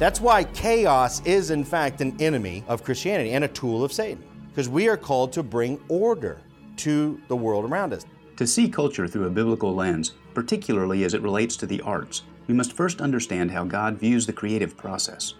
That's 0.00 0.18
why 0.18 0.44
chaos 0.44 1.20
is, 1.26 1.50
in 1.50 1.62
fact, 1.62 2.00
an 2.00 2.16
enemy 2.22 2.64
of 2.68 2.82
Christianity 2.82 3.32
and 3.32 3.44
a 3.44 3.48
tool 3.48 3.84
of 3.84 3.92
Satan, 3.92 4.24
because 4.48 4.66
we 4.66 4.88
are 4.88 4.96
called 4.96 5.30
to 5.34 5.42
bring 5.42 5.78
order 5.88 6.40
to 6.78 7.20
the 7.28 7.36
world 7.36 7.66
around 7.66 7.92
us. 7.92 8.06
To 8.38 8.46
see 8.46 8.66
culture 8.66 9.06
through 9.06 9.26
a 9.26 9.30
biblical 9.30 9.74
lens, 9.74 10.12
particularly 10.32 11.04
as 11.04 11.12
it 11.12 11.20
relates 11.20 11.54
to 11.58 11.66
the 11.66 11.82
arts, 11.82 12.22
we 12.46 12.54
must 12.54 12.72
first 12.72 13.02
understand 13.02 13.50
how 13.50 13.62
God 13.62 13.98
views 13.98 14.24
the 14.24 14.32
creative 14.32 14.74
process. 14.74 15.34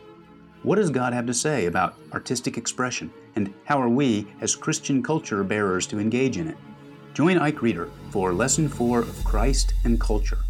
What 0.62 0.76
does 0.76 0.90
God 0.90 1.14
have 1.14 1.24
to 1.24 1.32
say 1.32 1.64
about 1.64 1.96
artistic 2.12 2.58
expression, 2.58 3.10
and 3.36 3.54
how 3.64 3.80
are 3.80 3.88
we, 3.88 4.26
as 4.42 4.54
Christian 4.54 5.02
culture 5.02 5.42
bearers, 5.42 5.86
to 5.86 5.98
engage 5.98 6.36
in 6.36 6.48
it? 6.48 6.58
Join 7.14 7.38
Ike 7.38 7.62
Reeder 7.62 7.88
for 8.10 8.34
Lesson 8.34 8.68
4 8.68 8.98
of 8.98 9.24
Christ 9.24 9.72
and 9.84 9.98
Culture. 9.98 10.40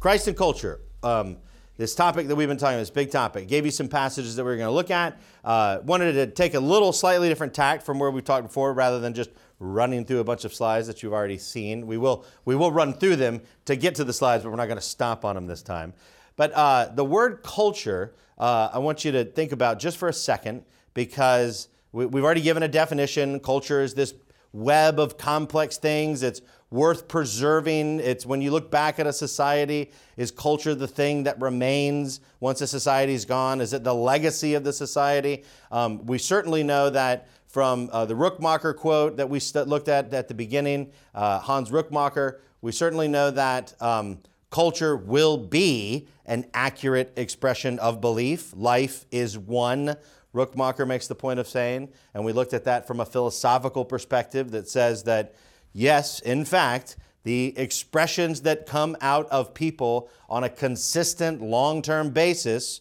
Christ 0.00 0.26
and 0.26 0.36
culture. 0.36 0.80
Um, 1.04 1.36
this 1.82 1.96
topic 1.96 2.28
that 2.28 2.36
we've 2.36 2.46
been 2.46 2.56
talking 2.56 2.74
about, 2.74 2.82
this 2.82 2.90
big 2.90 3.10
topic. 3.10 3.48
Gave 3.48 3.64
you 3.64 3.72
some 3.72 3.88
passages 3.88 4.36
that 4.36 4.44
we 4.44 4.52
are 4.52 4.56
going 4.56 4.68
to 4.68 4.72
look 4.72 4.92
at. 4.92 5.18
Uh, 5.44 5.80
wanted 5.82 6.12
to 6.12 6.28
take 6.28 6.54
a 6.54 6.60
little 6.60 6.92
slightly 6.92 7.28
different 7.28 7.54
tact 7.54 7.82
from 7.82 7.98
where 7.98 8.08
we've 8.08 8.22
talked 8.22 8.46
before, 8.46 8.72
rather 8.72 9.00
than 9.00 9.14
just 9.14 9.30
running 9.58 10.04
through 10.04 10.20
a 10.20 10.24
bunch 10.24 10.44
of 10.44 10.54
slides 10.54 10.86
that 10.86 11.02
you've 11.02 11.12
already 11.12 11.38
seen. 11.38 11.88
We 11.88 11.98
will 11.98 12.24
we 12.44 12.54
will 12.54 12.70
run 12.70 12.92
through 12.92 13.16
them 13.16 13.42
to 13.64 13.74
get 13.74 13.96
to 13.96 14.04
the 14.04 14.12
slides, 14.12 14.44
but 14.44 14.50
we're 14.50 14.56
not 14.58 14.66
going 14.66 14.78
to 14.78 14.80
stop 14.80 15.24
on 15.24 15.34
them 15.34 15.48
this 15.48 15.60
time. 15.60 15.92
But 16.36 16.52
uh, 16.52 16.90
the 16.94 17.04
word 17.04 17.42
culture, 17.42 18.14
uh, 18.38 18.70
I 18.72 18.78
want 18.78 19.04
you 19.04 19.10
to 19.10 19.24
think 19.24 19.50
about 19.50 19.80
just 19.80 19.96
for 19.98 20.08
a 20.08 20.12
second, 20.12 20.64
because 20.94 21.66
we, 21.90 22.06
we've 22.06 22.22
already 22.22 22.42
given 22.42 22.62
a 22.62 22.68
definition. 22.68 23.40
Culture 23.40 23.82
is 23.82 23.94
this 23.94 24.14
web 24.52 25.00
of 25.00 25.18
complex 25.18 25.78
things. 25.78 26.22
It's 26.22 26.42
worth 26.72 27.06
preserving. 27.06 28.00
It's 28.00 28.24
when 28.24 28.40
you 28.40 28.50
look 28.50 28.70
back 28.70 28.98
at 28.98 29.06
a 29.06 29.12
society, 29.12 29.92
is 30.16 30.30
culture 30.30 30.74
the 30.74 30.88
thing 30.88 31.24
that 31.24 31.40
remains 31.40 32.20
once 32.40 32.60
a 32.60 32.66
society's 32.66 33.24
gone? 33.24 33.60
Is 33.60 33.72
it 33.72 33.84
the 33.84 33.94
legacy 33.94 34.54
of 34.54 34.64
the 34.64 34.72
society? 34.72 35.44
Um, 35.70 36.04
we 36.06 36.18
certainly 36.18 36.62
know 36.62 36.90
that 36.90 37.28
from 37.46 37.90
uh, 37.92 38.06
the 38.06 38.14
Rookmaaker 38.14 38.74
quote 38.74 39.18
that 39.18 39.28
we 39.28 39.38
st- 39.38 39.68
looked 39.68 39.88
at 39.88 40.12
at 40.14 40.28
the 40.28 40.34
beginning, 40.34 40.90
uh, 41.14 41.38
Hans 41.38 41.70
Rookmaaker, 41.70 42.38
we 42.62 42.72
certainly 42.72 43.08
know 43.08 43.30
that 43.30 43.74
um, 43.82 44.18
culture 44.50 44.96
will 44.96 45.36
be 45.36 46.08
an 46.24 46.46
accurate 46.54 47.12
expression 47.16 47.78
of 47.80 48.00
belief. 48.00 48.54
Life 48.56 49.04
is 49.10 49.36
one 49.36 49.96
Rookmaaker 50.34 50.86
makes 50.86 51.06
the 51.06 51.14
point 51.14 51.38
of 51.38 51.46
saying, 51.46 51.90
and 52.14 52.24
we 52.24 52.32
looked 52.32 52.54
at 52.54 52.64
that 52.64 52.86
from 52.86 53.00
a 53.00 53.04
philosophical 53.04 53.84
perspective 53.84 54.50
that 54.52 54.68
says 54.68 55.02
that, 55.04 55.34
yes, 55.72 56.20
in 56.20 56.44
fact, 56.44 56.96
the 57.24 57.56
expressions 57.56 58.42
that 58.42 58.66
come 58.66 58.96
out 59.00 59.28
of 59.30 59.54
people 59.54 60.08
on 60.28 60.44
a 60.44 60.48
consistent 60.48 61.40
long 61.40 61.82
term 61.82 62.10
basis 62.10 62.80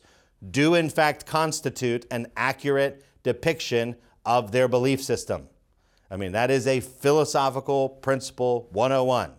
do, 0.49 0.73
in 0.73 0.89
fact, 0.89 1.25
constitute 1.25 2.05
an 2.09 2.27
accurate 2.35 3.03
depiction 3.23 3.95
of 4.25 4.51
their 4.51 4.67
belief 4.67 5.03
system. 5.03 5.47
I 6.09 6.17
mean, 6.17 6.31
that 6.33 6.51
is 6.51 6.67
a 6.67 6.79
philosophical 6.79 7.89
principle 7.89 8.67
101. 8.71 9.31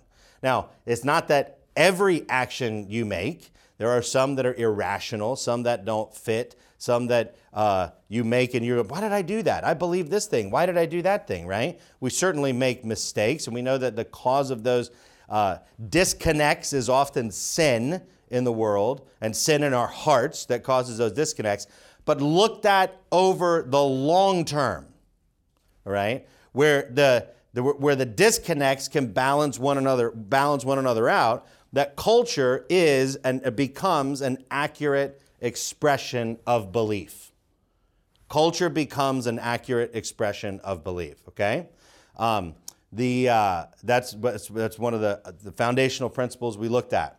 Now, 0.43 0.71
it's 0.87 1.05
not 1.05 1.29
that 1.29 1.59
every 1.77 2.29
action 2.29 2.87
you 2.89 3.05
make, 3.05 3.53
there 3.79 3.91
are 3.91 4.03
some 4.03 4.37
that 4.37 4.47
are 4.47 4.55
irrational, 4.55 5.37
some 5.37 5.65
that 5.65 5.85
don't 5.85 6.15
fit, 6.15 6.55
some 6.83 7.07
that 7.07 7.37
uh, 7.53 7.91
you 8.09 8.25
make 8.25 8.55
and 8.55 8.67
you're, 8.67 8.83
why 8.83 9.01
did 9.01 9.13
I 9.13 9.23
do 9.23 9.41
that? 9.45 9.63
I 9.63 9.73
believe 9.73 10.11
this 10.11 10.27
thing. 10.27 10.51
Why 10.51 10.67
did 10.67 10.77
I 10.77 10.85
do 10.85 11.01
that 11.03 11.29
thing, 11.29 11.47
right? 11.47 11.79
We 12.01 12.11
certainly 12.11 12.53
make 12.53 12.85
mistakes, 12.85 13.47
and 13.47 13.55
we 13.55 13.63
know 13.63 13.79
that 13.79 13.95
the 13.95 14.05
cause 14.05 14.51
of 14.51 14.65
those 14.65 14.91
uh, 15.29 15.59
disconnects 15.91 16.73
is 16.73 16.89
often 16.89 17.31
sin 17.31 18.03
in 18.31 18.43
the 18.43 18.53
world 18.53 19.07
and 19.21 19.37
sin 19.37 19.63
in 19.63 19.73
our 19.73 19.87
hearts 19.87 20.45
that 20.47 20.65
causes 20.65 20.99
those 20.99 21.13
disconnects. 21.13 21.69
But 22.05 22.21
looked 22.21 22.67
at 22.67 23.01
over 23.13 23.65
the 23.65 23.83
long 23.83 24.45
term, 24.45 24.87
right? 25.85 26.27
Where 26.51 26.91
the, 26.91 27.29
the 27.55 27.63
where 27.63 27.95
the 27.95 28.07
disconnects 28.07 28.89
can 28.89 29.13
balance 29.13 29.57
one 29.57 29.79
another 29.79 30.11
balance 30.11 30.65
one 30.65 30.81
another 30.81 31.09
out, 31.09 31.47
that 31.73 31.95
culture 31.95 32.67
is 32.69 33.15
and 33.17 33.55
becomes 33.55 34.21
an 34.21 34.39
accurate 34.51 35.23
expression 35.43 36.39
of 36.47 36.73
belief. 36.73 37.33
Culture 38.31 38.71
becomes 38.71 39.27
an 39.27 39.39
accurate 39.39 39.91
expression 39.95 40.59
of 40.61 40.83
belief, 40.83 41.23
okay? 41.29 41.69
Um, 42.17 42.55
the, 42.91 43.29
uh, 43.29 43.65
that's, 43.83 44.13
that's 44.13 44.79
one 44.79 44.95
of 44.95 45.01
the, 45.01 45.35
the 45.43 45.53
foundational 45.53 46.09
principles 46.09 46.57
we 46.57 46.69
looked 46.69 46.95
at. 46.95 47.19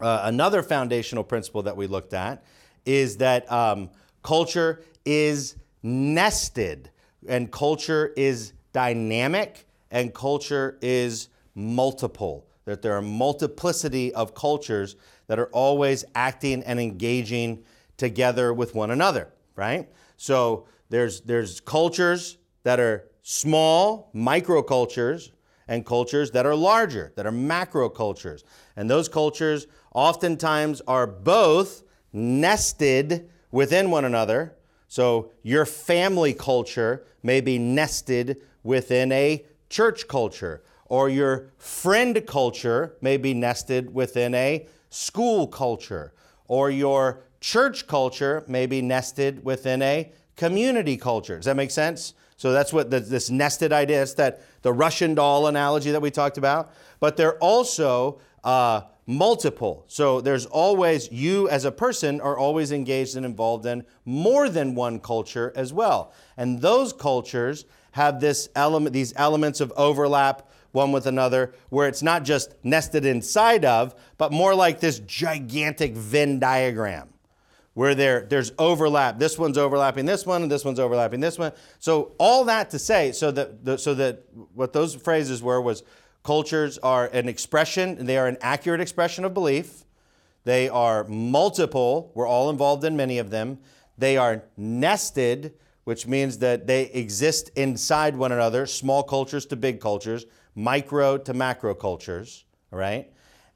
Uh, 0.00 0.20
another 0.24 0.62
foundational 0.62 1.24
principle 1.24 1.62
that 1.62 1.76
we 1.76 1.86
looked 1.86 2.14
at 2.14 2.44
is 2.84 3.16
that 3.18 3.50
um, 3.50 3.90
culture 4.22 4.82
is 5.04 5.56
nested, 5.82 6.90
and 7.28 7.50
culture 7.50 8.12
is 8.16 8.52
dynamic, 8.72 9.66
and 9.90 10.14
culture 10.14 10.78
is 10.82 11.28
multiple. 11.54 12.46
That 12.66 12.82
there 12.82 12.96
are 12.96 13.02
multiplicity 13.02 14.12
of 14.14 14.34
cultures 14.34 14.96
that 15.26 15.38
are 15.38 15.48
always 15.48 16.04
acting 16.14 16.62
and 16.62 16.78
engaging 16.80 17.64
together 17.96 18.52
with 18.52 18.74
one 18.74 18.90
another, 18.90 19.32
right? 19.54 19.88
So 20.16 20.66
there's, 20.88 21.22
there's 21.22 21.60
cultures 21.60 22.38
that 22.62 22.80
are 22.80 23.08
small, 23.22 24.10
microcultures, 24.14 25.30
and 25.68 25.84
cultures 25.84 26.30
that 26.30 26.46
are 26.46 26.54
larger, 26.54 27.12
that 27.16 27.26
are 27.26 27.32
macro 27.32 27.88
cultures. 27.88 28.44
And 28.76 28.88
those 28.88 29.08
cultures 29.08 29.66
oftentimes 29.92 30.80
are 30.86 31.06
both 31.06 31.82
nested 32.12 33.28
within 33.50 33.90
one 33.90 34.04
another. 34.04 34.54
So 34.88 35.32
your 35.42 35.66
family 35.66 36.34
culture 36.34 37.04
may 37.22 37.40
be 37.40 37.58
nested 37.58 38.42
within 38.62 39.10
a 39.10 39.44
church 39.68 40.06
culture, 40.06 40.62
or 40.84 41.08
your 41.08 41.50
friend 41.58 42.24
culture 42.26 42.94
may 43.00 43.16
be 43.16 43.34
nested 43.34 43.92
within 43.92 44.34
a 44.34 44.68
school 44.90 45.46
culture, 45.46 46.12
or 46.48 46.70
your 46.70 47.20
church 47.40 47.86
culture 47.86 48.44
may 48.46 48.66
be 48.66 48.82
nested 48.82 49.44
within 49.44 49.82
a 49.82 50.10
community 50.36 50.96
culture. 50.96 51.36
Does 51.36 51.46
that 51.46 51.56
make 51.56 51.70
sense? 51.70 52.14
So 52.36 52.52
that's 52.52 52.72
what 52.72 52.90
the, 52.90 53.00
this 53.00 53.30
nested 53.30 53.72
idea 53.72 54.02
is 54.02 54.14
that 54.16 54.42
the 54.62 54.72
Russian 54.72 55.14
doll 55.14 55.46
analogy 55.46 55.90
that 55.90 56.02
we 56.02 56.10
talked 56.10 56.38
about. 56.38 56.72
But 57.00 57.16
they're 57.16 57.38
also 57.38 58.20
uh, 58.44 58.82
multiple. 59.06 59.84
So 59.86 60.20
there's 60.20 60.46
always, 60.46 61.10
you 61.10 61.48
as 61.48 61.64
a 61.64 61.72
person 61.72 62.20
are 62.20 62.36
always 62.36 62.72
engaged 62.72 63.16
and 63.16 63.24
involved 63.24 63.64
in 63.64 63.84
more 64.04 64.48
than 64.48 64.74
one 64.74 65.00
culture 65.00 65.52
as 65.56 65.72
well. 65.72 66.12
And 66.36 66.60
those 66.60 66.92
cultures 66.92 67.64
have 67.92 68.20
this 68.20 68.48
element, 68.54 68.92
these 68.92 69.14
elements 69.16 69.60
of 69.60 69.72
overlap 69.76 70.50
one 70.76 70.92
with 70.92 71.06
another, 71.06 71.52
where 71.70 71.88
it's 71.88 72.02
not 72.02 72.22
just 72.22 72.54
nested 72.62 73.04
inside 73.04 73.64
of, 73.64 73.94
but 74.18 74.30
more 74.30 74.54
like 74.54 74.78
this 74.78 75.00
gigantic 75.00 75.94
Venn 75.94 76.38
diagram 76.38 77.08
where 77.76 77.94
there, 77.94 78.22
there's 78.22 78.52
overlap. 78.58 79.18
This 79.18 79.38
one's 79.38 79.58
overlapping 79.58 80.06
this 80.06 80.24
one, 80.24 80.40
and 80.40 80.50
this 80.50 80.64
one's 80.64 80.80
overlapping 80.80 81.20
this 81.20 81.38
one. 81.38 81.52
So 81.78 82.12
all 82.18 82.44
that 82.44 82.70
to 82.70 82.78
say, 82.78 83.12
so 83.12 83.30
that 83.32 83.66
the, 83.66 83.76
so 83.76 83.92
that 83.94 84.22
what 84.54 84.72
those 84.72 84.94
phrases 84.94 85.42
were 85.42 85.60
was 85.60 85.82
cultures 86.22 86.78
are 86.78 87.06
an 87.08 87.28
expression, 87.28 88.06
they 88.06 88.16
are 88.16 88.28
an 88.28 88.38
accurate 88.40 88.80
expression 88.80 89.26
of 89.26 89.34
belief. 89.34 89.84
They 90.44 90.68
are 90.70 91.04
multiple. 91.04 92.12
We're 92.14 92.26
all 92.26 92.48
involved 92.48 92.82
in 92.84 92.96
many 92.96 93.18
of 93.18 93.28
them. 93.28 93.58
They 93.98 94.16
are 94.16 94.44
nested, 94.56 95.52
which 95.86 96.04
means 96.04 96.38
that 96.38 96.66
they 96.66 96.86
exist 96.86 97.48
inside 97.54 98.16
one 98.16 98.32
another, 98.32 98.66
small 98.66 99.04
cultures 99.04 99.46
to 99.46 99.54
big 99.54 99.80
cultures 99.80 100.26
micro 100.56 101.16
to 101.16 101.32
macro 101.32 101.74
cultures, 101.74 102.44
right? 102.72 103.08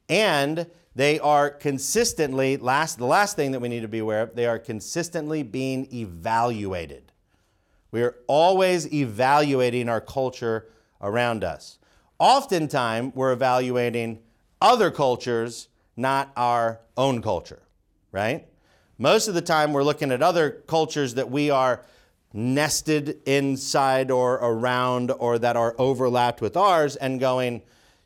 And 0.09 0.69
they 0.95 1.19
are 1.19 1.51
consistently, 1.51 2.57
last, 2.57 2.99
the 2.99 3.07
last 3.07 3.35
thing 3.35 3.51
that 3.51 3.59
we 3.59 3.69
need 3.69 3.81
to 3.81 3.89
be 3.89 3.99
aware 3.99 4.23
of, 4.23 4.37
they 4.37 4.47
are 4.47 4.61
consistently 4.61 5.43
being 5.43 5.93
evaluated. 5.93 7.11
We 7.91 8.03
are 8.03 8.15
always 8.29 8.93
evaluating 8.93 9.89
our 9.89 10.01
culture 10.01 10.69
around 11.01 11.43
us. 11.43 11.79
Oftentimes, 12.21 13.13
we're 13.17 13.33
evaluating 13.33 14.21
other 14.61 14.93
cultures, 14.93 15.67
not 15.97 16.31
our 16.37 16.79
own 16.97 17.23
culture, 17.23 17.63
right? 18.13 18.47
Most 18.99 19.27
of 19.27 19.35
the 19.35 19.43
time, 19.43 19.73
we're 19.73 19.83
looking 19.83 20.13
at 20.13 20.23
other 20.23 20.63
cultures 20.69 21.15
that 21.15 21.29
we 21.29 21.51
are 21.51 21.83
nested 22.33 23.21
inside 23.27 24.11
or 24.11 24.35
around 24.35 25.11
or 25.19 25.39
that 25.39 25.57
are 25.57 25.75
overlapped 25.79 26.41
with 26.41 26.57
ours 26.57 26.97
and 26.97 27.19
going, 27.19 27.55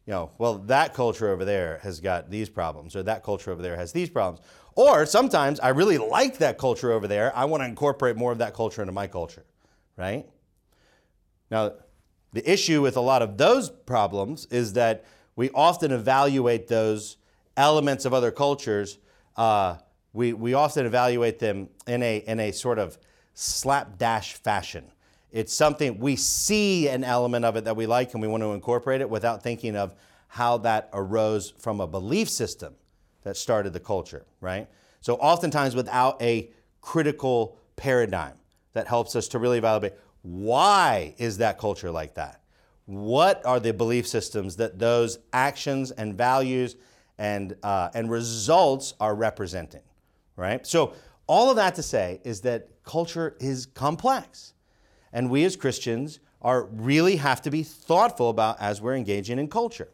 you 0.07 0.13
know, 0.13 0.31
well, 0.39 0.59
that 0.59 0.95
culture 0.95 1.29
over 1.29 1.45
there 1.45 1.79
has 1.83 2.01
got 2.01 2.31
these 2.31 2.49
problems 2.49 2.97
or 2.97 3.03
that 3.03 3.23
culture 3.23 3.51
over 3.51 3.63
there 3.63 3.77
has 3.77 3.93
these 3.93 4.09
problems. 4.09 4.45
Or 4.77 5.07
sometimes 5.07 5.61
I 5.61 5.69
really 5.69 5.99
like 5.99 6.39
that 6.39 6.59
culture 6.59 6.93
over 6.93 7.07
there. 7.07 7.37
I 7.37 7.45
want 7.45 7.63
to 7.63 7.67
incorporate 7.67 8.17
more 8.17 8.33
of 8.33 8.39
that 8.39 8.55
culture 8.55 8.83
into 8.83 8.93
my 8.93 9.07
culture, 9.07 9.45
right? 9.97 10.27
Now, 11.51 11.75
the 12.33 12.51
issue 12.51 12.83
with 12.83 12.97
a 12.97 13.01
lot 13.01 13.23
of 13.23 13.37
those 13.37 13.71
problems 13.71 14.47
is 14.47 14.73
that 14.73 15.05
we 15.37 15.51
often 15.51 15.93
evaluate 15.93 16.67
those 16.67 17.19
elements 17.57 18.05
of 18.05 18.13
other 18.13 18.31
cultures 18.31 18.99
uh, 19.37 19.77
we, 20.13 20.33
we 20.33 20.55
often 20.55 20.87
evaluate 20.87 21.39
them 21.39 21.69
in 21.87 22.03
a, 22.03 22.19
in 22.19 22.41
a 22.41 22.53
sort 22.53 22.79
of 22.79 22.99
slapdash 23.35 24.35
fashion. 24.35 24.85
It's 25.33 25.53
something 25.53 25.99
we 25.99 26.17
see 26.17 26.89
an 26.89 27.03
element 27.03 27.45
of 27.45 27.57
it 27.57 27.65
that 27.65 27.77
we 27.77 27.87
like 27.87 28.13
and 28.13 28.23
we 28.23 28.29
want 28.29 28.43
to 28.43 28.53
incorporate 28.53 29.01
it 29.01 29.11
without 29.11 29.43
thinking 29.43 29.77
of 29.77 29.95
how 30.29 30.59
that 30.59 30.89
arose 30.93 31.53
from 31.59 31.81
a 31.81 31.87
belief 31.87 32.29
system 32.31 32.75
that 33.23 33.37
started 33.37 33.73
the 33.73 33.81
culture, 33.81 34.25
right? 34.41 34.69
So, 35.01 35.15
oftentimes 35.17 35.75
without 35.75 36.21
a 36.23 36.51
critical 36.81 37.59
paradigm 37.77 38.35
that 38.73 38.87
helps 38.87 39.17
us 39.17 39.29
to 39.29 39.39
really 39.39 39.59
evaluate 39.59 39.95
why 40.23 41.15
is 41.19 41.39
that 41.39 41.59
culture 41.59 41.91
like 41.91 42.15
that? 42.15 42.41
What 42.87 43.45
are 43.45 43.61
the 43.61 43.73
belief 43.73 44.07
systems 44.07 44.57
that 44.57 44.79
those 44.79 45.19
actions 45.33 45.91
and 45.91 46.15
values 46.15 46.77
and, 47.19 47.57
uh, 47.63 47.91
and 47.95 48.11
results 48.11 48.95
are 49.01 49.15
representing, 49.15 49.83
right? 50.37 50.67
So, 50.67 50.95
all 51.27 51.51
of 51.51 51.57
that 51.57 51.75
to 51.77 51.83
say 51.83 52.21
is 52.25 52.43
that 52.43 52.69
culture 52.85 53.37
is 53.41 53.67
complex. 53.67 54.53
And 55.13 55.31
we 55.31 55.45
as 55.45 55.57
Christians 55.57 56.21
are 56.43 56.65
really 56.65 57.17
have 57.17 57.41
to 57.43 57.51
be 57.51 57.63
thoughtful 57.63 58.29
about 58.29 58.61
as 58.61 58.81
we're 58.81 58.95
engaging 58.95 59.39
in 59.39 59.49
culture. 59.49 59.89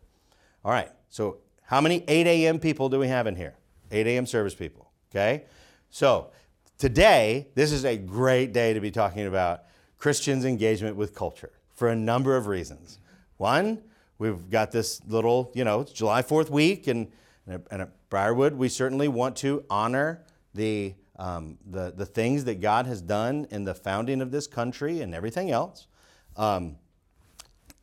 All 0.65 0.73
right, 0.73 0.91
so 1.09 1.39
how 1.63 1.81
many 1.81 2.05
8 2.09 2.27
a.m. 2.27 2.59
people 2.59 2.89
do 2.89 2.99
we 2.99 3.09
have 3.09 3.27
in 3.27 3.37
here? 3.37 3.55
8 3.93 4.07
a.m. 4.07 4.27
service 4.27 4.55
people, 4.55 4.91
okay? 5.11 5.45
So 5.91 6.31
today, 6.79 7.49
this 7.55 7.73
is 7.73 7.85
a 7.85 7.97
great 7.97 8.53
day 8.53 8.73
to 8.73 8.81
be 8.81 8.91
talking 8.91 9.27
about 9.27 9.63
Christians' 9.99 10.45
engagement 10.45 10.97
with 10.97 11.15
culture 11.15 11.53
for 11.75 11.89
a 11.89 11.97
number 11.97 12.37
of 12.37 12.47
reasons. 12.47 12.99
One, 13.37 13.83
we've 14.19 14.51
got 14.51 14.71
this 14.73 15.01
little, 15.07 15.53
you 15.55 15.65
know, 15.65 15.81
it's 15.81 15.93
July 15.93 16.23
4th 16.23 16.51
week, 16.51 16.87
and, 16.89 17.11
and 17.47 17.63
at 17.71 17.91
Briarwood, 18.11 18.55
we 18.55 18.69
certainly 18.69 19.09
want 19.09 19.37
to 19.37 19.65
honor 19.71 20.23
the, 20.55 20.95
um, 21.21 21.59
the, 21.67 21.93
the 21.95 22.07
things 22.07 22.45
that 22.45 22.63
God 22.63 22.87
has 22.87 23.03
done 23.03 23.47
in 23.51 23.65
the 23.65 23.75
founding 23.75 24.23
of 24.23 24.31
this 24.31 24.47
country 24.47 25.03
and 25.03 25.15
everything 25.15 25.51
else. 25.51 25.87
Um, 26.35 26.77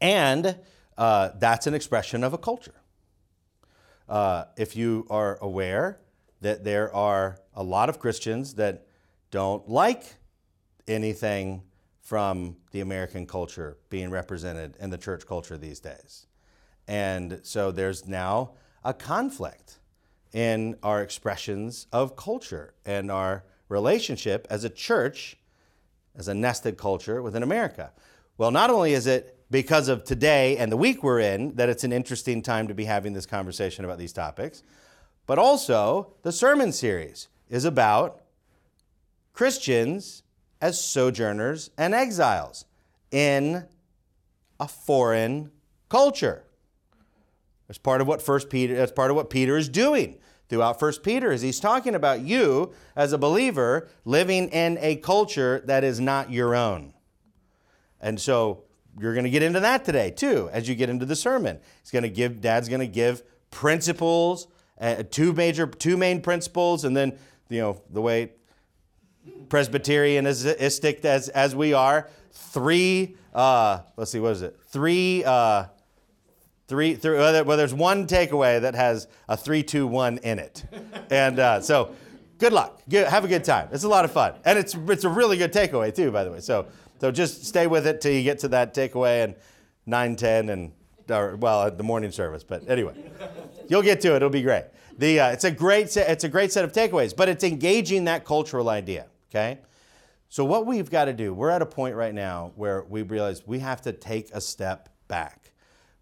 and 0.01 0.57
uh, 0.97 1.29
that's 1.37 1.67
an 1.67 1.75
expression 1.75 2.23
of 2.23 2.33
a 2.33 2.37
culture. 2.39 2.73
Uh, 4.09 4.45
if 4.57 4.75
you 4.75 5.05
are 5.11 5.37
aware 5.39 5.99
that 6.41 6.63
there 6.63 6.93
are 6.95 7.37
a 7.53 7.61
lot 7.61 7.89
of 7.89 7.99
Christians 7.99 8.55
that 8.55 8.87
don't 9.29 9.69
like 9.69 10.15
anything 10.87 11.61
from 12.01 12.55
the 12.71 12.79
American 12.79 13.27
culture 13.27 13.77
being 13.89 14.09
represented 14.09 14.75
in 14.79 14.89
the 14.89 14.97
church 14.97 15.27
culture 15.27 15.57
these 15.57 15.79
days. 15.79 16.25
And 16.87 17.41
so 17.43 17.71
there's 17.71 18.07
now 18.07 18.53
a 18.83 18.93
conflict 18.93 19.76
in 20.33 20.77
our 20.83 21.01
expressions 21.01 21.87
of 21.91 22.15
culture 22.15 22.73
and 22.85 23.11
our 23.11 23.43
relationship 23.69 24.47
as 24.49 24.63
a 24.63 24.69
church, 24.69 25.37
as 26.15 26.27
a 26.27 26.33
nested 26.33 26.77
culture 26.77 27.21
within 27.21 27.43
America. 27.43 27.91
Well, 28.37 28.51
not 28.51 28.69
only 28.69 28.93
is 28.93 29.07
it 29.07 29.37
because 29.49 29.87
of 29.87 30.03
today 30.03 30.57
and 30.57 30.71
the 30.71 30.77
week 30.77 31.03
we're 31.03 31.19
in 31.19 31.55
that 31.55 31.69
it's 31.69 31.83
an 31.83 31.93
interesting 31.93 32.41
time 32.41 32.67
to 32.67 32.73
be 32.73 32.85
having 32.85 33.13
this 33.13 33.25
conversation 33.25 33.85
about 33.85 33.97
these 33.97 34.13
topics. 34.13 34.63
But 35.25 35.39
also, 35.39 36.13
the 36.23 36.31
sermon 36.31 36.71
series 36.71 37.27
is 37.49 37.65
about 37.65 38.21
Christians 39.33 40.23
as 40.61 40.81
sojourners 40.81 41.69
and 41.77 41.93
exiles 41.93 42.65
in 43.11 43.65
a 44.59 44.67
foreign 44.67 45.51
culture. 45.89 46.43
That's 47.67 47.77
part 47.77 48.01
of 48.01 48.07
what 48.07 48.21
First 48.21 48.49
Peter. 48.49 48.75
That's 48.75 48.91
part 48.91 49.09
of 49.11 49.15
what 49.15 49.29
Peter 49.29 49.57
is 49.57 49.69
doing 49.69 50.17
throughout 50.49 50.79
First 50.79 51.03
Peter. 51.03 51.31
Is 51.31 51.41
he's 51.41 51.59
talking 51.59 51.95
about 51.95 52.21
you 52.21 52.73
as 52.95 53.13
a 53.13 53.17
believer 53.17 53.89
living 54.05 54.49
in 54.49 54.77
a 54.79 54.95
culture 54.97 55.61
that 55.65 55.83
is 55.83 55.99
not 55.99 56.31
your 56.31 56.55
own, 56.55 56.93
and 57.99 58.19
so 58.19 58.63
you're 58.99 59.13
going 59.13 59.25
to 59.25 59.29
get 59.29 59.43
into 59.43 59.59
that 59.59 59.85
today 59.85 60.11
too 60.11 60.49
as 60.51 60.67
you 60.67 60.75
get 60.75 60.89
into 60.89 61.05
the 61.05 61.15
sermon. 61.15 61.59
He's 61.81 61.91
going 61.91 62.03
to 62.03 62.09
give 62.09 62.41
dad's 62.41 62.69
going 62.69 62.81
to 62.81 62.87
give 62.87 63.23
principles, 63.51 64.47
uh, 64.79 65.03
two 65.09 65.33
major 65.33 65.67
two 65.67 65.97
main 65.97 66.21
principles 66.21 66.85
and 66.85 66.95
then 66.95 67.17
you 67.49 67.61
know 67.61 67.81
the 67.89 68.01
way 68.01 68.31
Presbyterianistic 69.49 71.03
as 71.05 71.29
as 71.29 71.55
we 71.55 71.73
are, 71.73 72.09
three 72.31 73.17
uh, 73.33 73.79
let's 73.97 74.11
see 74.11 74.19
what 74.19 74.31
is 74.31 74.41
it? 74.41 74.57
Three 74.67 75.23
uh, 75.23 75.65
three, 76.67 76.95
three 76.95 77.17
well, 77.17 77.57
there's 77.57 77.73
one 77.73 78.07
takeaway 78.07 78.61
that 78.61 78.75
has 78.75 79.07
a 79.27 79.37
three, 79.37 79.63
two, 79.63 79.87
one 79.87 80.17
in 80.19 80.39
it. 80.39 80.65
And 81.09 81.39
uh, 81.39 81.61
so 81.61 81.95
good 82.37 82.53
luck. 82.53 82.81
Good, 82.89 83.07
have 83.07 83.23
a 83.25 83.27
good 83.27 83.43
time. 83.43 83.69
It's 83.71 83.83
a 83.83 83.89
lot 83.89 84.05
of 84.05 84.11
fun. 84.11 84.33
And 84.45 84.59
it's 84.59 84.75
it's 84.87 85.03
a 85.03 85.09
really 85.09 85.37
good 85.37 85.53
takeaway 85.53 85.93
too, 85.93 86.11
by 86.11 86.23
the 86.23 86.31
way. 86.31 86.39
So 86.39 86.67
so 86.99 87.11
just 87.11 87.45
stay 87.45 87.67
with 87.67 87.85
it 87.85 88.01
till 88.01 88.11
you 88.11 88.23
get 88.23 88.39
to 88.39 88.47
that 88.49 88.73
takeaway 88.73 89.23
and 89.23 89.35
9, 89.85 90.15
10, 90.15 90.49
and 90.49 90.71
or, 91.09 91.37
well, 91.37 91.71
the 91.71 91.83
morning 91.83 92.11
service. 92.11 92.43
But 92.43 92.69
anyway, 92.69 92.95
you'll 93.67 93.81
get 93.81 94.01
to 94.01 94.13
it. 94.13 94.17
It'll 94.17 94.29
be 94.29 94.41
great. 94.41 94.65
The, 94.97 95.19
uh, 95.19 95.31
it's, 95.31 95.43
a 95.43 95.51
great 95.51 95.95
it's 95.95 96.23
a 96.23 96.29
great 96.29 96.51
set 96.51 96.65
of 96.65 96.71
takeaways, 96.71 97.15
but 97.15 97.29
it's 97.29 97.43
engaging 97.43 98.05
that 98.05 98.25
cultural 98.25 98.69
idea, 98.69 99.05
okay? 99.29 99.59
So, 100.27 100.43
what 100.43 100.65
we've 100.65 100.89
got 100.89 101.05
to 101.05 101.13
do, 101.13 101.33
we're 101.33 101.51
at 101.51 101.61
a 101.61 101.65
point 101.65 101.95
right 101.95 102.13
now 102.13 102.51
where 102.55 102.83
we 102.83 103.03
realize 103.03 103.45
we 103.45 103.59
have 103.59 103.81
to 103.83 103.93
take 103.93 104.31
a 104.33 104.41
step 104.41 104.89
back. 105.07 105.36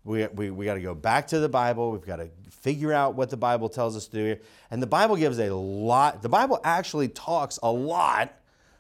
We, 0.06 0.28
we, 0.28 0.52
we 0.52 0.66
got 0.66 0.76
to 0.76 0.82
go 0.82 0.94
back 0.94 1.28
to 1.28 1.40
the 1.40 1.50
Bible. 1.50 1.92
We've 1.92 2.06
got 2.06 2.18
to 2.18 2.30
figure 2.52 2.94
out 2.94 3.16
what 3.16 3.32
the 3.32 3.38
Bible 3.38 3.70
tells 3.70 3.98
us 3.98 4.06
to 4.06 4.12
do 4.12 4.24
here. 4.24 4.40
And 4.70 4.82
the 4.82 4.88
Bible 4.88 5.16
gives 5.16 5.40
a 5.40 5.54
lot, 5.54 6.22
the 6.22 6.30
Bible 6.30 6.62
actually 6.64 7.10
talks 7.10 7.60
a 7.62 7.72
lot 7.72 8.34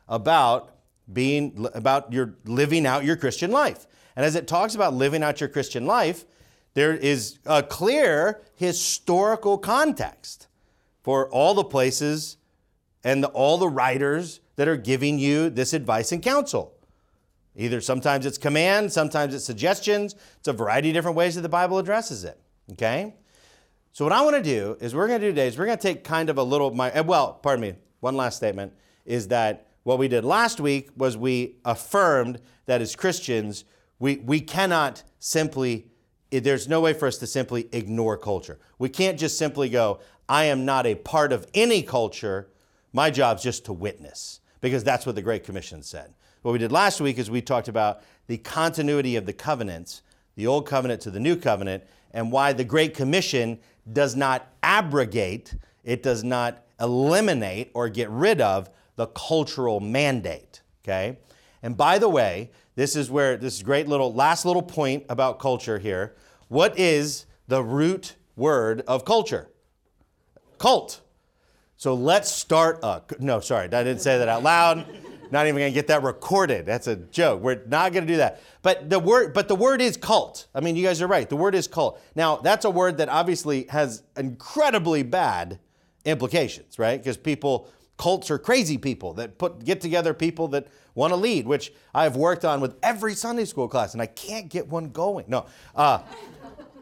about 0.07 0.71
being 1.11 1.67
about 1.73 2.13
your 2.13 2.35
living 2.45 2.85
out 2.85 3.03
your 3.03 3.15
Christian 3.15 3.51
life. 3.51 3.87
And 4.15 4.25
as 4.25 4.35
it 4.35 4.47
talks 4.47 4.75
about 4.75 4.93
living 4.93 5.23
out 5.23 5.41
your 5.41 5.49
Christian 5.49 5.85
life, 5.85 6.25
there 6.75 6.93
is 6.93 7.39
a 7.45 7.63
clear 7.63 8.41
historical 8.55 9.57
context 9.57 10.47
for 11.01 11.29
all 11.29 11.53
the 11.53 11.63
places 11.63 12.37
and 13.03 13.23
the, 13.23 13.27
all 13.29 13.57
the 13.57 13.69
writers 13.69 14.41
that 14.57 14.67
are 14.67 14.77
giving 14.77 15.19
you 15.19 15.49
this 15.49 15.73
advice 15.73 16.11
and 16.11 16.21
counsel. 16.21 16.73
Either 17.55 17.79
sometimes 17.79 18.25
it's 18.25 18.37
command, 18.37 18.91
sometimes 18.91 19.33
it's 19.33 19.45
suggestions. 19.45 20.15
It's 20.39 20.47
a 20.47 20.53
variety 20.53 20.89
of 20.89 20.93
different 20.93 21.17
ways 21.17 21.35
that 21.35 21.41
the 21.41 21.49
Bible 21.49 21.77
addresses 21.77 22.23
it. 22.23 22.39
Okay? 22.73 23.15
So 23.93 24.03
what 24.03 24.11
I 24.11 24.21
want 24.23 24.35
to 24.35 24.43
do 24.43 24.75
is 24.81 24.93
we're 24.93 25.07
going 25.07 25.21
to 25.21 25.27
do 25.27 25.31
today 25.31 25.47
is 25.47 25.57
we're 25.57 25.67
going 25.67 25.77
to 25.77 25.81
take 25.81 26.03
kind 26.03 26.29
of 26.29 26.37
a 26.37 26.43
little 26.43 26.71
my 26.71 26.91
eh, 26.91 26.99
well, 26.99 27.33
pardon 27.33 27.61
me, 27.61 27.75
one 28.01 28.17
last 28.17 28.35
statement 28.35 28.73
is 29.05 29.29
that 29.29 29.67
what 29.83 29.99
we 29.99 30.07
did 30.07 30.25
last 30.25 30.59
week 30.59 30.89
was 30.97 31.15
we 31.15 31.55
affirmed 31.63 32.41
that 32.65 32.81
as 32.81 32.95
Christians, 32.95 33.63
we, 33.99 34.17
we 34.17 34.41
cannot 34.41 35.03
simply, 35.19 35.87
eh, 36.31 36.41
there's 36.41 36.67
no 36.67 36.81
way 36.81 36.91
for 36.91 37.07
us 37.07 37.17
to 37.19 37.27
simply 37.27 37.69
ignore 37.71 38.17
culture. 38.17 38.59
We 38.79 38.89
can't 38.89 39.17
just 39.17 39.37
simply 39.37 39.69
go, 39.69 39.99
I 40.27 40.45
am 40.45 40.65
not 40.65 40.85
a 40.85 40.95
part 40.95 41.31
of 41.31 41.47
any 41.53 41.81
culture. 41.81 42.49
My 42.91 43.11
job's 43.11 43.43
just 43.43 43.63
to 43.65 43.73
witness, 43.73 44.41
because 44.59 44.83
that's 44.83 45.05
what 45.05 45.15
the 45.15 45.21
Great 45.21 45.43
Commission 45.43 45.83
said. 45.83 46.15
What 46.45 46.51
we 46.51 46.59
did 46.59 46.71
last 46.71 47.01
week 47.01 47.17
is 47.17 47.31
we 47.31 47.41
talked 47.41 47.67
about 47.67 48.03
the 48.27 48.37
continuity 48.37 49.15
of 49.15 49.25
the 49.25 49.33
covenants, 49.33 50.03
the 50.35 50.45
old 50.45 50.67
covenant 50.67 51.01
to 51.01 51.09
the 51.09 51.19
new 51.19 51.35
covenant, 51.35 51.83
and 52.11 52.31
why 52.31 52.53
the 52.53 52.63
Great 52.63 52.93
Commission 52.93 53.57
does 53.91 54.15
not 54.15 54.47
abrogate, 54.61 55.55
it 55.83 56.03
does 56.03 56.23
not 56.23 56.63
eliminate 56.79 57.71
or 57.73 57.89
get 57.89 58.11
rid 58.11 58.41
of 58.41 58.69
the 58.95 59.07
cultural 59.07 59.79
mandate. 59.79 60.61
Okay? 60.83 61.17
And 61.63 61.75
by 61.75 61.97
the 61.97 62.09
way, 62.09 62.51
this 62.75 62.95
is 62.95 63.09
where 63.09 63.37
this 63.37 63.63
great 63.63 63.87
little 63.87 64.13
last 64.13 64.45
little 64.45 64.61
point 64.61 65.03
about 65.09 65.39
culture 65.39 65.79
here. 65.79 66.15
What 66.47 66.77
is 66.77 67.25
the 67.47 67.63
root 67.63 68.17
word 68.35 68.83
of 68.87 69.03
culture? 69.03 69.49
Cult. 70.59 71.01
So 71.75 71.95
let's 71.95 72.29
start 72.29 72.81
a 72.83 73.01
no, 73.17 73.39
sorry, 73.39 73.65
I 73.65 73.83
didn't 73.83 74.01
say 74.01 74.19
that 74.19 74.27
out 74.27 74.43
loud. 74.43 74.85
Not 75.35 75.47
even 75.47 75.59
gonna 75.59 75.71
get 75.71 75.87
that 75.87 76.01
recorded. 76.01 76.65
That's 76.65 76.87
a 76.87 76.95
joke. 76.95 77.41
We're 77.41 77.59
not 77.67 77.91
gonna 77.91 78.05
do 78.05 78.15
that. 78.15 78.41
But 78.61 78.89
the 78.89 78.99
word, 78.99 79.33
but 79.33 79.49
the 79.49 79.55
word 79.57 79.81
is 79.81 79.97
cult. 79.97 80.47
I 80.55 80.61
mean, 80.61 80.77
you 80.77 80.83
guys 80.85 81.01
are 81.01 81.07
right. 81.07 81.27
The 81.27 81.35
word 81.35 81.55
is 81.55 81.67
cult. 81.67 82.01
Now, 82.15 82.37
that's 82.37 82.63
a 82.63 82.69
word 82.69 82.99
that 82.99 83.09
obviously 83.09 83.65
has 83.67 84.03
incredibly 84.15 85.03
bad 85.03 85.59
implications, 86.05 86.79
right? 86.79 86.97
Because 86.97 87.17
people 87.17 87.67
cults 87.97 88.31
are 88.31 88.39
crazy 88.39 88.77
people 88.77 89.11
that 89.15 89.37
put 89.37 89.65
get 89.65 89.81
together 89.81 90.13
people 90.13 90.47
that 90.47 90.67
want 90.93 91.11
to 91.11 91.17
lead, 91.17 91.45
which 91.45 91.73
I 91.93 92.03
have 92.03 92.15
worked 92.15 92.45
on 92.45 92.61
with 92.61 92.77
every 92.81 93.13
Sunday 93.13 93.43
school 93.43 93.67
class, 93.67 93.91
and 93.91 94.01
I 94.01 94.05
can't 94.05 94.47
get 94.47 94.69
one 94.69 94.91
going. 94.91 95.25
No. 95.27 95.47
Uh, 95.75 95.99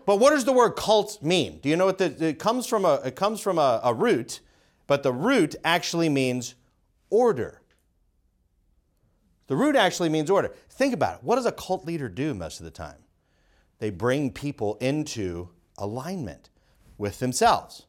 but 0.06 0.20
what 0.20 0.30
does 0.30 0.46
the 0.46 0.54
word 0.54 0.76
cult 0.76 1.24
mean? 1.24 1.58
Do 1.58 1.70
you 1.70 1.76
know 1.76 1.88
what 1.88 1.98
the, 1.98 2.24
it 2.24 2.38
comes 2.38 2.68
from? 2.68 2.86
A, 2.86 3.02
it 3.04 3.16
comes 3.16 3.40
from 3.40 3.58
a, 3.58 3.82
a 3.84 3.96
root, 3.96 4.42
but 4.86 5.02
the 5.02 5.12
root 5.12 5.56
actually 5.66 6.08
means 6.08 6.54
order. 7.10 7.62
The 9.48 9.56
root 9.56 9.76
actually 9.76 10.10
means 10.10 10.30
order. 10.30 10.54
Think 10.70 10.94
about 10.94 11.16
it. 11.16 11.24
What 11.24 11.36
does 11.36 11.46
a 11.46 11.52
cult 11.52 11.86
leader 11.86 12.10
do 12.10 12.34
most 12.34 12.60
of 12.60 12.66
the 12.66 12.72
time? 12.72 13.04
They 13.80 13.90
bring 13.90 14.32
people 14.32 14.76
into 14.76 15.50
alignment 15.78 16.50
with 16.98 17.20
themselves. 17.20 17.86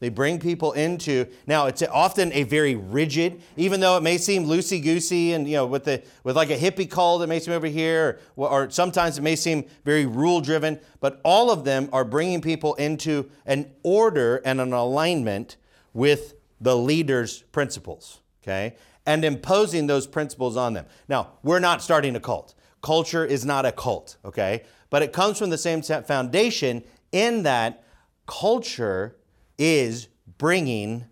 They 0.00 0.08
bring 0.08 0.38
people 0.38 0.72
into 0.72 1.26
now. 1.46 1.66
It's 1.66 1.82
often 1.82 2.32
a 2.32 2.44
very 2.44 2.76
rigid, 2.76 3.42
even 3.56 3.80
though 3.80 3.96
it 3.96 4.02
may 4.02 4.16
seem 4.16 4.46
loosey 4.46 4.82
goosey, 4.82 5.32
and 5.32 5.46
you 5.48 5.54
know, 5.56 5.66
with 5.66 5.84
the 5.84 6.02
with 6.22 6.36
like 6.36 6.50
a 6.50 6.56
hippie 6.56 6.88
cult, 6.88 7.22
it 7.22 7.26
may 7.26 7.40
seem 7.40 7.52
over 7.52 7.66
here, 7.66 8.20
or, 8.36 8.48
or 8.48 8.70
sometimes 8.70 9.18
it 9.18 9.22
may 9.22 9.34
seem 9.34 9.64
very 9.84 10.06
rule 10.06 10.40
driven. 10.40 10.78
But 11.00 11.20
all 11.24 11.50
of 11.50 11.64
them 11.64 11.88
are 11.92 12.04
bringing 12.04 12.40
people 12.40 12.74
into 12.74 13.28
an 13.44 13.72
order 13.82 14.40
and 14.44 14.60
an 14.60 14.72
alignment 14.72 15.56
with 15.92 16.34
the 16.60 16.76
leader's 16.76 17.42
principles. 17.42 18.20
Okay, 18.42 18.76
and 19.08 19.24
imposing 19.24 19.86
those 19.86 20.06
principles 20.06 20.54
on 20.54 20.74
them. 20.74 20.84
Now, 21.08 21.32
we're 21.42 21.60
not 21.60 21.82
starting 21.82 22.14
a 22.14 22.20
cult. 22.20 22.54
Culture 22.82 23.24
is 23.24 23.42
not 23.42 23.64
a 23.64 23.72
cult. 23.72 24.18
Okay, 24.22 24.64
but 24.90 25.02
it 25.02 25.14
comes 25.14 25.38
from 25.38 25.48
the 25.48 25.56
same 25.56 25.80
foundation 25.82 26.84
in 27.10 27.42
that 27.44 27.82
culture 28.26 29.16
is 29.56 30.08
bringing 30.36 31.06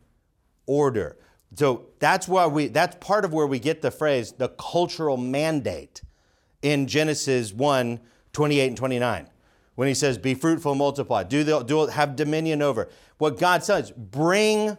order. 0.67 1.17
So 1.55 1.87
that's 1.99 2.29
why 2.29 2.47
we 2.47 2.69
that's 2.69 2.97
part 3.01 3.25
of 3.25 3.33
where 3.33 3.47
we 3.47 3.59
get 3.59 3.81
the 3.81 3.91
phrase 3.91 4.33
the 4.33 4.51
cultural 4.51 5.17
mandate 5.17 6.03
in 6.61 6.87
Genesis 6.87 7.55
1, 7.55 7.99
28 8.35 8.67
and 8.67 8.77
29. 8.77 9.31
When 9.75 9.89
he 9.89 9.95
says, 9.95 10.19
be 10.19 10.35
fruitful, 10.35 10.75
multiply, 10.75 11.23
do, 11.23 11.45
the, 11.45 11.63
do 11.63 11.87
have 11.87 12.17
dominion 12.17 12.63
over. 12.63 12.89
What 13.19 13.39
God 13.39 13.63
says, 13.63 13.91
bring 13.91 14.77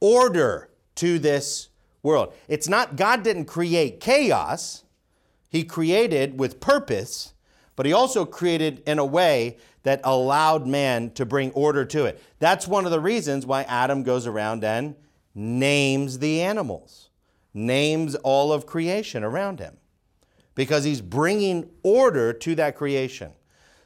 order 0.00 0.70
to 0.96 1.18
this 1.18 1.67
world. 2.02 2.32
It's 2.48 2.68
not, 2.68 2.96
God 2.96 3.22
didn't 3.22 3.46
create 3.46 4.00
chaos. 4.00 4.84
He 5.48 5.64
created 5.64 6.38
with 6.38 6.60
purpose, 6.60 7.32
but 7.76 7.86
he 7.86 7.92
also 7.92 8.24
created 8.24 8.82
in 8.86 8.98
a 8.98 9.04
way 9.04 9.56
that 9.82 10.00
allowed 10.04 10.66
man 10.66 11.10
to 11.12 11.24
bring 11.24 11.50
order 11.52 11.84
to 11.84 12.04
it. 12.04 12.22
That's 12.38 12.68
one 12.68 12.84
of 12.84 12.90
the 12.90 13.00
reasons 13.00 13.46
why 13.46 13.62
Adam 13.62 14.02
goes 14.02 14.26
around 14.26 14.64
and 14.64 14.94
names 15.34 16.18
the 16.18 16.42
animals, 16.42 17.10
names 17.54 18.14
all 18.16 18.52
of 18.52 18.66
creation 18.66 19.24
around 19.24 19.60
him, 19.60 19.76
because 20.54 20.84
he's 20.84 21.00
bringing 21.00 21.70
order 21.82 22.32
to 22.32 22.54
that 22.56 22.76
creation. 22.76 23.32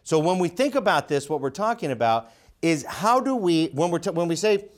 So 0.03 0.19
when 0.19 0.39
we 0.39 0.49
think 0.49 0.75
about 0.75 1.09
this, 1.09 1.29
what 1.29 1.41
we're 1.41 1.51
talking 1.51 1.93
about 1.93 2.31
is 2.61 2.85
how 2.85 3.21
do 3.21 3.37
we, 3.37 3.67
when, 3.69 3.91
we're 3.91 3.99
t- 3.99 4.11
when 4.11 4.29
we 4.29 4.37
say 4.37 4.69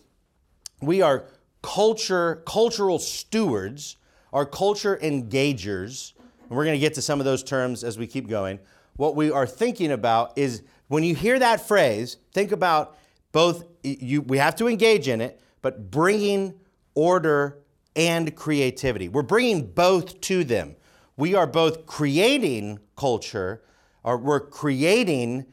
we 0.83 1.01
are 1.01 1.27
culture, 1.65 2.43
cultural 2.47 2.99
stewards, 2.99 3.97
our 4.35 4.45
culture 4.45 4.99
engagers, 5.03 6.13
and 6.43 6.51
we're 6.51 6.65
going 6.65 6.77
to 6.77 6.81
get 6.81 6.93
to 6.93 7.01
some 7.03 7.21
of 7.21 7.25
those 7.25 7.43
terms 7.43 7.83
as 7.83 7.97
we 7.97 8.07
keep 8.07 8.29
going. 8.29 8.59
What 8.97 9.17
we 9.17 9.31
are 9.31 9.47
thinking 9.47 9.91
about 9.91 10.37
is 10.37 10.63
when 10.89 11.05
you 11.05 11.15
hear 11.15 11.39
that 11.39 11.67
phrase, 11.67 12.19
think 12.35 12.53
about 12.53 12.99
both 13.33 13.65
you 13.83 14.21
we 14.21 14.37
have 14.37 14.55
to 14.57 14.69
engage 14.69 15.09
in 15.09 15.23
it, 15.23 15.41
but 15.63 15.91
bringing 15.91 16.53
order 16.95 17.61
and 17.97 18.37
creativity. 18.37 19.09
We're 19.09 19.23
bringing 19.23 19.67
both 19.67 20.21
to 20.23 20.45
them. 20.45 20.77
We 21.17 21.35
are 21.35 21.47
both 21.47 21.87
creating 21.87 22.79
culture, 22.95 23.63
or 24.03 24.19
we're 24.19 24.41
creating 24.41 25.47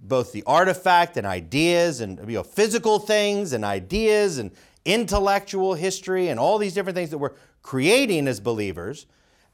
both 0.00 0.32
the 0.32 0.42
artifact 0.46 1.16
and 1.16 1.26
ideas 1.26 2.00
and 2.00 2.18
you 2.28 2.34
know, 2.34 2.42
physical 2.42 2.98
things 2.98 3.52
and 3.52 3.64
ideas 3.64 4.38
and 4.38 4.50
intellectual 4.84 5.74
history 5.74 6.28
and 6.28 6.38
all 6.38 6.58
these 6.58 6.74
different 6.74 6.96
things 6.96 7.10
that 7.10 7.18
we're 7.18 7.34
creating 7.62 8.28
as 8.28 8.40
believers, 8.40 9.06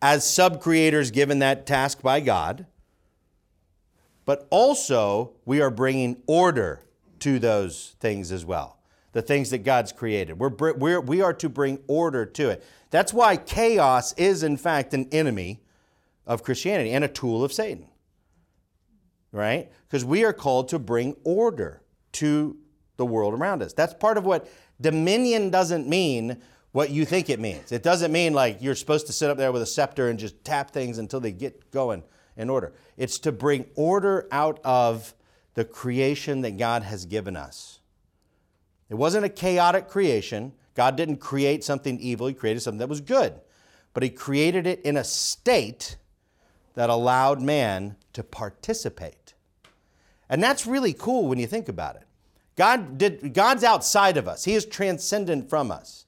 as 0.03 0.29
sub 0.29 0.61
creators 0.61 1.11
given 1.11 1.39
that 1.41 1.67
task 1.67 2.03
by 2.03 2.21
God 2.21 2.67
but 4.31 4.47
also 4.51 5.33
we 5.45 5.61
are 5.61 5.71
bringing 5.71 6.23
order 6.29 6.85
to 7.19 7.41
those 7.41 7.97
things 7.99 8.31
as 8.31 8.45
well. 8.45 8.79
The 9.11 9.23
things 9.23 9.51
that 9.51 9.65
God's 9.65 9.91
created. 9.91 10.39
We're, 10.39 10.51
we're, 10.75 11.01
we 11.01 11.21
are 11.21 11.33
to 11.35 11.49
bring 11.49 11.81
order 11.89 12.25
to 12.25 12.51
it. 12.51 12.65
That's 12.91 13.13
why 13.13 13.37
chaos 13.37 14.13
is, 14.13 14.45
in 14.45 14.57
fact, 14.57 14.95
an 14.95 15.09
enemy 15.11 15.61
of 16.29 16.45
Christianity 16.45 16.93
and 16.93 17.03
a 17.03 17.09
tool 17.09 17.43
of 17.43 17.53
Satan. 17.53 17.89
Right? 19.33 19.69
Because 19.89 20.05
we 20.05 20.23
are 20.25 20.33
called 20.33 20.69
to 20.69 20.79
bring 20.79 21.17
order 21.25 21.83
to 22.13 22.57
the 22.99 23.07
world 23.07 23.35
around 23.35 23.65
us. 23.65 23.73
That's 23.73 23.95
part 23.95 24.17
of 24.17 24.25
what 24.25 24.49
dominion 24.81 25.51
doesn't 25.51 25.89
mean 25.89 26.41
what 26.73 26.91
you 26.91 27.05
think 27.05 27.29
it 27.31 27.41
means. 27.41 27.73
It 27.73 27.83
doesn't 27.83 28.13
mean 28.13 28.33
like 28.33 28.59
you're 28.61 28.75
supposed 28.75 29.07
to 29.09 29.13
sit 29.13 29.31
up 29.31 29.37
there 29.37 29.53
with 29.53 29.63
a 29.63 29.67
scepter 29.67 30.09
and 30.09 30.19
just 30.19 30.45
tap 30.45 30.71
things 30.71 30.99
until 30.99 31.21
they 31.21 31.33
get 31.33 31.71
going 31.71 32.03
in 32.37 32.49
order. 32.49 32.73
It's 32.97 33.19
to 33.21 33.33
bring 33.33 33.67
order 33.75 34.29
out 34.31 34.61
of 34.65 35.15
the 35.55 35.65
creation 35.65 36.43
that 36.43 36.57
God 36.57 36.83
has 36.83 37.07
given 37.07 37.37
us. 37.37 37.81
It 38.89 38.95
wasn't 38.95 39.25
a 39.25 39.29
chaotic 39.29 39.89
creation. 39.89 40.53
God 40.75 40.97
didn't 40.97 41.19
create 41.19 41.65
something 41.65 41.99
evil, 41.99 42.29
He 42.29 42.35
created 42.35 42.61
something 42.61 42.79
that 42.79 42.89
was 42.89 43.01
good. 43.01 43.41
But 43.93 44.03
He 44.03 44.11
created 44.11 44.67
it 44.67 44.81
in 44.83 44.97
a 44.97 45.05
state 45.05 45.97
that 46.75 46.89
allowed 46.89 47.43
man 47.43 47.97
to 48.13 48.23
participate. 48.23 49.35
And 50.29 50.43
that's 50.43 50.67
really 50.67 50.93
cool 50.93 51.27
when 51.27 51.39
you 51.39 51.47
think 51.47 51.69
about 51.69 51.97
it. 51.97 52.05
God 52.61 52.99
did, 52.99 53.33
God's 53.33 53.65
outside 53.65 54.19
of 54.19 54.29
us, 54.29 54.45
He 54.45 54.53
is 54.53 54.67
transcendent 54.67 55.49
from 55.49 55.71
us. 55.71 56.05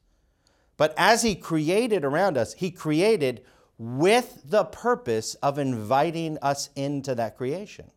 But 0.76 0.92
as 0.99 1.23
He 1.23 1.35
created 1.35 2.04
around 2.04 2.37
us, 2.37 2.52
He 2.52 2.71
created 2.71 3.42
with 3.78 4.42
the 4.44 4.64
purpose 4.64 5.35
of 5.37 5.59
inviting 5.59 6.37
us 6.42 6.68
into 6.76 7.14
that 7.14 7.38
creation. 7.38 7.90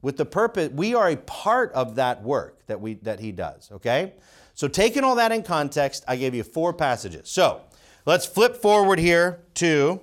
With 0.00 0.16
the 0.16 0.26
purpose, 0.26 0.70
we 0.70 0.94
are 0.94 1.08
a 1.08 1.16
part 1.16 1.72
of 1.72 1.96
that 1.96 2.22
work 2.22 2.64
that, 2.68 2.80
we, 2.80 2.94
that 3.02 3.18
he 3.18 3.32
does, 3.32 3.68
okay? 3.72 4.12
So, 4.54 4.68
taking 4.68 5.02
all 5.02 5.16
that 5.16 5.32
in 5.32 5.42
context, 5.42 6.04
I 6.06 6.14
gave 6.14 6.36
you 6.36 6.44
four 6.44 6.72
passages. 6.72 7.28
So, 7.28 7.62
let's 8.06 8.26
flip 8.26 8.54
forward 8.54 9.00
here 9.00 9.40
to 9.54 10.00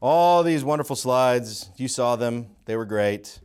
all 0.00 0.44
these 0.44 0.62
wonderful 0.62 0.94
slides. 0.94 1.70
You 1.76 1.88
saw 1.88 2.14
them, 2.14 2.50
they 2.66 2.76
were 2.76 2.86
great. 2.86 3.40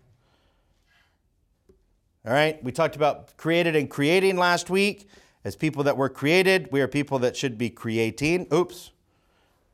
All 2.26 2.34
right, 2.34 2.62
we 2.64 2.72
talked 2.72 2.96
about 2.96 3.38
created 3.38 3.76
and 3.76 3.88
creating 3.88 4.36
last 4.36 4.72
week. 4.72 5.08
As 5.44 5.56
people 5.56 5.84
that 5.84 5.96
were 5.96 6.10
created, 6.10 6.70
we 6.72 6.82
are 6.82 6.88
people 6.88 7.20
that 7.20 7.38
should 7.38 7.56
be 7.56 7.70
creating. 7.70 8.48
Oops. 8.52 8.90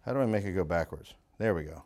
How 0.05 0.11
do 0.11 0.19
I 0.19 0.25
make 0.25 0.43
it 0.43 0.51
go 0.51 0.65
backwards? 0.65 1.13
There 1.37 1.55
we 1.55 1.63
go. 1.63 1.83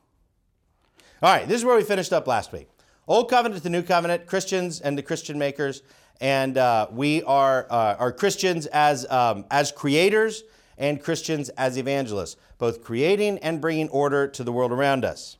All 1.22 1.31
right, 1.34 1.48
this 1.48 1.57
is 1.57 1.65
where 1.65 1.75
we 1.75 1.84
finished 1.84 2.12
up 2.12 2.25
last 2.25 2.51
week. 2.51 2.67
Old 3.07 3.29
covenant 3.29 3.62
to 3.62 3.69
new 3.69 3.84
covenant, 3.84 4.25
Christians 4.25 4.81
and 4.81 4.98
the 4.98 5.03
Christian 5.03 5.38
makers, 5.38 5.84
and 6.19 6.57
uh, 6.57 6.88
we 6.91 7.22
are 7.24 7.67
uh, 7.69 7.95
are 8.00 8.12
Christians 8.12 8.65
as 8.65 9.10
um, 9.12 9.45
as 9.51 9.72
creators 9.72 10.43
and 10.79 11.00
Christians 11.00 11.50
as 11.50 11.77
evangelists, 11.77 12.38
both 12.57 12.84
creating 12.84 13.38
and 13.39 13.62
bringing 13.62 13.89
order 13.89 14.27
to 14.29 14.43
the 14.43 14.51
world 14.51 14.72
around 14.72 15.05
us. 15.05 15.38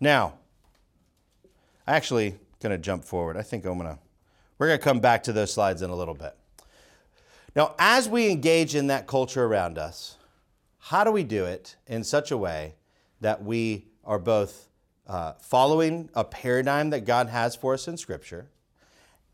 Now, 0.00 0.34
actually 1.86 2.36
going 2.60 2.72
to 2.72 2.78
jump 2.78 3.04
forward. 3.04 3.36
I 3.36 3.42
think 3.42 3.64
I'm 3.64 3.78
going 3.78 3.94
to 3.94 3.98
we're 4.58 4.68
going 4.68 4.78
to 4.78 4.84
come 4.84 5.00
back 5.00 5.22
to 5.24 5.32
those 5.32 5.52
slides 5.52 5.82
in 5.82 5.90
a 5.90 5.96
little 5.96 6.14
bit. 6.14 6.34
Now, 7.54 7.74
as 7.78 8.08
we 8.08 8.30
engage 8.30 8.74
in 8.74 8.86
that 8.86 9.06
culture 9.06 9.44
around 9.44 9.78
us, 9.78 10.16
how 10.78 11.04
do 11.04 11.10
we 11.10 11.24
do 11.24 11.44
it 11.44 11.76
in 11.86 12.04
such 12.04 12.30
a 12.30 12.36
way 12.36 12.74
that 13.20 13.42
we 13.42 13.86
are 14.04 14.18
both 14.18 14.68
uh, 15.06 15.32
following 15.40 16.08
a 16.14 16.24
paradigm 16.24 16.90
that 16.90 17.04
God 17.04 17.28
has 17.28 17.54
for 17.56 17.74
us 17.74 17.88
in 17.88 17.96
Scripture 17.96 18.48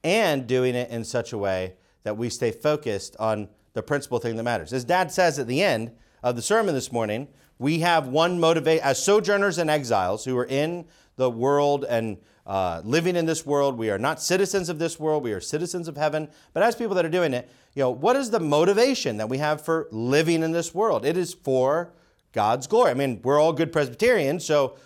and 0.03 0.47
doing 0.47 0.75
it 0.75 0.91
in 0.91 1.05
such 1.05 1.33
a 1.33 1.39
way 1.39 1.75
that 2.05 2.17
we 2.17 2.29
stay 2.29 2.51
focused 2.51 3.17
on 3.19 3.49
the 3.75 3.83
principal 3.83 4.19
thing 4.19 4.37
that 4.37 4.43
matters? 4.43 4.73
As 4.73 4.85
Dad 4.85 5.13
says 5.13 5.39
at 5.39 5.47
the 5.47 5.63
end 5.63 5.93
of 6.23 6.37
the 6.37 6.43
sermon 6.43 6.75
this 6.75 6.93
morning, 6.93 7.29
we 7.59 7.81
have 7.81 8.09
one 8.09 8.41
motivate 8.41 8.81
as 8.83 9.03
sojourners 9.03 9.59
and 9.59 9.71
exiles 9.71 10.25
who 10.25 10.37
are 10.37 10.47
in 10.47 10.85
the 11.17 11.31
world 11.31 11.85
and 11.89 12.19
uh, 12.47 12.83
living 12.85 13.17
in 13.17 13.27
this 13.27 13.47
world. 13.47 13.79
We 13.79 13.91
are 13.91 13.99
not 13.99 14.21
citizens 14.21 14.69
of 14.69 14.79
this 14.79 14.99
world. 14.99 15.23
We 15.23 15.33
are 15.33 15.41
citizens 15.41 15.89
of 15.89 15.97
heaven. 15.97 16.29
But 16.53 16.63
as 16.63 16.75
people 16.75 16.95
that 16.97 17.05
are 17.05 17.11
doing 17.11 17.35
it, 17.35 17.49
you 17.75 17.83
know, 17.83 17.91
what 17.91 18.17
is 18.17 18.31
the 18.31 18.41
motivation 18.41 19.17
that 19.19 19.29
we 19.29 19.39
have 19.39 19.65
for 19.65 19.89
living 19.91 20.43
in 20.43 20.53
this 20.53 20.75
world? 20.75 21.05
It 21.05 21.17
is 21.17 21.35
for 21.35 21.93
God's 22.33 22.67
glory. 22.67 22.91
I 22.91 22.95
mean, 22.95 23.21
we're 23.23 23.41
all 23.41 23.53
good 23.53 23.73
Presbyterians, 23.73 24.45
so 24.45 24.77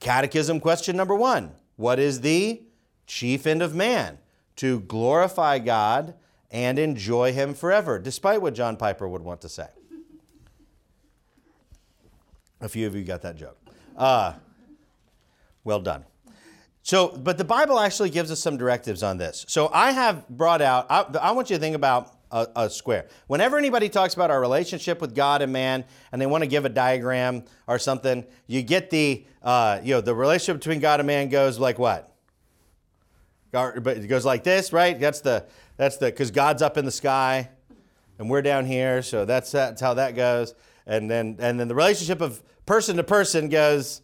catechism 0.00 0.60
question 0.60 0.96
number 0.96 1.14
one 1.14 1.52
What 1.76 1.98
is 1.98 2.20
the 2.20 2.62
chief 3.06 3.46
end 3.46 3.62
of 3.62 3.74
man? 3.74 4.18
To 4.56 4.80
glorify 4.80 5.58
God 5.58 6.14
and 6.50 6.78
enjoy 6.78 7.32
Him 7.32 7.52
forever, 7.52 7.98
despite 7.98 8.40
what 8.40 8.54
John 8.54 8.76
Piper 8.76 9.06
would 9.06 9.22
want 9.22 9.42
to 9.42 9.48
say. 9.48 9.66
A 12.60 12.68
few 12.68 12.86
of 12.86 12.94
you 12.94 13.04
got 13.04 13.20
that 13.22 13.36
joke. 13.36 13.58
Uh, 13.96 14.32
well 15.66 15.80
done. 15.80 16.04
So, 16.82 17.08
but 17.08 17.36
the 17.36 17.44
Bible 17.44 17.80
actually 17.80 18.10
gives 18.10 18.30
us 18.30 18.38
some 18.38 18.56
directives 18.56 19.02
on 19.02 19.18
this. 19.18 19.44
So 19.48 19.68
I 19.72 19.90
have 19.90 20.28
brought 20.28 20.62
out, 20.62 20.86
I, 20.88 21.02
I 21.20 21.32
want 21.32 21.50
you 21.50 21.56
to 21.56 21.60
think 21.60 21.74
about 21.74 22.16
a, 22.30 22.46
a, 22.54 22.70
square. 22.70 23.06
Whenever 23.26 23.58
anybody 23.58 23.88
talks 23.88 24.14
about 24.14 24.30
our 24.30 24.40
relationship 24.40 25.00
with 25.00 25.14
God 25.14 25.42
and 25.42 25.52
man, 25.52 25.84
and 26.12 26.22
they 26.22 26.26
want 26.26 26.44
to 26.44 26.48
give 26.48 26.64
a 26.64 26.68
diagram 26.68 27.42
or 27.66 27.80
something, 27.80 28.24
you 28.46 28.62
get 28.62 28.90
the, 28.90 29.26
uh, 29.42 29.80
you 29.82 29.94
know, 29.94 30.00
the 30.00 30.14
relationship 30.14 30.60
between 30.60 30.78
God 30.78 31.00
and 31.00 31.08
man 31.08 31.28
goes 31.28 31.58
like 31.58 31.78
what? 31.78 32.16
but 33.52 33.96
it 33.96 34.06
goes 34.06 34.24
like 34.24 34.44
this, 34.44 34.72
right? 34.72 34.98
That's 34.98 35.20
the 35.20 35.46
that's 35.76 35.96
the 35.96 36.06
because 36.06 36.30
God's 36.30 36.62
up 36.62 36.76
in 36.76 36.84
the 36.84 36.90
sky, 36.90 37.48
and 38.18 38.28
we're 38.28 38.42
down 38.42 38.66
here, 38.66 39.00
so 39.00 39.24
that's 39.24 39.50
that's 39.50 39.80
how 39.80 39.94
that 39.94 40.14
goes. 40.14 40.54
And 40.86 41.10
then 41.10 41.36
and 41.38 41.58
then 41.58 41.66
the 41.66 41.74
relationship 41.74 42.20
of 42.20 42.42
person 42.66 42.96
to 42.96 43.02
person 43.02 43.48
goes 43.48 44.02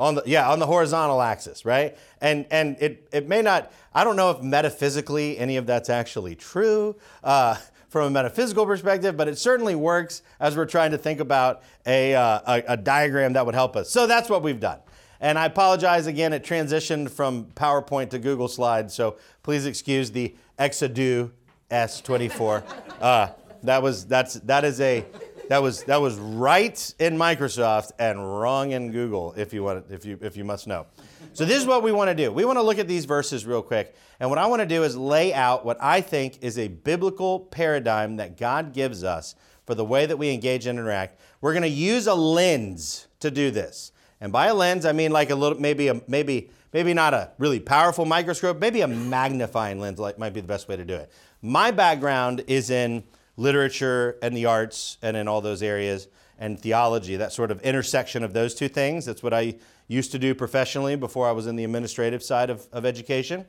on 0.00 0.16
the 0.16 0.22
yeah 0.26 0.50
on 0.50 0.58
the 0.58 0.66
horizontal 0.66 1.22
axis, 1.22 1.64
right? 1.64 1.96
And 2.20 2.46
and 2.50 2.76
it 2.80 3.08
it 3.12 3.28
may 3.28 3.42
not. 3.42 3.72
I 3.94 4.02
don't 4.02 4.16
know 4.16 4.30
if 4.30 4.42
metaphysically 4.42 5.38
any 5.38 5.56
of 5.56 5.66
that's 5.66 5.90
actually 5.90 6.34
true. 6.34 6.96
Uh, 7.22 7.56
from 7.90 8.06
a 8.06 8.10
metaphysical 8.10 8.64
perspective, 8.66 9.16
but 9.16 9.26
it 9.26 9.36
certainly 9.36 9.74
works 9.74 10.22
as 10.38 10.56
we're 10.56 10.64
trying 10.64 10.92
to 10.92 10.98
think 10.98 11.18
about 11.18 11.62
a, 11.86 12.14
uh, 12.14 12.40
a, 12.46 12.62
a 12.68 12.76
diagram 12.76 13.32
that 13.32 13.44
would 13.44 13.56
help 13.56 13.74
us. 13.74 13.90
So 13.90 14.06
that's 14.06 14.30
what 14.30 14.44
we've 14.44 14.60
done. 14.60 14.78
And 15.20 15.36
I 15.36 15.46
apologize 15.46 16.06
again, 16.06 16.32
it 16.32 16.44
transitioned 16.44 17.10
from 17.10 17.46
PowerPoint 17.56 18.10
to 18.10 18.20
Google 18.20 18.46
Slides, 18.46 18.94
so 18.94 19.16
please 19.42 19.66
excuse 19.66 20.12
the 20.12 20.36
Exadu 20.56 21.32
S24. 21.68 22.62
Uh, 23.00 23.30
that 23.64 23.82
was 23.82 24.06
that's 24.06 24.34
that 24.34 24.64
is 24.64 24.80
a 24.80 25.04
that 25.50 25.60
was 25.60 25.82
that 25.84 26.00
was 26.00 26.16
right 26.16 26.94
in 27.00 27.18
Microsoft 27.18 27.90
and 27.98 28.40
wrong 28.40 28.70
in 28.70 28.92
Google, 28.92 29.34
if 29.36 29.52
you 29.52 29.64
want 29.64 29.84
if 29.90 30.04
you 30.04 30.16
if 30.22 30.36
you 30.36 30.44
must 30.44 30.68
know. 30.68 30.86
So 31.32 31.44
this 31.44 31.58
is 31.58 31.66
what 31.66 31.82
we 31.82 31.90
want 31.90 32.08
to 32.08 32.14
do. 32.14 32.30
We 32.30 32.44
want 32.44 32.56
to 32.58 32.62
look 32.62 32.78
at 32.78 32.86
these 32.86 33.04
verses 33.04 33.44
real 33.44 33.60
quick, 33.60 33.96
and 34.20 34.30
what 34.30 34.38
I 34.38 34.46
want 34.46 34.60
to 34.60 34.66
do 34.66 34.84
is 34.84 34.96
lay 34.96 35.34
out 35.34 35.64
what 35.64 35.76
I 35.82 36.02
think 36.02 36.38
is 36.40 36.56
a 36.56 36.68
biblical 36.68 37.40
paradigm 37.40 38.14
that 38.18 38.36
God 38.36 38.72
gives 38.72 39.02
us 39.02 39.34
for 39.66 39.74
the 39.74 39.84
way 39.84 40.06
that 40.06 40.16
we 40.16 40.32
engage 40.32 40.66
and 40.66 40.78
interact. 40.78 41.20
We're 41.40 41.52
going 41.52 41.62
to 41.62 41.68
use 41.68 42.06
a 42.06 42.14
lens 42.14 43.08
to 43.18 43.28
do 43.28 43.50
this. 43.50 43.90
And 44.20 44.32
by 44.32 44.46
a 44.46 44.54
lens, 44.54 44.86
I 44.86 44.92
mean 44.92 45.10
like 45.10 45.30
a 45.30 45.34
little, 45.34 45.58
maybe 45.60 45.88
a, 45.88 46.00
maybe 46.06 46.50
maybe 46.72 46.94
not 46.94 47.12
a 47.12 47.32
really 47.38 47.58
powerful 47.58 48.04
microscope, 48.04 48.60
maybe 48.60 48.82
a 48.82 48.88
magnifying 48.88 49.80
lens 49.80 49.98
like 49.98 50.16
might 50.16 50.32
be 50.32 50.40
the 50.40 50.46
best 50.46 50.68
way 50.68 50.76
to 50.76 50.84
do 50.84 50.94
it. 50.94 51.10
My 51.42 51.72
background 51.72 52.44
is 52.46 52.70
in 52.70 53.02
literature 53.40 54.18
and 54.22 54.36
the 54.36 54.44
arts 54.44 54.98
and 55.00 55.16
in 55.16 55.26
all 55.26 55.40
those 55.40 55.62
areas 55.62 56.08
and 56.38 56.60
theology, 56.60 57.16
that 57.16 57.32
sort 57.32 57.50
of 57.50 57.60
intersection 57.62 58.22
of 58.22 58.32
those 58.32 58.54
two 58.54 58.68
things. 58.68 59.06
That's 59.06 59.22
what 59.22 59.32
I 59.32 59.56
used 59.88 60.12
to 60.12 60.18
do 60.18 60.34
professionally 60.34 60.94
before 60.94 61.26
I 61.26 61.32
was 61.32 61.46
in 61.46 61.56
the 61.56 61.64
administrative 61.64 62.22
side 62.22 62.50
of, 62.50 62.66
of 62.70 62.84
education. 62.84 63.46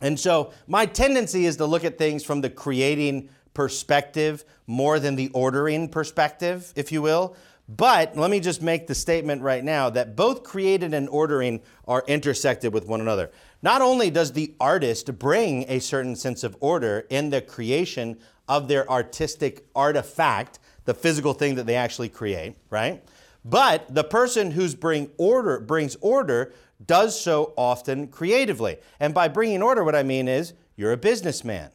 And 0.00 0.18
so 0.18 0.52
my 0.66 0.86
tendency 0.86 1.46
is 1.46 1.56
to 1.56 1.66
look 1.66 1.84
at 1.84 1.98
things 1.98 2.24
from 2.24 2.40
the 2.40 2.48
creating 2.48 3.28
perspective 3.54 4.44
more 4.66 4.98
than 5.00 5.16
the 5.16 5.30
ordering 5.34 5.88
perspective, 5.88 6.72
if 6.76 6.92
you 6.92 7.02
will. 7.02 7.36
But 7.68 8.16
let 8.16 8.30
me 8.30 8.40
just 8.40 8.62
make 8.62 8.86
the 8.86 8.94
statement 8.94 9.42
right 9.42 9.62
now 9.62 9.90
that 9.90 10.16
both 10.16 10.42
created 10.42 10.92
and 10.92 11.08
ordering 11.08 11.60
are 11.86 12.02
intersected 12.08 12.72
with 12.72 12.86
one 12.86 13.00
another. 13.00 13.30
Not 13.62 13.82
only 13.82 14.10
does 14.10 14.32
the 14.32 14.54
artist 14.58 15.18
bring 15.18 15.66
a 15.68 15.78
certain 15.78 16.16
sense 16.16 16.42
of 16.42 16.56
order 16.60 17.06
in 17.10 17.30
the 17.30 17.40
creation 17.40 18.18
of 18.50 18.66
their 18.66 18.90
artistic 18.90 19.64
artifact, 19.76 20.58
the 20.84 20.92
physical 20.92 21.32
thing 21.32 21.54
that 21.54 21.66
they 21.66 21.76
actually 21.76 22.08
create, 22.08 22.56
right? 22.68 23.02
But 23.44 23.94
the 23.94 24.02
person 24.02 24.50
who's 24.50 24.74
bring 24.74 25.08
order 25.16 25.60
brings 25.60 25.96
order 26.00 26.52
does 26.84 27.18
so 27.18 27.54
often 27.56 28.08
creatively. 28.08 28.78
And 28.98 29.14
by 29.14 29.28
bringing 29.28 29.62
order 29.62 29.84
what 29.84 29.94
I 29.94 30.02
mean 30.02 30.26
is 30.26 30.52
you're 30.74 30.90
a 30.90 30.96
businessman. 30.96 31.70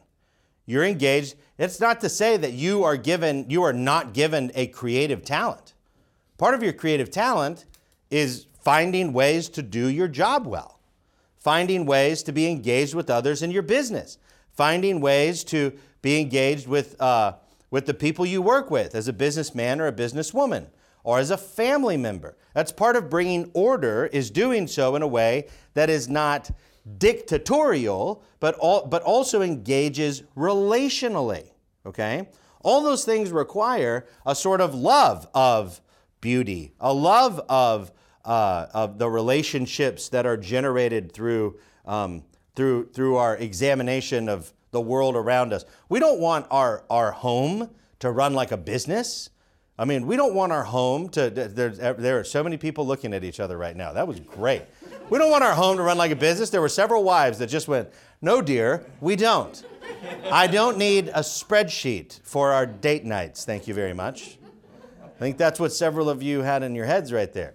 You're 0.66 0.84
engaged. 0.84 1.36
It's 1.56 1.80
not 1.80 2.02
to 2.02 2.10
say 2.10 2.36
that 2.36 2.52
you 2.52 2.84
are 2.84 2.98
given 2.98 3.48
you 3.48 3.62
are 3.62 3.72
not 3.72 4.12
given 4.12 4.52
a 4.54 4.66
creative 4.66 5.24
talent. 5.24 5.72
Part 6.36 6.54
of 6.54 6.62
your 6.62 6.74
creative 6.74 7.10
talent 7.10 7.64
is 8.10 8.46
finding 8.60 9.14
ways 9.14 9.48
to 9.50 9.62
do 9.62 9.86
your 9.86 10.08
job 10.08 10.46
well, 10.46 10.78
finding 11.38 11.86
ways 11.86 12.22
to 12.24 12.32
be 12.32 12.50
engaged 12.50 12.94
with 12.94 13.08
others 13.08 13.42
in 13.42 13.50
your 13.50 13.62
business, 13.62 14.18
finding 14.52 15.00
ways 15.00 15.42
to 15.44 15.72
be 16.06 16.20
engaged 16.20 16.68
with, 16.68 17.00
uh, 17.02 17.32
with 17.72 17.84
the 17.86 17.92
people 17.92 18.24
you 18.24 18.40
work 18.40 18.70
with 18.70 18.94
as 18.94 19.08
a 19.08 19.12
businessman 19.12 19.80
or 19.80 19.88
a 19.88 19.92
businesswoman 19.92 20.68
or 21.02 21.18
as 21.18 21.32
a 21.32 21.36
family 21.36 21.96
member. 21.96 22.36
That's 22.54 22.70
part 22.70 22.94
of 22.94 23.10
bringing 23.10 23.50
order 23.54 24.06
is 24.06 24.30
doing 24.30 24.68
so 24.68 24.94
in 24.94 25.02
a 25.02 25.06
way 25.08 25.48
that 25.74 25.90
is 25.90 26.08
not 26.08 26.48
dictatorial, 26.98 28.22
but, 28.38 28.54
all, 28.54 28.86
but 28.86 29.02
also 29.02 29.42
engages 29.42 30.22
relationally. 30.36 31.50
Okay? 31.84 32.28
All 32.60 32.84
those 32.84 33.04
things 33.04 33.32
require 33.32 34.06
a 34.24 34.36
sort 34.36 34.60
of 34.60 34.76
love 34.76 35.26
of 35.34 35.80
beauty, 36.20 36.72
a 36.78 36.94
love 36.94 37.44
of, 37.48 37.90
uh, 38.24 38.66
of 38.72 38.98
the 38.98 39.10
relationships 39.10 40.08
that 40.10 40.24
are 40.24 40.36
generated 40.36 41.10
through, 41.10 41.58
um, 41.84 42.22
through, 42.54 42.90
through 42.90 43.16
our 43.16 43.36
examination 43.36 44.28
of 44.28 44.52
the 44.76 44.80
world 44.82 45.16
around 45.16 45.54
us. 45.54 45.64
We 45.88 46.00
don't 46.00 46.20
want 46.20 46.46
our, 46.50 46.84
our 46.90 47.10
home 47.10 47.70
to 48.00 48.10
run 48.10 48.34
like 48.34 48.52
a 48.52 48.58
business. 48.58 49.30
I 49.78 49.86
mean, 49.86 50.06
we 50.06 50.16
don't 50.16 50.34
want 50.34 50.52
our 50.52 50.64
home 50.64 51.08
to, 51.10 51.30
there 51.30 52.20
are 52.20 52.24
so 52.24 52.44
many 52.44 52.58
people 52.58 52.86
looking 52.86 53.14
at 53.14 53.24
each 53.24 53.40
other 53.40 53.56
right 53.56 53.74
now. 53.74 53.94
That 53.94 54.06
was 54.06 54.20
great. 54.20 54.64
We 55.08 55.18
don't 55.18 55.30
want 55.30 55.44
our 55.44 55.54
home 55.54 55.78
to 55.78 55.82
run 55.82 55.96
like 55.96 56.10
a 56.10 56.16
business. 56.16 56.50
There 56.50 56.60
were 56.60 56.68
several 56.68 57.04
wives 57.04 57.38
that 57.38 57.46
just 57.46 57.68
went, 57.68 57.88
No, 58.20 58.42
dear, 58.42 58.84
we 59.00 59.16
don't. 59.16 59.64
I 60.30 60.46
don't 60.46 60.76
need 60.76 61.08
a 61.08 61.20
spreadsheet 61.20 62.20
for 62.22 62.52
our 62.52 62.66
date 62.66 63.06
nights. 63.06 63.46
Thank 63.46 63.66
you 63.66 63.72
very 63.72 63.94
much. 63.94 64.36
I 65.02 65.18
think 65.18 65.38
that's 65.38 65.58
what 65.58 65.72
several 65.72 66.10
of 66.10 66.22
you 66.22 66.42
had 66.42 66.62
in 66.62 66.74
your 66.74 66.84
heads 66.84 67.14
right 67.14 67.32
there. 67.32 67.54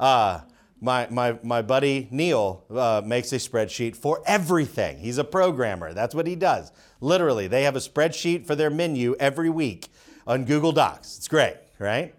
Uh, 0.00 0.40
my, 0.84 1.08
my, 1.10 1.38
my 1.42 1.62
buddy 1.62 2.08
Neil 2.10 2.62
uh, 2.70 3.00
makes 3.04 3.32
a 3.32 3.36
spreadsheet 3.36 3.96
for 3.96 4.22
everything. 4.26 4.98
He's 4.98 5.16
a 5.16 5.24
programmer. 5.24 5.94
That's 5.94 6.14
what 6.14 6.26
he 6.26 6.36
does. 6.36 6.72
Literally, 7.00 7.48
they 7.48 7.62
have 7.62 7.74
a 7.74 7.80
spreadsheet 7.80 8.46
for 8.46 8.54
their 8.54 8.68
menu 8.68 9.16
every 9.18 9.48
week 9.48 9.88
on 10.26 10.44
Google 10.44 10.72
Docs. 10.72 11.16
It's 11.16 11.28
great, 11.28 11.56
right? 11.78 12.14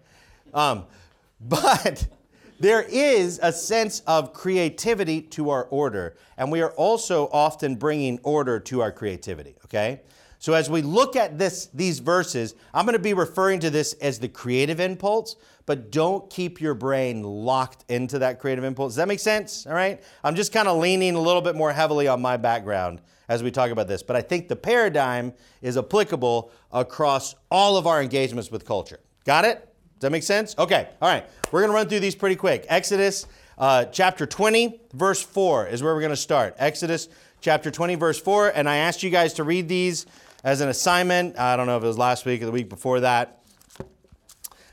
Um, 0.52 0.84
but 1.40 2.08
there 2.58 2.82
is 2.82 3.38
a 3.40 3.52
sense 3.52 4.00
of 4.00 4.32
creativity 4.32 5.22
to 5.22 5.50
our 5.50 5.64
order, 5.66 6.16
and 6.36 6.50
we 6.50 6.60
are 6.60 6.72
also 6.72 7.28
often 7.32 7.76
bringing 7.76 8.18
order 8.24 8.58
to 8.58 8.80
our 8.82 8.90
creativity, 8.90 9.54
okay? 9.66 10.00
So 10.46 10.52
as 10.52 10.70
we 10.70 10.80
look 10.80 11.16
at 11.16 11.40
this, 11.40 11.66
these 11.74 11.98
verses, 11.98 12.54
I'm 12.72 12.86
going 12.86 12.92
to 12.92 13.00
be 13.00 13.14
referring 13.14 13.58
to 13.58 13.68
this 13.68 13.94
as 13.94 14.20
the 14.20 14.28
creative 14.28 14.78
impulse, 14.78 15.34
but 15.66 15.90
don't 15.90 16.30
keep 16.30 16.60
your 16.60 16.74
brain 16.74 17.24
locked 17.24 17.84
into 17.88 18.20
that 18.20 18.38
creative 18.38 18.62
impulse. 18.62 18.92
Does 18.92 18.98
that 18.98 19.08
make 19.08 19.18
sense? 19.18 19.66
All 19.66 19.74
right? 19.74 20.00
I'm 20.22 20.36
just 20.36 20.52
kind 20.52 20.68
of 20.68 20.78
leaning 20.78 21.16
a 21.16 21.20
little 21.20 21.42
bit 21.42 21.56
more 21.56 21.72
heavily 21.72 22.06
on 22.06 22.22
my 22.22 22.36
background 22.36 23.00
as 23.28 23.42
we 23.42 23.50
talk 23.50 23.72
about 23.72 23.88
this, 23.88 24.04
but 24.04 24.14
I 24.14 24.22
think 24.22 24.46
the 24.46 24.54
paradigm 24.54 25.32
is 25.62 25.76
applicable 25.76 26.52
across 26.70 27.34
all 27.50 27.76
of 27.76 27.88
our 27.88 28.00
engagements 28.00 28.48
with 28.48 28.64
culture. 28.64 29.00
Got 29.24 29.46
it? 29.46 29.58
Does 29.58 30.02
that 30.02 30.12
make 30.12 30.22
sense? 30.22 30.54
Okay. 30.56 30.88
All 31.02 31.08
right. 31.08 31.28
We're 31.50 31.62
going 31.62 31.72
to 31.72 31.74
run 31.74 31.88
through 31.88 31.98
these 31.98 32.14
pretty 32.14 32.36
quick. 32.36 32.66
Exodus 32.68 33.26
uh, 33.58 33.86
chapter 33.86 34.26
20, 34.26 34.80
verse 34.92 35.20
4 35.20 35.66
is 35.66 35.82
where 35.82 35.92
we're 35.92 36.02
going 36.02 36.10
to 36.10 36.16
start. 36.16 36.54
Exodus 36.58 37.08
chapter 37.40 37.72
20, 37.72 37.96
verse 37.96 38.20
4. 38.20 38.52
And 38.54 38.68
I 38.68 38.76
asked 38.76 39.02
you 39.02 39.10
guys 39.10 39.32
to 39.34 39.42
read 39.42 39.68
these 39.68 40.06
as 40.44 40.60
an 40.60 40.68
assignment. 40.68 41.38
I 41.38 41.56
don't 41.56 41.66
know 41.66 41.76
if 41.76 41.82
it 41.82 41.86
was 41.86 41.98
last 41.98 42.26
week 42.26 42.42
or 42.42 42.46
the 42.46 42.52
week 42.52 42.68
before 42.68 43.00
that. 43.00 43.42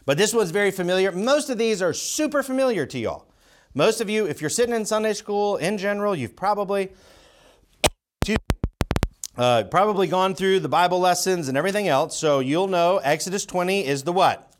But 0.06 0.18
this 0.18 0.34
one's 0.34 0.52
very 0.52 0.72
familiar. 0.72 1.12
Most 1.12 1.50
of 1.50 1.58
these 1.58 1.82
are 1.82 1.94
super 1.94 2.44
familiar 2.44 2.86
to 2.86 3.00
y'all. 3.00 3.28
Most 3.74 4.02
of 4.02 4.10
you, 4.10 4.26
if 4.26 4.42
you're 4.42 4.50
sitting 4.50 4.76
in 4.76 4.86
Sunday 4.86 5.14
school 5.14 5.58
in 5.58 5.78
general, 5.78 6.16
you've 6.16 6.36
probably 6.36 6.92
uh, 9.36 9.64
probably 9.64 10.08
gone 10.08 10.36
through 10.36 10.60
the 10.60 10.70
Bible 10.70 11.00
lessons 11.00 11.48
and 11.48 11.58
everything 11.58 11.88
else. 11.88 12.18
So 12.18 12.40
you'll 12.40 12.68
know 12.68 12.98
Exodus 12.98 13.46
20 13.46 13.86
is 13.86 14.04
the 14.04 14.14
what? 14.14 14.54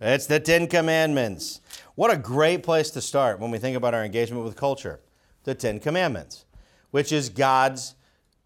It's 0.00 0.26
the 0.26 0.40
Ten 0.40 0.66
Commandments. 0.66 1.60
What 1.94 2.10
a 2.10 2.16
great 2.16 2.62
place 2.62 2.90
to 2.92 3.00
start 3.00 3.40
when 3.40 3.50
we 3.50 3.58
think 3.58 3.76
about 3.76 3.94
our 3.94 4.04
engagement 4.04 4.44
with 4.44 4.56
culture. 4.56 5.00
The 5.44 5.54
Ten 5.54 5.80
Commandments, 5.80 6.44
which 6.90 7.12
is 7.12 7.28
God's 7.28 7.94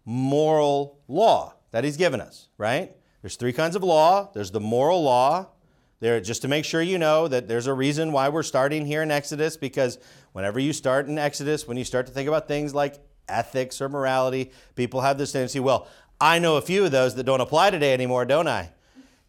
moral 0.05 0.99
law 1.07 1.55
that 1.71 1.83
he's 1.83 1.97
given 1.97 2.21
us, 2.21 2.47
right? 2.57 2.95
There's 3.21 3.35
three 3.35 3.53
kinds 3.53 3.75
of 3.75 3.83
law. 3.83 4.29
There's 4.33 4.51
the 4.51 4.59
moral 4.59 5.03
law. 5.03 5.47
There, 5.99 6.21
just 6.21 6.41
to 6.43 6.47
make 6.47 6.65
sure 6.65 6.81
you 6.81 6.97
know 6.97 7.27
that 7.27 7.47
there's 7.47 7.67
a 7.67 7.73
reason 7.73 8.11
why 8.11 8.29
we're 8.29 8.43
starting 8.43 8.85
here 8.85 9.01
in 9.01 9.09
Exodus, 9.09 9.57
because 9.57 9.97
whenever 10.33 10.59
you 10.59 10.73
start 10.73 11.07
in 11.07 11.17
Exodus, 11.17 11.67
when 11.67 11.77
you 11.77 11.83
start 11.83 12.05
to 12.05 12.11
think 12.11 12.27
about 12.27 12.47
things 12.47 12.75
like 12.75 12.95
ethics 13.27 13.81
or 13.81 13.89
morality, 13.89 14.51
people 14.75 15.01
have 15.01 15.17
this 15.17 15.31
tendency, 15.31 15.59
well, 15.59 15.87
I 16.19 16.37
know 16.39 16.57
a 16.57 16.61
few 16.61 16.85
of 16.85 16.91
those 16.91 17.15
that 17.15 17.23
don't 17.23 17.41
apply 17.41 17.71
today 17.71 17.93
anymore, 17.93 18.25
don't 18.25 18.47
I? 18.47 18.71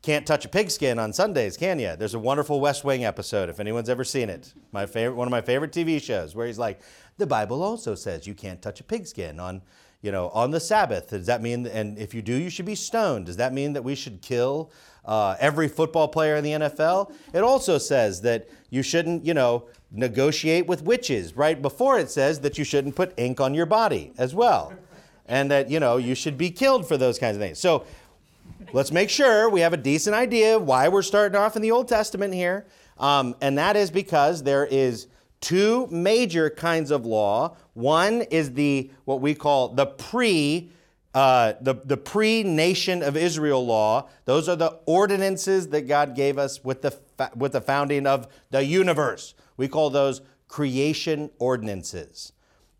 Can't 0.02 0.26
touch 0.26 0.44
a 0.44 0.48
pigskin 0.48 0.98
on 0.98 1.12
Sundays, 1.12 1.56
can 1.56 1.78
you? 1.78 1.96
There's 1.96 2.14
a 2.14 2.18
wonderful 2.18 2.60
West 2.60 2.84
Wing 2.84 3.04
episode, 3.04 3.48
if 3.48 3.58
anyone's 3.58 3.88
ever 3.88 4.04
seen 4.04 4.28
it. 4.28 4.52
My 4.70 4.86
favorite, 4.86 5.16
one 5.16 5.26
of 5.26 5.32
my 5.32 5.40
favorite 5.40 5.72
TV 5.72 6.00
shows, 6.00 6.34
where 6.34 6.46
he's 6.46 6.58
like, 6.58 6.80
the 7.16 7.26
Bible 7.26 7.62
also 7.62 7.94
says 7.94 8.26
you 8.26 8.34
can't 8.34 8.60
touch 8.60 8.78
a 8.78 8.84
pigskin 8.84 9.40
on 9.40 9.62
you 10.02 10.12
know, 10.12 10.28
on 10.30 10.50
the 10.50 10.60
Sabbath. 10.60 11.10
Does 11.10 11.26
that 11.26 11.42
mean, 11.42 11.66
and 11.66 11.98
if 11.98 12.14
you 12.14 12.22
do, 12.22 12.34
you 12.34 12.50
should 12.50 12.66
be 12.66 12.74
stoned? 12.74 13.26
Does 13.26 13.36
that 13.36 13.52
mean 13.52 13.72
that 13.72 13.82
we 13.82 13.94
should 13.94 14.22
kill 14.22 14.70
uh, 15.04 15.36
every 15.40 15.68
football 15.68 16.08
player 16.08 16.36
in 16.36 16.44
the 16.44 16.52
NFL? 16.52 17.12
It 17.32 17.40
also 17.40 17.78
says 17.78 18.20
that 18.22 18.48
you 18.70 18.82
shouldn't, 18.82 19.24
you 19.24 19.34
know, 19.34 19.64
negotiate 19.90 20.66
with 20.66 20.82
witches. 20.82 21.36
Right 21.36 21.60
before 21.60 21.98
it 21.98 22.10
says 22.10 22.40
that 22.40 22.58
you 22.58 22.64
shouldn't 22.64 22.94
put 22.94 23.14
ink 23.16 23.40
on 23.40 23.54
your 23.54 23.66
body 23.66 24.12
as 24.18 24.34
well, 24.34 24.72
and 25.26 25.50
that 25.50 25.70
you 25.70 25.80
know 25.80 25.96
you 25.96 26.14
should 26.14 26.36
be 26.38 26.50
killed 26.50 26.86
for 26.86 26.96
those 26.96 27.18
kinds 27.18 27.36
of 27.36 27.42
things. 27.42 27.58
So 27.58 27.84
let's 28.72 28.92
make 28.92 29.10
sure 29.10 29.48
we 29.48 29.60
have 29.60 29.72
a 29.72 29.78
decent 29.78 30.14
idea 30.14 30.56
of 30.56 30.62
why 30.62 30.88
we're 30.88 31.02
starting 31.02 31.36
off 31.36 31.56
in 31.56 31.62
the 31.62 31.70
Old 31.70 31.88
Testament 31.88 32.34
here, 32.34 32.66
um, 32.98 33.34
and 33.40 33.56
that 33.58 33.76
is 33.76 33.90
because 33.90 34.42
there 34.42 34.66
is 34.66 35.06
two 35.40 35.86
major 35.90 36.50
kinds 36.50 36.90
of 36.90 37.06
law. 37.06 37.56
One 37.76 38.22
is 38.22 38.54
the 38.54 38.90
what 39.04 39.20
we 39.20 39.34
call 39.34 39.68
the 39.68 39.84
pre 39.84 40.70
uh, 41.12 41.54
the, 41.60 41.74
the 41.84 41.96
pre 41.96 42.42
nation 42.42 43.02
of 43.02 43.16
Israel 43.16 43.64
law. 43.64 44.08
Those 44.24 44.48
are 44.48 44.56
the 44.56 44.78
ordinances 44.86 45.68
that 45.68 45.82
God 45.82 46.14
gave 46.14 46.38
us 46.38 46.64
with 46.64 46.82
the, 46.82 46.98
with 47.34 47.52
the 47.52 47.60
founding 47.60 48.06
of 48.06 48.28
the 48.50 48.64
universe. 48.64 49.34
We 49.58 49.68
call 49.68 49.90
those 49.90 50.22
creation 50.48 51.30
ordinances. 51.38 52.32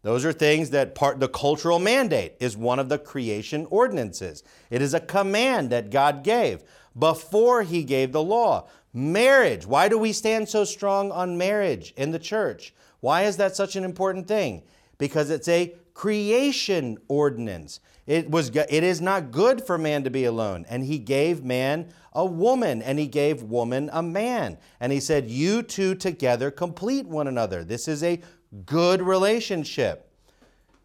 Those 0.03 0.25
are 0.25 0.33
things 0.33 0.71
that 0.71 0.95
part 0.95 1.21
the 1.21 1.29
cultural 1.29 1.79
mandate 1.79 2.35
is 2.41 2.57
one 2.57 2.79
of 2.79 2.89
the 2.89 2.99
creation 2.99 3.67
ordinances. 3.71 4.43
It 4.71 4.81
is 4.81 4.95
a 4.95 5.01
command 5.01 5.69
that 5.71 5.91
God 5.91 6.23
gave 6.23 6.63
before 6.99 7.65
he 7.65 7.85
gave 7.85 8.13
the 8.13 8.23
law. 8.23 8.69
Marriage. 8.95 9.67
Why 9.67 9.89
do 9.89 9.99
we 9.99 10.13
stand 10.13 10.49
so 10.49 10.65
strong 10.65 11.11
on 11.11 11.37
marriage 11.37 11.93
in 11.99 12.13
the 12.13 12.19
church? 12.19 12.73
Why 13.01 13.25
is 13.25 13.37
that 13.37 13.57
such 13.57 13.77
an 13.77 13.85
important 13.85 14.27
thing? 14.27 14.63
Because 14.99 15.31
it's 15.31 15.49
a 15.49 15.75
creation 15.95 16.99
ordinance. 17.09 17.81
It 18.07 18.31
was 18.31 18.51
it 18.51 18.85
is 18.85 19.01
not 19.01 19.31
good 19.33 19.67
for 19.67 19.79
man 19.79 20.05
to 20.05 20.11
be 20.11 20.25
alone, 20.25 20.65
and 20.69 20.85
he 20.85 20.99
gave 20.99 21.43
man 21.43 21.89
a 22.13 22.25
woman 22.25 22.81
and 22.81 22.99
he 22.99 23.07
gave 23.07 23.43
woman 23.43 23.91
a 23.93 24.03
man. 24.03 24.59
And 24.79 24.93
he 24.93 25.01
said, 25.01 25.29
"You 25.29 25.63
two 25.63 25.95
together 25.95 26.51
complete 26.51 27.07
one 27.07 27.27
another." 27.27 27.65
This 27.65 27.89
is 27.89 28.03
a 28.03 28.21
good 28.65 29.03
relationship. 29.03 30.09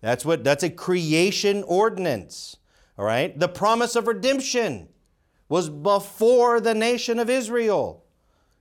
That's 0.01 0.25
what 0.25 0.43
that's 0.43 0.63
a 0.63 0.69
creation 0.69 1.63
ordinance. 1.63 2.57
All 2.97 3.05
right? 3.05 3.37
The 3.37 3.47
promise 3.47 3.95
of 3.95 4.07
redemption 4.07 4.89
was 5.47 5.69
before 5.69 6.59
the 6.59 6.73
nation 6.73 7.19
of 7.19 7.29
Israel. 7.29 8.03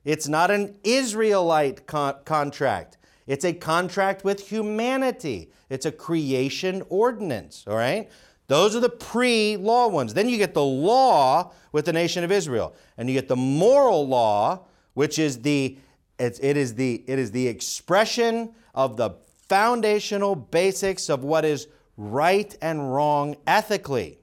It's 0.04 0.28
not 0.28 0.50
an 0.50 0.76
Israelite 0.82 1.86
con- 1.86 2.16
contract. 2.24 2.98
It's 3.31 3.45
a 3.45 3.53
contract 3.53 4.25
with 4.25 4.49
humanity. 4.49 5.53
It's 5.69 5.87
a 5.87 5.93
creation 5.93 6.83
ordinance, 6.88 7.64
all 7.69 7.77
right? 7.77 8.11
Those 8.49 8.75
are 8.75 8.81
the 8.81 8.88
pre 8.88 9.57
law 9.57 9.87
ones. 9.87 10.14
Then 10.14 10.29
you 10.29 10.37
get 10.37 10.53
the 10.53 10.64
law 10.64 11.53
with 11.71 11.85
the 11.85 11.93
nation 11.93 12.25
of 12.25 12.33
Israel. 12.33 12.75
And 12.99 13.09
you 13.09 13.14
get 13.14 13.29
the 13.29 13.37
moral 13.37 14.09
law, 14.09 14.64
which 14.95 15.21
is 15.21 15.43
the 15.43 15.79
it's, 16.19 16.40
it 16.40 16.57
is 16.57 16.75
the 16.75 17.05
it 17.07 17.21
is 17.21 17.31
the 17.31 17.47
expression 17.47 18.53
of 18.75 18.97
the 18.97 19.11
foundational 19.49 20.35
basics 20.35 21.09
of 21.09 21.23
what 21.23 21.45
is 21.45 21.69
right 21.97 22.57
and 22.61 22.93
wrong 22.93 23.37
ethically. 23.47 24.19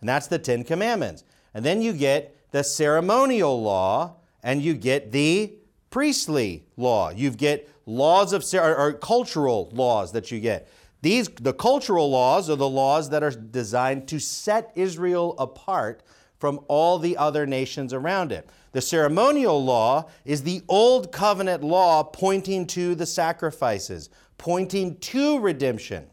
And 0.00 0.08
that's 0.10 0.26
the 0.26 0.38
10 0.38 0.64
commandments. 0.64 1.24
And 1.54 1.64
then 1.64 1.80
you 1.80 1.94
get 1.94 2.36
the 2.50 2.62
ceremonial 2.62 3.62
law 3.62 4.16
and 4.42 4.60
you 4.60 4.74
get 4.74 5.12
the 5.12 5.54
priestly 5.88 6.66
law. 6.76 7.08
You 7.08 7.30
get 7.30 7.70
laws 7.86 8.32
of 8.32 8.44
or 8.54 8.92
cultural 8.94 9.70
laws 9.72 10.12
that 10.12 10.30
you 10.30 10.40
get. 10.40 10.68
These 11.02 11.28
the 11.28 11.52
cultural 11.52 12.10
laws 12.10 12.48
are 12.48 12.56
the 12.56 12.68
laws 12.68 13.10
that 13.10 13.22
are 13.22 13.30
designed 13.30 14.08
to 14.08 14.18
set 14.18 14.72
Israel 14.74 15.34
apart 15.38 16.02
from 16.38 16.60
all 16.68 16.98
the 16.98 17.16
other 17.16 17.46
nations 17.46 17.92
around 17.92 18.32
it. 18.32 18.48
The 18.72 18.80
ceremonial 18.80 19.62
law 19.62 20.10
is 20.24 20.42
the 20.42 20.62
old 20.68 21.12
covenant 21.12 21.62
law 21.62 22.02
pointing 22.02 22.66
to 22.68 22.94
the 22.94 23.06
sacrifices, 23.06 24.10
pointing 24.36 24.96
to 24.98 25.38
redemption. 25.38 26.06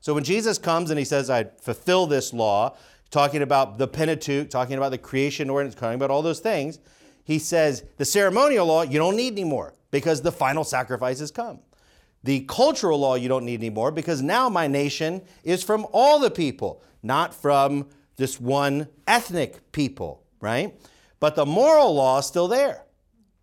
So 0.00 0.14
when 0.14 0.24
Jesus 0.24 0.58
comes 0.58 0.90
and 0.90 0.98
he 0.98 1.04
says, 1.04 1.30
I 1.30 1.44
fulfill 1.60 2.06
this 2.06 2.32
law, 2.32 2.76
talking 3.10 3.40
about 3.40 3.78
the 3.78 3.86
Pentateuch, 3.86 4.50
talking 4.50 4.76
about 4.76 4.90
the 4.90 4.98
creation 4.98 5.48
ordinance, 5.48 5.78
talking 5.78 5.94
about 5.94 6.10
all 6.10 6.22
those 6.22 6.40
things, 6.40 6.80
he 7.22 7.38
says, 7.38 7.84
the 7.98 8.04
ceremonial 8.04 8.66
law, 8.66 8.82
you 8.82 8.98
don't 8.98 9.16
need 9.16 9.34
anymore 9.34 9.74
because 9.92 10.22
the 10.22 10.32
final 10.32 10.64
sacrifice 10.64 11.20
has 11.20 11.30
come. 11.30 11.60
The 12.24 12.40
cultural 12.40 12.98
law, 12.98 13.14
you 13.14 13.28
don't 13.28 13.44
need 13.44 13.60
anymore 13.60 13.92
because 13.92 14.22
now 14.22 14.48
my 14.48 14.66
nation 14.66 15.22
is 15.44 15.62
from 15.62 15.86
all 15.92 16.18
the 16.18 16.30
people, 16.30 16.82
not 17.02 17.32
from 17.34 17.88
just 18.18 18.40
one 18.40 18.88
ethnic 19.06 19.70
people, 19.70 20.24
right? 20.40 20.74
But 21.20 21.36
the 21.36 21.46
moral 21.46 21.94
law 21.94 22.18
is 22.18 22.26
still 22.26 22.48
there 22.48 22.84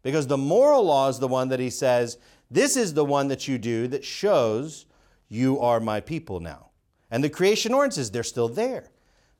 because 0.02 0.28
the 0.28 0.38
moral 0.38 0.84
law 0.84 1.08
is 1.08 1.20
the 1.20 1.28
one 1.28 1.50
that 1.50 1.60
he 1.60 1.70
says, 1.70 2.18
this 2.50 2.76
is 2.76 2.94
the 2.94 3.06
one 3.06 3.28
that 3.28 3.48
you 3.48 3.58
do 3.58 3.88
that 3.88 4.04
shows 4.04 4.86
you 5.28 5.60
are 5.60 5.80
my 5.80 6.00
people 6.00 6.40
now. 6.40 6.70
And 7.12 7.24
the 7.24 7.30
creation 7.30 7.74
ordinances, 7.74 8.12
they're 8.12 8.24
still 8.24 8.50
there 8.50 8.90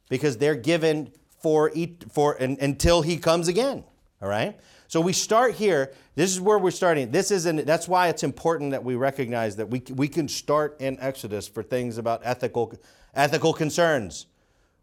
because 0.10 0.38
they're 0.38 0.56
given 0.56 1.12
for, 1.42 1.72
for 2.12 2.34
until 2.34 3.02
he 3.02 3.18
comes 3.18 3.48
again. 3.48 3.84
All 4.22 4.28
right? 4.28 4.60
So 4.90 5.00
we 5.02 5.14
start 5.14 5.54
here. 5.54 5.94
This 6.16 6.32
is 6.32 6.42
where 6.42 6.58
we're 6.58 6.72
starting. 6.72 7.12
This 7.12 7.30
is 7.30 7.46
an, 7.46 7.58
that's 7.58 7.88
why 7.88 8.08
it's 8.08 8.24
important 8.24 8.72
that 8.72 8.84
we 8.84 8.96
recognize 8.96 9.56
that 9.58 9.70
we, 9.70 9.84
we 9.94 10.08
can 10.08 10.28
start 10.28 10.82
in 10.82 10.98
Exodus 11.00 11.48
for 11.48 11.62
things 11.62 12.00
about 12.00 12.22
ethical, 12.24 12.74
ethical 13.14 13.54
concerns 13.54 14.26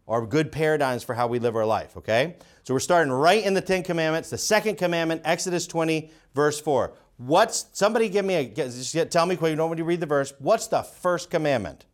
or 0.05 0.25
good 0.25 0.49
paradigms 0.49 1.03
for 1.03 1.13
how 1.13 1.27
we 1.27 1.39
live 1.39 1.57
our 1.57 1.65
life, 1.65 1.97
okay? 1.97 2.37
So 2.63 2.73
we're 2.73 2.79
starting 2.79 3.11
right 3.11 3.43
in 3.43 3.53
the 3.53 3.59
Ten 3.59 3.83
Commandments. 3.83 4.29
The 4.29 4.37
second 4.37 4.77
commandment, 4.77 5.23
Exodus 5.25 5.67
20, 5.67 6.09
verse 6.33 6.57
4. 6.61 6.93
What's, 7.17 7.65
somebody 7.73 8.07
give 8.07 8.23
me 8.23 8.35
a, 8.35 9.05
tell 9.07 9.25
me, 9.25 9.35
quick, 9.35 9.49
you 9.49 9.57
don't 9.57 9.67
want 9.67 9.77
to 9.77 9.83
read 9.83 9.99
the 9.99 10.05
verse. 10.05 10.33
What's 10.39 10.67
the 10.67 10.83
first 10.83 11.29
commandment? 11.29 11.85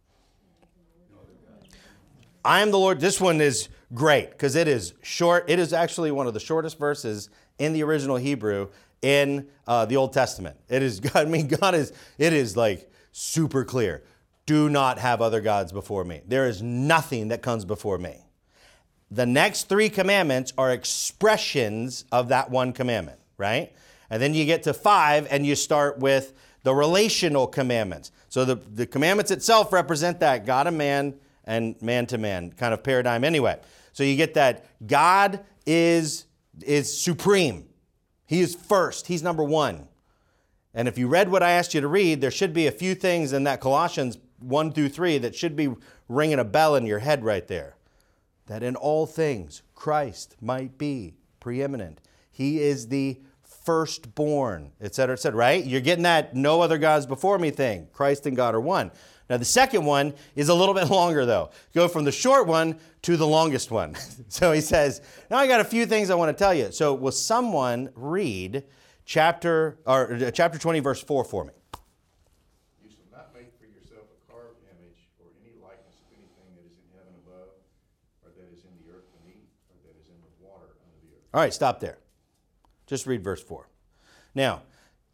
I 2.46 2.62
am 2.62 2.70
the 2.70 2.78
Lord. 2.78 3.00
This 3.00 3.20
one 3.20 3.42
is 3.42 3.70
great 3.92 4.30
because 4.30 4.56
it 4.56 4.68
is 4.68 4.94
short. 5.02 5.46
It 5.48 5.58
is 5.58 5.74
actually 5.74 6.12
one 6.12 6.28
of 6.28 6.36
the 6.36 6.40
shortest 6.40 6.78
verses 6.78 7.32
in 7.58 7.74
the 7.74 7.84
original 7.84 8.18
Hebrew 8.18 8.70
in 9.02 9.48
uh, 9.68 9.86
the 9.86 9.98
Old 9.98 10.14
Testament. 10.14 10.58
It 10.70 10.82
is, 10.82 11.02
I 11.14 11.26
mean, 11.26 11.48
God 11.48 11.76
is, 11.76 11.94
it 12.18 12.34
is 12.34 12.58
like 12.58 12.90
super 13.12 13.64
clear. 13.66 14.04
Do 14.46 14.70
not 14.70 15.00
have 15.00 15.22
other 15.22 15.42
gods 15.42 15.72
before 15.72 16.04
me. 16.04 16.22
There 16.28 16.48
is 16.48 16.62
nothing 16.62 17.30
that 17.30 17.42
comes 17.42 17.64
before 17.64 17.98
me. 17.98 18.18
The 19.10 19.26
next 19.26 19.70
three 19.70 19.90
commandments 19.90 20.54
are 20.58 20.72
expressions 20.72 22.04
of 22.12 22.30
that 22.30 22.50
one 22.50 22.74
commandment, 22.74 23.20
right? 23.38 23.72
And 24.10 24.22
then 24.22 24.34
you 24.34 24.46
get 24.46 24.64
to 24.64 24.74
five 24.74 25.28
and 25.30 25.46
you 25.46 25.56
start 25.56 26.00
with 26.00 26.34
the 26.64 26.74
relational 26.74 27.46
commandments. 27.46 28.12
So 28.30 28.44
the, 28.46 28.56
the 28.56 28.86
commandments 28.86 29.32
itself 29.32 29.72
represent 29.72 30.20
that 30.22 30.46
God 30.46 30.68
and 30.68 30.78
man 30.78 31.14
and 31.46 31.80
man 31.82 32.06
to 32.08 32.18
man 32.18 32.52
kind 32.52 32.74
of 32.74 32.84
paradigm 32.84 33.24
anyway. 33.24 33.60
So 33.92 34.04
you 34.04 34.16
get 34.16 34.34
that 34.34 34.66
God 34.88 35.42
is, 35.66 36.26
is 36.62 37.02
supreme. 37.02 37.68
He 38.26 38.42
is 38.42 38.56
first. 38.56 39.08
He's 39.08 39.24
number 39.24 39.44
one. 39.44 39.88
And 40.74 40.88
if 40.88 40.98
you 40.98 41.08
read 41.08 41.30
what 41.30 41.44
I 41.44 41.52
asked 41.52 41.74
you 41.74 41.82
to 41.82 41.88
read, 41.88 42.22
there 42.22 42.32
should 42.32 42.54
be 42.54 42.68
a 42.68 42.72
few 42.72 42.96
things 42.96 43.32
in 43.34 43.44
that 43.44 43.62
Colossians 43.62 44.18
1 44.40 44.72
through 44.72 44.90
3 44.90 45.20
that 45.20 45.36
should 45.36 45.56
be 45.56 45.70
ringing 46.10 46.40
a 46.40 46.44
bell 46.44 46.76
in 46.76 46.86
your 46.86 47.00
head 47.00 47.24
right 47.24 47.48
there. 47.48 47.76
That 48.48 48.64
in 48.64 48.76
all 48.76 49.06
things, 49.06 49.62
Christ 49.76 50.36
might 50.42 50.78
be 50.78 51.14
preeminent. 51.40 52.02
He 52.32 52.60
is 52.60 52.88
the 52.88 53.22
firstborn, 53.44 54.72
et 54.82 54.94
cetera, 54.96 55.14
et 55.14 55.20
cetera, 55.20 55.38
right? 55.38 55.64
You're 55.64 55.82
getting 55.82 56.04
that 56.04 56.36
no 56.36 56.62
other 56.62 56.78
gods 56.78 57.06
before 57.06 57.38
me 57.38 57.52
thing. 57.52 57.88
Christ 57.94 58.26
and 58.26 58.36
God 58.36 58.56
are 58.56 58.60
one. 58.60 58.92
Now, 59.34 59.38
the 59.38 59.46
second 59.46 59.84
one 59.84 60.14
is 60.36 60.50
a 60.50 60.54
little 60.54 60.76
bit 60.76 60.92
longer, 60.92 61.26
though. 61.26 61.50
Go 61.74 61.88
from 61.88 62.04
the 62.04 62.12
short 62.12 62.46
one 62.46 62.78
to 63.02 63.18
the 63.18 63.26
longest 63.26 63.72
one. 63.72 63.96
so 64.28 64.52
he 64.52 64.62
says, 64.62 65.02
Now 65.32 65.38
I 65.38 65.48
got 65.48 65.60
a 65.60 65.64
few 65.64 65.88
things 65.88 66.12
I 66.12 66.14
want 66.14 66.38
to 66.38 66.40
tell 66.40 66.54
you. 66.54 66.72
So, 66.72 66.94
will 66.94 67.12
someone 67.12 67.90
read 67.96 68.64
chapter, 69.06 69.80
or, 69.88 70.14
uh, 70.14 70.30
chapter 70.30 70.60
20, 70.60 70.82
verse 70.82 71.02
4 71.02 71.24
for 71.24 71.46
me? 71.46 71.54
You 72.84 72.92
shall 72.92 73.10
not 73.12 73.34
make 73.34 73.50
for 73.58 73.66
yourself 73.66 74.06
a 74.06 74.32
carved 74.32 74.60
image 74.70 75.02
or 75.18 75.26
any 75.42 75.58
likeness 75.60 75.98
of 75.98 76.14
anything 76.14 76.54
that 76.54 76.70
is 76.70 76.78
in 76.78 76.86
heaven 76.94 77.16
above, 77.26 77.58
or 78.22 78.30
that 78.38 78.54
is 78.54 78.62
in 78.62 78.86
the 78.86 78.94
earth 78.94 79.10
beneath, 79.18 79.50
or 79.74 79.82
that 79.82 79.98
is 80.00 80.10
in 80.10 80.22
the 80.22 80.46
water 80.46 80.78
under 80.86 81.10
the 81.10 81.18
earth. 81.18 81.26
All 81.34 81.42
right, 81.42 81.52
stop 81.52 81.80
there. 81.80 81.98
Just 82.86 83.08
read 83.08 83.24
verse 83.24 83.42
4. 83.42 83.68
Now, 84.36 84.62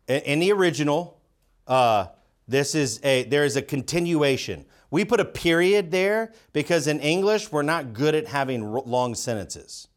in 0.10 0.42
the 0.42 0.52
original, 0.52 1.22
uh, 1.68 2.08
this 2.50 2.76
is 2.76 3.00
a 3.04 3.24
there 3.24 3.46
is 3.46 3.56
a 3.56 3.62
continuation. 3.62 4.66
We 4.92 5.06
put 5.06 5.20
a 5.20 5.26
period 5.26 5.92
there 5.92 6.34
because 6.52 6.88
in 6.88 7.00
English 7.00 7.52
we're 7.52 7.62
not 7.62 7.94
good 7.94 8.16
at 8.16 8.28
having 8.28 8.64
long 8.64 9.14
sentences. 9.16 9.88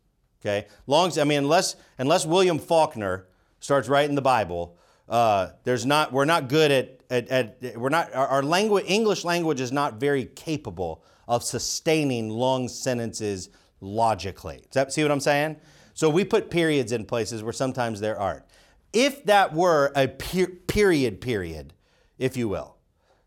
Okay, 0.40 0.66
long. 0.86 1.18
I 1.18 1.24
mean, 1.24 1.38
unless 1.38 1.76
unless 1.98 2.26
William 2.26 2.58
Faulkner 2.58 3.26
starts 3.60 3.88
writing 3.88 4.16
the 4.16 4.22
Bible, 4.22 4.76
uh, 5.08 5.48
there's 5.64 5.86
not. 5.86 6.12
We're 6.12 6.24
not 6.24 6.48
good 6.48 6.70
at, 6.70 7.00
at, 7.10 7.28
at 7.28 7.78
we're 7.78 7.88
not. 7.88 8.12
Our, 8.14 8.26
our 8.26 8.42
language, 8.42 8.84
English 8.86 9.24
language, 9.24 9.60
is 9.60 9.72
not 9.72 9.94
very 9.94 10.26
capable 10.26 11.02
of 11.28 11.42
sustaining 11.42 12.28
long 12.28 12.68
sentences 12.68 13.48
logically. 13.80 14.64
That 14.72 14.92
see 14.92 15.02
what 15.02 15.12
I'm 15.12 15.20
saying? 15.20 15.56
So 15.94 16.10
we 16.10 16.24
put 16.24 16.50
periods 16.50 16.92
in 16.92 17.04
places 17.04 17.42
where 17.42 17.52
sometimes 17.52 18.00
there 18.00 18.18
aren't. 18.18 18.44
If 18.92 19.24
that 19.24 19.54
were 19.54 19.92
a 19.96 20.08
per- 20.08 20.46
period 20.66 21.20
period, 21.20 21.72
if 22.22 22.36
you 22.36 22.48
will, 22.48 22.76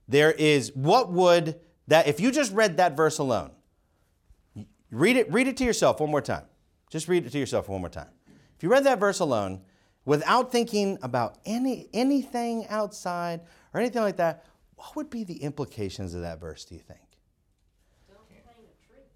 there 0.08 0.32
is 0.32 0.72
what 0.74 1.12
would 1.12 1.60
that 1.88 2.08
if 2.08 2.20
you 2.20 2.32
just 2.32 2.54
read 2.54 2.78
that 2.78 2.96
verse 2.96 3.18
alone, 3.18 3.52
read 4.90 5.18
it 5.18 5.32
read 5.32 5.48
it 5.48 5.58
to 5.58 5.64
yourself 5.64 6.00
one 6.00 6.10
more 6.10 6.22
time. 6.22 6.46
Just 6.90 7.08
read 7.08 7.26
it 7.26 7.32
to 7.32 7.38
yourself 7.38 7.68
one 7.68 7.82
more 7.82 7.90
time. 7.90 8.10
If 8.56 8.64
you 8.64 8.70
read 8.70 8.86
that 8.86 9.00
verse 9.00 9.20
alone 9.20 9.62
without 10.06 10.52
thinking 10.52 10.98
about 11.02 11.38
any 11.46 11.90
anything 11.94 12.66
outside 12.70 13.42
or 13.74 13.82
anything 13.82 14.02
like 14.02 14.18
that, 14.18 14.46
what 14.78 14.96
would 14.96 15.10
be 15.10 15.24
the 15.24 15.44
implications 15.44 16.14
of 16.14 16.22
that 16.22 16.40
verse, 16.40 16.64
do 16.64 16.76
you 16.76 16.82
think? 16.82 17.00
Don't 18.08 18.28
claim 18.30 18.44
the 18.64 18.88
truth. 18.88 19.08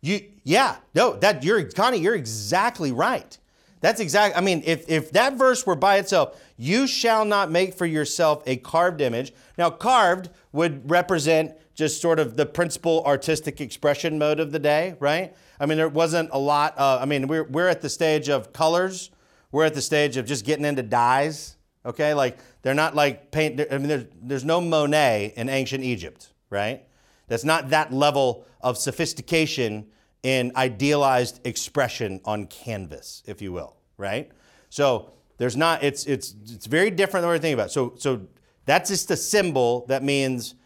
You, 0.00 0.32
yeah, 0.42 0.76
no, 0.94 1.14
that 1.16 1.44
you're 1.44 1.62
Connie, 1.70 1.98
you're 1.98 2.16
exactly 2.16 2.90
right. 2.90 3.38
That's 3.80 4.00
exactly. 4.00 4.36
I 4.36 4.40
mean, 4.40 4.62
if 4.64 4.88
if 4.88 5.12
that 5.12 5.34
verse 5.34 5.66
were 5.66 5.76
by 5.76 5.98
itself, 5.98 6.40
you 6.56 6.86
shall 6.86 7.24
not 7.24 7.50
make 7.50 7.74
for 7.74 7.86
yourself 7.86 8.42
a 8.46 8.56
carved 8.56 9.00
image. 9.00 9.32
Now, 9.58 9.70
carved 9.70 10.30
would 10.52 10.90
represent 10.90 11.52
just 11.74 12.00
sort 12.00 12.18
of 12.18 12.36
the 12.36 12.46
principal 12.46 13.04
artistic 13.04 13.60
expression 13.60 14.18
mode 14.18 14.40
of 14.40 14.50
the 14.50 14.58
day, 14.58 14.96
right? 14.98 15.36
I 15.60 15.66
mean, 15.66 15.76
there 15.76 15.88
wasn't 15.88 16.30
a 16.32 16.38
lot. 16.38 16.78
Uh, 16.78 16.98
I 17.00 17.04
mean, 17.04 17.28
we're 17.28 17.44
we're 17.44 17.68
at 17.68 17.82
the 17.82 17.90
stage 17.90 18.28
of 18.28 18.52
colors. 18.52 19.10
We're 19.52 19.64
at 19.64 19.74
the 19.74 19.82
stage 19.82 20.16
of 20.16 20.26
just 20.26 20.44
getting 20.44 20.64
into 20.64 20.82
dyes. 20.82 21.56
Okay, 21.84 22.14
like 22.14 22.38
they're 22.62 22.74
not 22.74 22.94
like 22.94 23.30
paint. 23.30 23.60
I 23.70 23.78
mean, 23.78 23.88
there's 23.88 24.04
there's 24.22 24.44
no 24.44 24.60
Monet 24.60 25.34
in 25.36 25.48
ancient 25.48 25.84
Egypt, 25.84 26.32
right? 26.50 26.82
That's 27.28 27.44
not 27.44 27.70
that 27.70 27.92
level 27.92 28.46
of 28.60 28.78
sophistication 28.78 29.86
in 30.26 30.50
idealized 30.56 31.46
expression 31.46 32.20
on 32.24 32.48
canvas, 32.48 33.22
if 33.26 33.40
you 33.40 33.52
will, 33.52 33.76
right? 33.96 34.28
So 34.70 35.12
there's 35.38 35.56
not, 35.56 35.84
it's, 35.84 36.04
it's, 36.06 36.34
it's 36.50 36.66
very 36.66 36.90
different 36.90 37.22
than 37.22 37.28
what 37.28 37.34
we're 37.34 37.38
thinking 37.38 37.54
about. 37.54 37.70
So, 37.70 37.94
so 37.96 38.26
that's 38.64 38.90
just 38.90 39.08
a 39.12 39.16
symbol 39.16 39.86
that 39.86 40.02
means 40.02 40.56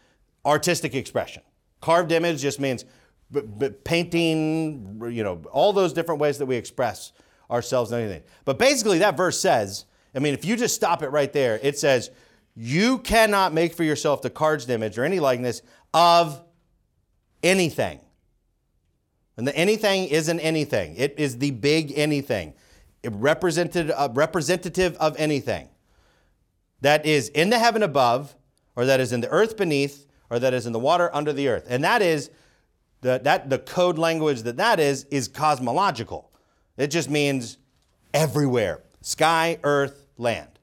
artistic 0.43 0.95
expression. 0.95 1.43
Carved 1.79 2.11
image 2.11 2.41
just 2.41 2.59
means 2.59 2.85
b- 3.31 3.41
b- 3.41 3.69
painting, 3.69 4.99
you 5.11 5.23
know, 5.23 5.43
all 5.51 5.73
those 5.73 5.93
different 5.93 6.19
ways 6.19 6.39
that 6.39 6.47
we 6.47 6.55
express 6.55 7.11
ourselves 7.51 7.91
and 7.91 8.01
anything. 8.01 8.23
But 8.45 8.57
basically, 8.57 8.97
that 8.97 9.15
verse 9.15 9.39
says, 9.39 9.85
I 10.15 10.19
mean, 10.19 10.33
if 10.33 10.43
you 10.43 10.55
just 10.55 10.73
stop 10.73 11.03
it 11.03 11.09
right 11.09 11.31
there, 11.31 11.59
it 11.61 11.77
says, 11.77 12.09
you 12.55 12.97
cannot 12.97 13.53
make 13.53 13.75
for 13.75 13.83
yourself 13.83 14.23
the 14.23 14.31
carved 14.31 14.71
image 14.71 14.97
or 14.97 15.03
any 15.03 15.19
likeness 15.19 15.61
of 15.93 16.43
anything. 17.43 17.99
And 19.41 19.47
the 19.47 19.55
anything 19.55 20.05
isn't 20.05 20.39
anything. 20.39 20.95
It 20.97 21.15
is 21.17 21.39
the 21.39 21.49
big 21.49 21.97
anything, 21.97 22.53
represented, 23.03 23.89
uh, 23.89 24.09
representative 24.13 24.95
of 24.97 25.15
anything 25.17 25.67
that 26.81 27.07
is 27.07 27.27
in 27.29 27.49
the 27.49 27.57
heaven 27.57 27.81
above, 27.81 28.35
or 28.75 28.85
that 28.85 28.99
is 28.99 29.11
in 29.11 29.21
the 29.21 29.29
earth 29.29 29.57
beneath, 29.57 30.05
or 30.29 30.37
that 30.37 30.53
is 30.53 30.67
in 30.67 30.73
the 30.73 30.79
water 30.79 31.09
under 31.11 31.33
the 31.33 31.47
earth. 31.47 31.65
And 31.67 31.83
that 31.83 32.03
is 32.03 32.29
the, 33.01 33.19
that 33.23 33.49
the 33.49 33.57
code 33.57 33.97
language 33.97 34.43
that 34.43 34.57
that 34.57 34.79
is 34.79 35.05
is 35.05 35.27
cosmological. 35.27 36.31
It 36.77 36.89
just 36.89 37.09
means 37.09 37.57
everywhere: 38.13 38.83
sky, 39.01 39.57
earth, 39.63 40.05
land. 40.19 40.59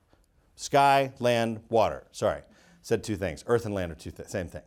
Sky, 0.55 1.13
land, 1.19 1.63
water. 1.69 2.07
Sorry, 2.13 2.43
said 2.83 3.03
two 3.03 3.17
things. 3.17 3.43
Earth 3.49 3.67
and 3.67 3.75
land 3.75 3.91
are 3.91 3.97
two 3.97 4.13
th- 4.13 4.29
same 4.29 4.47
thing. 4.47 4.63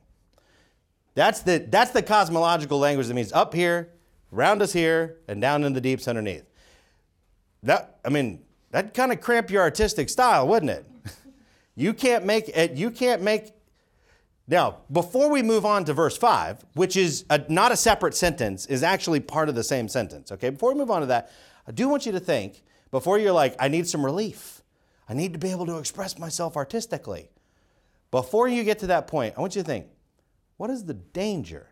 That's 1.14 1.42
the, 1.42 1.66
that's 1.70 1.92
the 1.92 2.02
cosmological 2.02 2.80
language 2.80 3.08
that 3.08 3.14
means 3.14 3.34
up 3.34 3.54
here, 3.54 3.90
around 4.34 4.62
us 4.62 4.74
here, 4.74 5.18
and 5.28 5.42
down 5.42 5.64
in 5.64 5.74
the 5.74 5.82
deeps 5.82 6.08
underneath. 6.08 6.46
That, 7.64 8.00
I 8.06 8.10
mean, 8.10 8.42
that 8.72 8.94
kind 8.94 9.12
of 9.12 9.22
cramp 9.22 9.50
your 9.52 9.62
artistic 9.62 10.10
style, 10.10 10.48
wouldn't 10.48 10.72
it? 10.72 10.86
you 11.76 11.94
can't 11.94 12.26
make 12.26 12.50
it, 12.50 12.74
you 12.74 12.92
can't 12.92 13.22
make. 13.22 13.52
Now, 14.48 14.80
before 14.92 15.30
we 15.30 15.44
move 15.44 15.66
on 15.66 15.86
to 15.86 15.94
verse 15.94 16.18
5, 16.18 16.66
which 16.74 16.98
is 16.98 17.26
a, 17.30 17.44
not 17.48 17.72
a 17.72 17.78
separate 17.78 18.16
sentence, 18.16 18.66
is 18.66 18.84
actually 18.84 19.20
part 19.20 19.50
of 19.50 19.56
the 19.56 19.64
same 19.64 19.88
sentence, 19.88 20.32
okay? 20.32 20.50
Before 20.50 20.74
we 20.74 20.80
move 20.80 20.92
on 20.92 21.02
to 21.02 21.08
that, 21.08 21.32
I 21.68 21.72
do 21.72 21.88
want 21.88 22.06
you 22.06 22.12
to 22.14 22.20
think, 22.20 22.64
before 22.90 23.18
you're 23.18 23.32
like, 23.32 23.56
I 23.60 23.68
need 23.68 23.88
some 23.88 24.04
relief, 24.04 24.62
I 25.08 25.14
need 25.14 25.34
to 25.34 25.40
be 25.40 25.52
able 25.52 25.66
to 25.68 25.78
express 25.78 26.18
myself 26.18 26.58
artistically. 26.58 27.30
Before 28.12 28.48
you 28.48 28.64
get 28.64 28.80
to 28.80 28.88
that 28.88 29.08
point, 29.08 29.36
I 29.38 29.42
want 29.42 29.56
you 29.56 29.62
to 29.62 29.68
think, 29.68 29.88
what 30.58 30.70
is 30.70 30.86
the 30.86 30.94
danger 30.94 31.71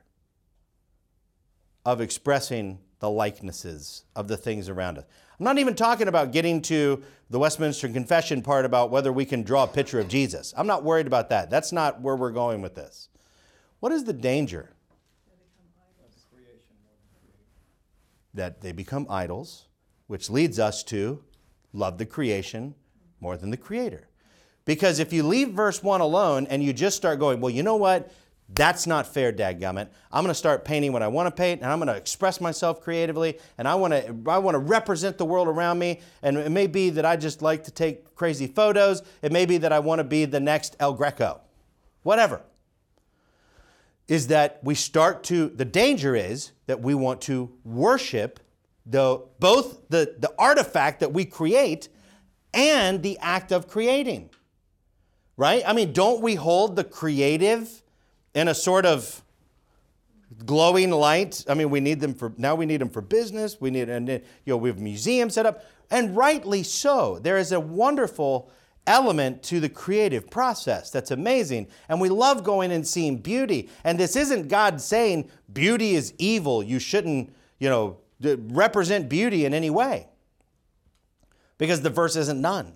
of 1.86 2.02
expressing 2.02 2.80
the 3.00 3.10
likenesses 3.10 4.04
of 4.16 4.28
the 4.28 4.38
things 4.38 4.70
around 4.70 4.98
us? 4.98 5.06
I'm 5.40 5.46
not 5.46 5.58
even 5.58 5.74
talking 5.74 6.10
about 6.10 6.32
getting 6.32 6.62
to 6.64 7.02
the 7.30 7.40
Westminster 7.40 7.88
Confession 7.88 8.42
part 8.42 8.66
about 8.66 8.92
whether 8.92 9.14
we 9.14 9.24
can 9.24 9.44
draw 9.44 9.64
a 9.64 9.68
picture 9.68 10.00
of 10.00 10.10
Jesus. 10.10 10.54
I'm 10.58 10.68
not 10.68 10.84
worried 10.84 11.08
about 11.08 11.30
that. 11.30 11.50
That's 11.50 11.72
not 11.72 12.02
where 12.02 12.16
we're 12.16 12.32
going 12.32 12.62
with 12.62 12.76
this. 12.76 13.08
What 13.80 13.94
is 13.94 14.04
the 14.04 14.14
danger? 14.14 14.72
That 18.34 18.62
they 18.62 18.74
become 18.74 19.08
idols, 19.10 19.68
which 20.08 20.30
leads 20.30 20.60
us 20.60 20.84
to 20.86 21.24
love 21.72 21.98
the 21.98 22.06
creation 22.06 22.76
more 23.22 23.38
than 23.38 23.50
the 23.50 23.58
creator. 23.58 24.10
Because 24.66 25.00
if 25.00 25.14
you 25.14 25.24
leave 25.24 25.52
verse 25.52 25.82
1 25.82 26.02
alone 26.02 26.48
and 26.48 26.62
you 26.62 26.74
just 26.74 26.98
start 26.98 27.20
going, 27.20 27.40
well, 27.40 27.50
you 27.50 27.64
know 27.64 27.78
what? 27.78 28.12
That's 28.52 28.88
not 28.88 29.06
fair, 29.06 29.32
dadgummit. 29.32 29.90
I'm 30.12 30.24
going 30.24 30.32
to 30.32 30.34
start 30.34 30.66
painting 30.66 30.92
what 30.92 31.04
I 31.04 31.08
want 31.08 31.28
to 31.28 31.32
paint, 31.32 31.62
and 31.62 31.72
I'm 31.72 31.78
going 31.78 31.88
to 31.88 31.96
express 31.96 32.42
myself 32.42 32.82
creatively, 32.82 33.38
and 33.60 33.68
I 33.68 33.76
want 33.76 33.94
to 33.94 34.16
I 34.28 34.40
want 34.40 34.56
to 34.56 34.60
represent 34.60 35.20
the 35.20 35.26
world 35.26 35.48
around 35.48 35.78
me. 35.78 36.02
And 36.24 36.36
it 36.36 36.52
may 36.52 36.66
be 36.66 36.90
that 36.92 37.06
I 37.06 37.16
just 37.16 37.44
like 37.44 37.66
to 37.66 37.72
take 37.72 38.16
crazy 38.16 38.48
photos. 38.48 39.04
It 39.22 39.32
may 39.32 39.46
be 39.46 39.60
that 39.60 39.72
I 39.72 39.80
want 39.80 40.00
to 40.00 40.04
be 40.04 40.26
the 40.26 40.40
next 40.40 40.76
El 40.80 40.94
Greco, 40.94 41.42
whatever. 42.02 42.42
Is 44.08 44.28
that 44.28 44.60
we 44.64 44.74
start 44.74 45.24
to 45.26 45.50
the 45.50 45.66
danger 45.66 46.16
is 46.16 46.52
that 46.66 46.82
we 46.82 46.96
want 46.96 47.22
to 47.22 47.52
worship 47.64 48.40
the 48.84 49.24
both 49.38 49.88
the, 49.90 50.16
the 50.18 50.34
artifact 50.40 51.02
that 51.02 51.14
we 51.14 51.24
create 51.24 51.90
and 52.52 53.04
the 53.04 53.20
act 53.22 53.52
of 53.52 53.68
creating. 53.68 54.32
Right? 55.38 55.62
I 55.68 55.74
mean, 55.74 55.94
don't 55.94 56.22
we 56.24 56.34
hold 56.34 56.76
the 56.76 56.84
creative 56.84 57.84
in 58.34 58.48
a 58.48 58.56
sort 58.56 58.86
of 58.86 59.24
glowing 60.46 60.92
light. 60.92 61.44
I 61.50 61.54
mean, 61.56 61.70
we 61.70 61.80
need 61.80 62.00
them 62.00 62.14
for 62.14 62.34
now. 62.38 62.56
We 62.56 62.66
need 62.66 62.82
them 62.82 62.90
for 62.90 63.02
business. 63.02 63.60
We 63.60 63.72
need, 63.72 63.90
and 63.90 64.10
uh, 64.10 64.14
you 64.14 64.54
know, 64.54 64.58
we 64.58 64.70
have 64.70 64.80
museums 64.80 65.34
set 65.34 65.46
up, 65.46 65.64
and 65.90 66.16
rightly 66.16 66.64
so. 66.64 67.20
There 67.20 67.38
is 67.38 67.52
a 67.52 67.60
wonderful 67.60 68.52
element 68.88 69.44
to 69.44 69.60
the 69.60 69.70
creative 69.70 70.30
process 70.30 70.90
that's 70.90 71.12
amazing, 71.12 71.68
and 71.90 72.00
we 72.00 72.10
love 72.10 72.44
going 72.44 72.72
and 72.72 72.88
seeing 72.88 73.18
beauty. 73.18 73.70
And 73.84 74.00
this 74.00 74.16
isn't 74.16 74.48
God 74.48 74.82
saying 74.82 75.30
beauty 75.52 75.96
is 75.96 76.14
evil. 76.18 76.64
You 76.64 76.80
shouldn't, 76.80 77.36
you 77.60 77.70
know, 77.70 77.98
represent 78.22 79.10
beauty 79.10 79.46
in 79.46 79.54
any 79.54 79.70
way, 79.70 80.08
because 81.58 81.82
the 81.82 81.90
verse 81.90 82.16
isn't 82.16 82.40
none. 82.40 82.74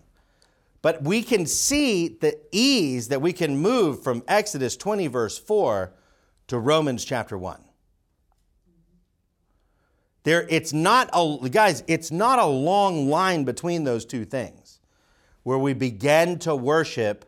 But 0.84 1.02
we 1.02 1.24
can 1.24 1.46
see 1.46 2.10
the 2.10 2.38
ease 2.52 3.08
that 3.08 3.22
we 3.22 3.32
can 3.32 3.58
move 3.58 4.04
from 4.04 4.22
Exodus 4.28 4.76
20, 4.76 5.08
verse 5.08 5.40
4 5.40 5.94
to 6.48 6.60
Romans 6.60 7.06
chapter 7.06 7.38
1. 7.38 7.64
There, 10.24 10.46
it's 10.50 10.74
not 10.74 11.10
a, 11.14 11.50
guys, 11.50 11.84
it's 11.88 12.12
not 12.12 12.38
a 12.38 12.46
long 12.46 13.10
line 13.10 13.46
between 13.46 13.86
those 13.86 14.06
two 14.06 14.26
things 14.26 14.82
where 15.44 15.58
we 15.58 15.74
begin 15.74 16.38
to 16.40 16.54
worship 16.54 17.26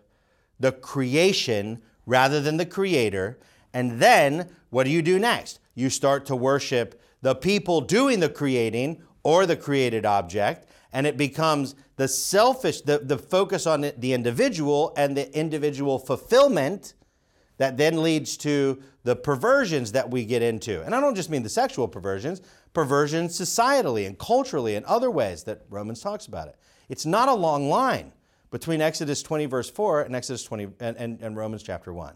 the 0.59 0.73
creation 0.73 1.81
rather 2.05 2.41
than 2.41 2.57
the 2.57 2.65
creator. 2.65 3.39
And 3.73 4.01
then 4.01 4.49
what 4.69 4.83
do 4.83 4.89
you 4.89 5.01
do 5.01 5.17
next? 5.17 5.59
You 5.75 5.89
start 5.89 6.25
to 6.25 6.35
worship 6.35 7.01
the 7.21 7.35
people 7.35 7.79
doing 7.79 8.19
the 8.19 8.29
creating 8.29 9.01
or 9.23 9.45
the 9.45 9.57
created 9.57 10.05
object, 10.05 10.67
and 10.91 11.07
it 11.07 11.15
becomes 11.15 11.75
the 11.95 12.07
selfish, 12.07 12.81
the, 12.81 12.99
the 12.99 13.17
focus 13.17 13.65
on 13.65 13.81
the 13.97 14.13
individual 14.13 14.93
and 14.97 15.15
the 15.15 15.33
individual 15.37 15.97
fulfillment 15.99 16.93
that 17.57 17.77
then 17.77 18.03
leads 18.03 18.35
to 18.37 18.81
the 19.03 19.15
perversions 19.15 19.93
that 19.93 20.09
we 20.09 20.25
get 20.25 20.41
into. 20.41 20.81
And 20.83 20.93
I 20.93 20.99
don't 20.99 21.15
just 21.15 21.29
mean 21.29 21.43
the 21.43 21.49
sexual 21.49 21.87
perversions, 21.87 22.41
perversions 22.73 23.39
societally 23.39 24.05
and 24.05 24.17
culturally 24.17 24.75
and 24.75 24.85
other 24.85 25.09
ways 25.09 25.43
that 25.43 25.61
Romans 25.69 26.01
talks 26.01 26.25
about 26.25 26.49
it. 26.49 26.57
It's 26.89 27.05
not 27.05 27.29
a 27.29 27.33
long 27.33 27.69
line 27.69 28.11
between 28.51 28.81
Exodus 28.81 29.23
20, 29.23 29.45
verse 29.45 29.69
4, 29.69 30.03
and 30.03 30.15
Exodus 30.15 30.43
20 30.43 30.67
and, 30.79 30.97
and, 30.97 31.21
and 31.21 31.37
Romans 31.37 31.63
chapter 31.63 31.93
1. 31.93 32.13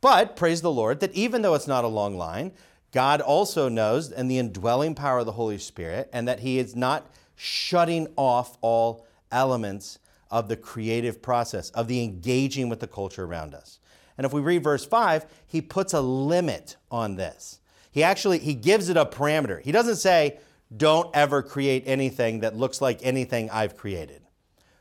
But 0.00 0.36
praise 0.36 0.62
the 0.62 0.70
Lord 0.70 1.00
that 1.00 1.12
even 1.14 1.42
though 1.42 1.54
it's 1.54 1.66
not 1.66 1.84
a 1.84 1.88
long 1.88 2.16
line, 2.16 2.52
God 2.92 3.20
also 3.20 3.68
knows 3.68 4.10
and 4.10 4.30
the 4.30 4.38
indwelling 4.38 4.94
power 4.94 5.18
of 5.18 5.26
the 5.26 5.32
Holy 5.32 5.58
Spirit, 5.58 6.08
and 6.12 6.26
that 6.26 6.40
He 6.40 6.58
is 6.58 6.74
not 6.74 7.10
shutting 7.38 8.08
off 8.16 8.58
all 8.60 9.06
elements 9.30 10.00
of 10.30 10.48
the 10.48 10.56
creative 10.56 11.22
process, 11.22 11.70
of 11.70 11.88
the 11.88 12.02
engaging 12.02 12.68
with 12.68 12.80
the 12.80 12.86
culture 12.86 13.24
around 13.24 13.54
us. 13.54 13.78
And 14.18 14.26
if 14.26 14.32
we 14.32 14.40
read 14.40 14.64
verse 14.64 14.84
5, 14.84 15.24
he 15.46 15.62
puts 15.62 15.94
a 15.94 16.00
limit 16.00 16.76
on 16.90 17.14
this. 17.14 17.60
He 17.92 18.02
actually 18.02 18.40
he 18.40 18.54
gives 18.54 18.88
it 18.88 18.96
a 18.96 19.06
parameter. 19.06 19.62
He 19.62 19.72
doesn't 19.72 19.96
say 19.96 20.38
don't 20.76 21.14
ever 21.14 21.42
create 21.42 21.84
anything 21.86 22.40
that 22.40 22.56
looks 22.56 22.80
like 22.82 22.98
anything 23.02 23.48
I've 23.50 23.76
created. 23.76 24.20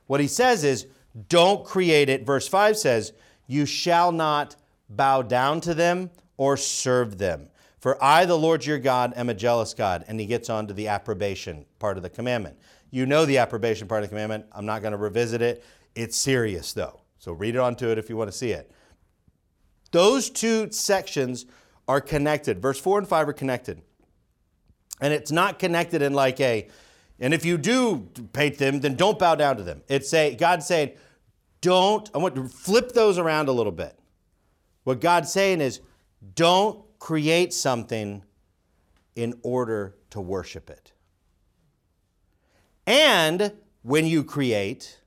What 0.07 0.19
he 0.19 0.27
says 0.27 0.63
is 0.63 0.87
don't 1.29 1.63
create 1.63 2.09
it. 2.09 2.25
Verse 2.25 2.47
5 2.47 2.77
says, 2.77 3.13
"You 3.45 3.65
shall 3.65 4.11
not 4.11 4.55
bow 4.89 5.21
down 5.21 5.61
to 5.61 5.73
them 5.73 6.09
or 6.35 6.57
serve 6.57 7.17
them." 7.19 7.49
For 7.87 8.03
I, 8.03 8.25
the 8.25 8.37
Lord 8.37 8.65
your 8.65 8.79
God, 8.79 9.13
am 9.15 9.29
a 9.29 9.33
jealous 9.33 9.73
God. 9.73 10.03
And 10.09 10.19
he 10.19 10.25
gets 10.25 10.49
on 10.49 10.67
to 10.67 10.73
the 10.73 10.89
approbation 10.89 11.63
part 11.79 11.95
of 11.95 12.03
the 12.03 12.09
commandment. 12.09 12.57
You 12.91 13.05
know 13.05 13.23
the 13.23 13.37
approbation 13.37 13.87
part 13.87 14.03
of 14.03 14.09
the 14.09 14.13
commandment. 14.13 14.45
I'm 14.51 14.65
not 14.65 14.81
going 14.81 14.91
to 14.91 14.97
revisit 14.97 15.41
it. 15.41 15.63
It's 15.95 16.17
serious, 16.17 16.73
though. 16.73 16.99
So 17.17 17.31
read 17.31 17.55
it 17.55 17.59
onto 17.59 17.87
it 17.87 17.97
if 17.97 18.09
you 18.09 18.17
want 18.17 18.29
to 18.29 18.37
see 18.37 18.51
it. 18.51 18.69
Those 19.91 20.29
two 20.29 20.69
sections 20.69 21.45
are 21.87 22.01
connected. 22.01 22.61
Verse 22.61 22.77
4 22.77 22.99
and 22.99 23.07
5 23.07 23.29
are 23.29 23.31
connected. 23.31 23.81
And 24.99 25.13
it's 25.13 25.31
not 25.31 25.57
connected 25.57 26.01
in 26.01 26.11
like 26.11 26.41
a, 26.41 26.67
and 27.21 27.33
if 27.33 27.45
you 27.45 27.57
do 27.57 28.09
hate 28.35 28.57
them, 28.57 28.81
then 28.81 28.95
don't 28.95 29.17
bow 29.17 29.35
down 29.35 29.55
to 29.55 29.63
them. 29.63 29.81
It's 29.87 30.09
say 30.09 30.35
God 30.35 30.61
saying, 30.61 30.91
don't, 31.61 32.11
I 32.13 32.17
want 32.17 32.35
to 32.35 32.49
flip 32.49 32.91
those 32.91 33.17
around 33.17 33.47
a 33.47 33.53
little 33.53 33.71
bit. 33.71 33.97
What 34.83 34.99
God's 34.99 35.31
saying 35.31 35.61
is, 35.61 35.79
don't 36.35 36.83
create 36.99 37.53
something 37.53 38.23
in 39.15 39.39
order 39.43 39.95
to 40.09 40.21
worship 40.21 40.69
it. 40.69 40.91
And 42.85 43.51
when 43.81 44.05
you 44.05 44.23
create, 44.23 45.01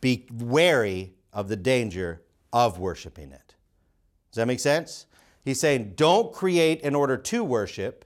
be 0.00 0.26
wary 0.32 1.14
of 1.32 1.48
the 1.48 1.56
danger 1.56 2.22
of 2.52 2.78
worshiping 2.78 3.32
it. 3.32 3.54
Does 4.30 4.36
that 4.36 4.46
make 4.46 4.60
sense? 4.60 5.06
He's 5.44 5.60
saying, 5.60 5.94
don't 5.96 6.32
create 6.32 6.80
in 6.80 6.94
order 6.94 7.16
to 7.16 7.44
worship. 7.44 8.04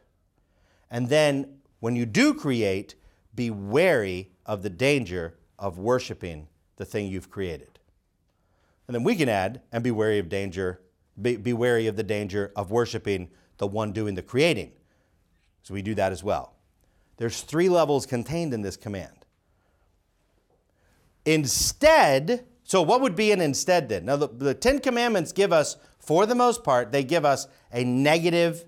And 0.91 1.09
then 1.09 1.59
when 1.81 1.97
you 1.97 2.07
do 2.07 2.35
create, 2.35 2.95
be 3.35 3.51
wary 3.51 4.31
of 4.47 4.63
the 4.63 4.71
danger 4.71 5.39
of 5.59 5.79
worshiping 5.79 6.49
the 6.77 6.85
thing 6.85 7.07
you've 7.07 7.31
created. 7.31 7.79
And 8.87 8.95
then 8.95 9.05
we 9.05 9.15
can 9.15 9.29
add, 9.29 9.63
and 9.71 9.83
be 9.85 9.91
wary 9.91 10.19
of 10.19 10.29
danger 10.29 10.81
be, 11.21 11.37
be 11.37 11.53
wary 11.53 11.87
of 11.87 11.97
the 11.97 12.03
danger 12.03 12.53
of 12.57 12.71
worshiping 12.71 13.31
the 13.59 13.67
one 13.67 13.93
doing 13.93 14.15
the 14.15 14.23
creating. 14.23 14.73
So 15.63 15.75
we 15.75 15.83
do 15.83 15.95
that 15.95 16.13
as 16.13 16.25
well. 16.25 16.55
There's 17.17 17.43
three 17.43 17.69
levels 17.69 18.07
contained 18.07 18.53
in 18.55 18.63
this 18.63 18.77
command. 18.77 19.27
Instead, 21.25 22.45
so 22.65 22.83
what 22.83 23.01
would 23.01 23.15
be 23.15 23.31
an 23.33 23.41
instead 23.41 23.89
then? 23.89 24.07
Now, 24.07 24.17
the, 24.17 24.29
the 24.29 24.55
Ten 24.55 24.81
Commandments 24.81 25.31
give 25.31 25.53
us, 25.53 25.77
for 26.01 26.27
the 26.27 26.35
most 26.35 26.65
part, 26.65 26.91
they 26.91 27.05
give 27.05 27.25
us 27.25 27.47
a 27.73 27.85
negative, 27.85 28.65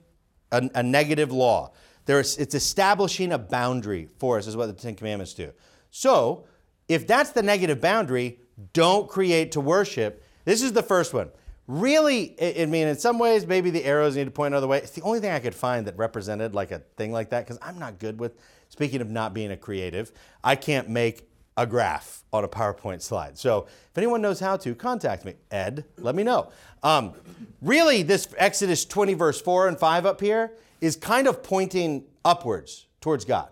a, 0.52 0.68
a 0.74 0.82
negative 0.82 1.32
law. 1.32 1.72
There's, 2.06 2.36
it's 2.36 2.54
establishing 2.54 3.32
a 3.32 3.38
boundary 3.38 4.08
for 4.18 4.38
us, 4.38 4.46
is 4.46 4.56
what 4.56 4.66
the 4.66 4.72
Ten 4.74 4.94
Commandments 4.94 5.34
do. 5.34 5.52
So, 5.90 6.44
if 6.86 7.06
that's 7.06 7.30
the 7.30 7.42
negative 7.42 7.80
boundary, 7.80 8.38
don't 8.72 9.08
create 9.08 9.52
to 9.52 9.60
worship. 9.60 10.22
This 10.44 10.62
is 10.62 10.72
the 10.72 10.82
first 10.82 11.14
one 11.14 11.30
really, 11.66 12.36
I 12.40 12.66
mean, 12.66 12.88
in 12.88 12.96
some 12.96 13.18
ways, 13.18 13.46
maybe 13.46 13.70
the 13.70 13.84
arrows 13.84 14.16
need 14.16 14.24
to 14.24 14.30
point 14.30 14.52
another 14.52 14.66
way. 14.66 14.78
It's 14.78 14.92
the 14.92 15.02
only 15.02 15.20
thing 15.20 15.30
I 15.30 15.38
could 15.38 15.54
find 15.54 15.86
that 15.86 15.96
represented 15.96 16.54
like 16.54 16.70
a 16.70 16.80
thing 16.96 17.12
like 17.12 17.30
that 17.30 17.44
because 17.44 17.58
I'm 17.62 17.78
not 17.78 17.98
good 17.98 18.18
with, 18.18 18.38
speaking 18.68 19.00
of 19.00 19.10
not 19.10 19.34
being 19.34 19.50
a 19.50 19.56
creative, 19.56 20.12
I 20.42 20.56
can't 20.56 20.88
make 20.88 21.28
a 21.56 21.66
graph 21.66 22.24
on 22.32 22.44
a 22.44 22.48
PowerPoint 22.48 23.00
slide. 23.00 23.38
So 23.38 23.66
if 23.66 23.96
anyone 23.96 24.20
knows 24.20 24.40
how 24.40 24.56
to, 24.58 24.74
contact 24.74 25.24
me. 25.24 25.34
Ed, 25.50 25.84
let 25.98 26.14
me 26.14 26.22
know. 26.22 26.50
Um, 26.82 27.14
really, 27.62 28.02
this 28.02 28.28
Exodus 28.36 28.84
20, 28.84 29.14
verse 29.14 29.40
4 29.40 29.68
and 29.68 29.78
5 29.78 30.06
up 30.06 30.20
here 30.20 30.52
is 30.80 30.96
kind 30.96 31.26
of 31.26 31.42
pointing 31.42 32.04
upwards 32.24 32.86
towards 33.00 33.24
God. 33.24 33.50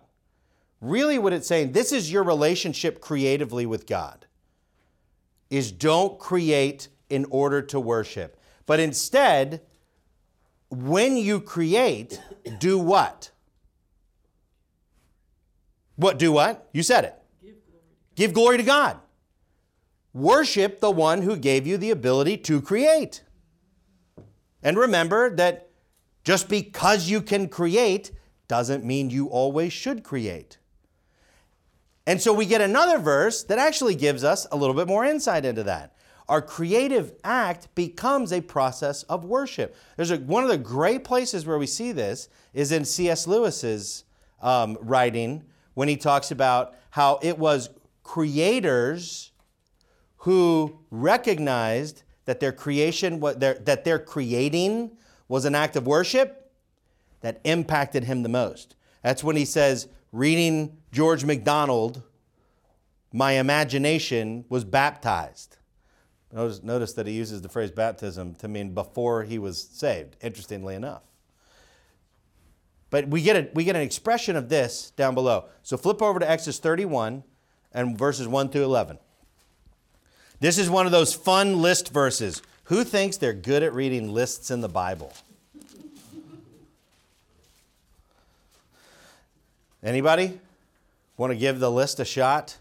Really, 0.80 1.18
what 1.18 1.32
it's 1.32 1.46
saying, 1.46 1.72
this 1.72 1.92
is 1.92 2.10
your 2.10 2.24
relationship 2.24 3.00
creatively 3.00 3.66
with 3.66 3.86
God, 3.86 4.26
is 5.48 5.70
don't 5.70 6.18
create 6.18 6.88
in 7.12 7.26
order 7.28 7.60
to 7.60 7.78
worship. 7.78 8.40
But 8.64 8.80
instead, 8.80 9.60
when 10.70 11.18
you 11.18 11.40
create, 11.40 12.18
do 12.58 12.78
what? 12.78 13.30
What 15.96 16.18
do 16.18 16.32
what? 16.32 16.68
You 16.72 16.82
said 16.82 17.04
it. 17.04 17.14
Give 18.16 18.32
glory. 18.32 18.56
To 18.56 18.62
God. 18.62 18.98
Worship 20.14 20.80
the 20.80 20.90
one 20.90 21.20
who 21.22 21.36
gave 21.36 21.66
you 21.66 21.76
the 21.76 21.90
ability 21.90 22.38
to 22.38 22.62
create. 22.62 23.22
And 24.62 24.78
remember 24.78 25.34
that 25.36 25.68
just 26.24 26.48
because 26.48 27.10
you 27.10 27.20
can 27.20 27.48
create 27.48 28.12
doesn't 28.48 28.84
mean 28.84 29.10
you 29.10 29.26
always 29.26 29.72
should 29.72 30.02
create. 30.02 30.56
And 32.06 32.22
so 32.22 32.32
we 32.32 32.46
get 32.46 32.62
another 32.62 32.98
verse 32.98 33.44
that 33.44 33.58
actually 33.58 33.96
gives 33.96 34.24
us 34.24 34.46
a 34.50 34.56
little 34.56 34.74
bit 34.74 34.88
more 34.88 35.04
insight 35.04 35.44
into 35.44 35.62
that 35.64 35.94
our 36.28 36.40
creative 36.40 37.12
act 37.24 37.74
becomes 37.74 38.32
a 38.32 38.40
process 38.40 39.02
of 39.04 39.24
worship. 39.24 39.76
There's 39.96 40.10
a, 40.10 40.18
one 40.18 40.44
of 40.44 40.50
the 40.50 40.58
great 40.58 41.04
places 41.04 41.46
where 41.46 41.58
we 41.58 41.66
see 41.66 41.92
this 41.92 42.28
is 42.54 42.72
in 42.72 42.84
C.S. 42.84 43.26
Lewis's 43.26 44.04
um, 44.40 44.78
writing 44.80 45.44
when 45.74 45.88
he 45.88 45.96
talks 45.96 46.30
about 46.30 46.74
how 46.90 47.18
it 47.22 47.38
was 47.38 47.70
creators 48.02 49.32
who 50.18 50.78
recognized 50.90 52.02
that 52.24 52.40
their 52.40 52.52
creation, 52.52 53.20
that 53.20 53.82
their 53.84 53.98
creating 53.98 54.96
was 55.28 55.44
an 55.44 55.54
act 55.54 55.76
of 55.76 55.86
worship 55.86 56.52
that 57.20 57.40
impacted 57.44 58.04
him 58.04 58.22
the 58.22 58.28
most. 58.28 58.76
That's 59.02 59.24
when 59.24 59.36
he 59.36 59.44
says, 59.44 59.88
reading 60.12 60.76
George 60.92 61.24
MacDonald, 61.24 62.02
my 63.12 63.32
imagination 63.32 64.44
was 64.48 64.64
baptized. 64.64 65.56
Notice, 66.32 66.62
notice 66.62 66.94
that 66.94 67.06
he 67.06 67.12
uses 67.12 67.42
the 67.42 67.48
phrase 67.48 67.70
baptism 67.70 68.34
to 68.36 68.48
mean 68.48 68.72
before 68.72 69.22
he 69.24 69.38
was 69.38 69.60
saved, 69.60 70.16
interestingly 70.22 70.74
enough. 70.74 71.02
But 72.88 73.08
we 73.08 73.22
get, 73.22 73.36
a, 73.36 73.48
we 73.54 73.64
get 73.64 73.76
an 73.76 73.82
expression 73.82 74.36
of 74.36 74.48
this 74.48 74.92
down 74.96 75.14
below. 75.14 75.46
So 75.62 75.76
flip 75.76 76.00
over 76.02 76.18
to 76.18 76.30
Exodus 76.30 76.58
31 76.58 77.22
and 77.72 77.98
verses 77.98 78.28
1 78.28 78.48
through 78.48 78.64
11. 78.64 78.98
This 80.40 80.58
is 80.58 80.68
one 80.68 80.86
of 80.86 80.92
those 80.92 81.14
fun 81.14 81.60
list 81.60 81.92
verses. 81.92 82.42
Who 82.64 82.84
thinks 82.84 83.16
they're 83.16 83.32
good 83.32 83.62
at 83.62 83.74
reading 83.74 84.12
lists 84.12 84.50
in 84.50 84.60
the 84.60 84.68
Bible? 84.68 85.12
Anybody 89.82 90.38
want 91.16 91.32
to 91.32 91.38
give 91.38 91.60
the 91.60 91.70
list 91.70 92.00
a 92.00 92.04
shot? 92.04 92.56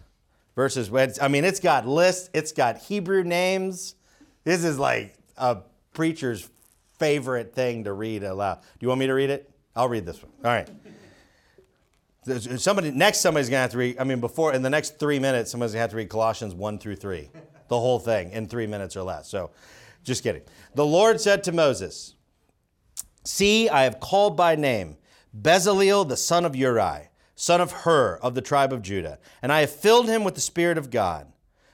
Versus 0.56 0.90
Wednesday. 0.92 1.24
I 1.24 1.28
mean, 1.28 1.46
it's 1.46 1.60
got 1.60 1.88
lists, 1.88 2.30
it's 2.34 2.52
got 2.52 2.78
Hebrew 2.78 3.24
names. 3.24 3.96
This 4.44 4.64
is 4.64 4.78
like 4.80 5.16
a 5.38 5.60
preacher's 5.94 6.50
favorite 7.00 7.54
thing 7.54 7.86
to 7.86 7.94
read 7.94 8.24
aloud. 8.24 8.62
Do 8.62 8.68
you 8.82 8.88
want 8.88 9.00
me 9.00 9.08
to 9.08 9.14
read 9.14 9.30
it? 9.30 9.50
I'll 9.76 9.90
read 9.90 10.06
this 10.06 10.22
one. 10.22 10.32
All 10.44 10.52
right. 10.52 10.70
Somebody 12.60 12.92
next 12.92 13.22
somebody's 13.22 13.50
gonna 13.50 13.62
have 13.62 13.72
to 13.72 13.78
read. 13.78 13.98
I 13.98 14.04
mean, 14.04 14.20
before 14.20 14.54
in 14.54 14.62
the 14.62 14.70
next 14.70 15.00
three 15.00 15.18
minutes, 15.18 15.50
somebody's 15.50 15.74
gonna 15.74 15.82
have 15.82 15.90
to 15.92 15.96
read 15.98 16.10
Colossians 16.10 16.54
one 16.54 16.78
through 16.78 16.98
three, 16.98 17.32
the 17.68 17.80
whole 17.80 17.98
thing 17.98 18.32
in 18.32 18.48
three 18.48 18.68
minutes 18.68 18.96
or 18.96 19.02
less. 19.02 19.28
So, 19.28 19.50
just 20.04 20.22
kidding. 20.22 20.44
The 20.76 20.86
Lord 20.86 21.20
said 21.20 21.44
to 21.46 21.52
Moses, 21.52 22.14
"See, 23.24 23.70
I 23.70 23.84
have 23.86 24.00
called 24.00 24.38
by 24.38 24.56
name 24.56 24.98
Bezaleel 25.36 26.08
the 26.08 26.18
son 26.18 26.46
of 26.46 26.56
Uri." 26.56 27.10
Son 27.42 27.60
of 27.60 27.72
Hur 27.72 28.20
of 28.22 28.36
the 28.36 28.42
tribe 28.42 28.72
of 28.72 28.84
Judah. 28.84 29.18
And 29.42 29.52
I 29.52 29.62
have 29.62 29.72
filled 29.72 30.08
him 30.08 30.24
with 30.24 30.36
the 30.36 30.42
Spirit 30.42 30.78
of 30.78 30.92
God, 30.92 31.26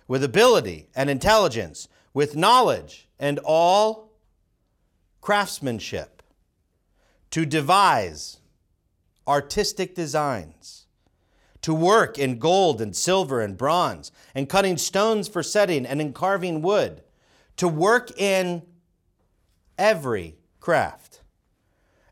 with 0.08 0.23
ability 0.23 0.88
and 0.95 1.10
intelligence, 1.10 1.89
with 2.13 2.38
knowledge 2.38 3.10
and 3.19 3.38
all 3.43 4.13
craftsmanship, 5.19 6.23
to 7.32 7.45
devise 7.45 8.38
artistic 9.27 9.93
designs, 9.93 10.86
to 11.62 11.73
work 11.73 12.17
in 12.17 12.39
gold 12.39 12.80
and 12.80 12.96
silver 12.96 13.42
and 13.42 13.58
bronze, 13.58 14.13
and 14.33 14.48
cutting 14.48 14.77
stones 14.77 15.27
for 15.27 15.44
setting 15.44 15.85
and 15.85 16.00
in 16.00 16.13
carving 16.13 16.62
wood, 16.62 17.04
to 17.58 17.67
work 17.67 18.17
in 18.17 18.62
every 19.77 20.37
craft. 20.62 21.06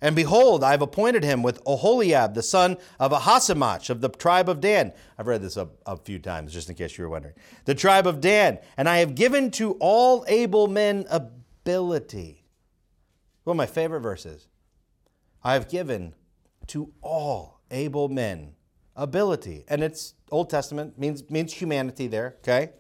And 0.02 0.16
behold, 0.16 0.64
I 0.64 0.72
have 0.72 0.82
appointed 0.82 1.24
him 1.24 1.42
with 1.42 1.64
Oholiab, 1.64 2.34
the 2.34 2.44
son 2.44 2.78
of 3.00 3.12
Ahisamach 3.12 3.90
of 3.90 4.02
the 4.02 4.10
tribe 4.10 4.50
of 4.50 4.62
Dan. 4.62 4.94
I've 5.18 5.28
read 5.28 5.42
this 5.42 5.58
a, 5.58 5.70
a, 5.86 5.98
few 5.98 6.20
times, 6.20 6.54
just 6.54 6.70
in 6.70 6.76
case 6.76 6.98
you 6.98 7.04
were 7.04 7.10
wondering. 7.10 7.34
The 7.66 7.76
tribe 7.76 8.06
of 8.06 8.22
Dan. 8.22 8.60
And 8.78 8.90
I 8.90 8.98
have 8.98 9.16
given 9.16 9.52
to 9.52 9.74
all 9.80 10.26
able 10.28 10.68
men 10.68 11.06
ability. 11.10 12.44
One 13.46 13.56
of 13.56 13.58
my 13.58 13.66
favorite 13.66 14.02
verses. 14.02 14.48
I 15.44 15.54
have 15.54 15.70
given 15.70 16.14
to 16.68 16.92
all 17.02 17.62
able 17.72 18.10
men 18.10 18.56
ability. 18.96 19.64
And 19.68 19.84
it's 19.84 20.14
Old 20.30 20.50
Testament, 20.50 21.00
means, 21.00 21.30
means 21.30 21.54
humanity 21.54 22.08
there, 22.08 22.36
okay? 22.40 22.72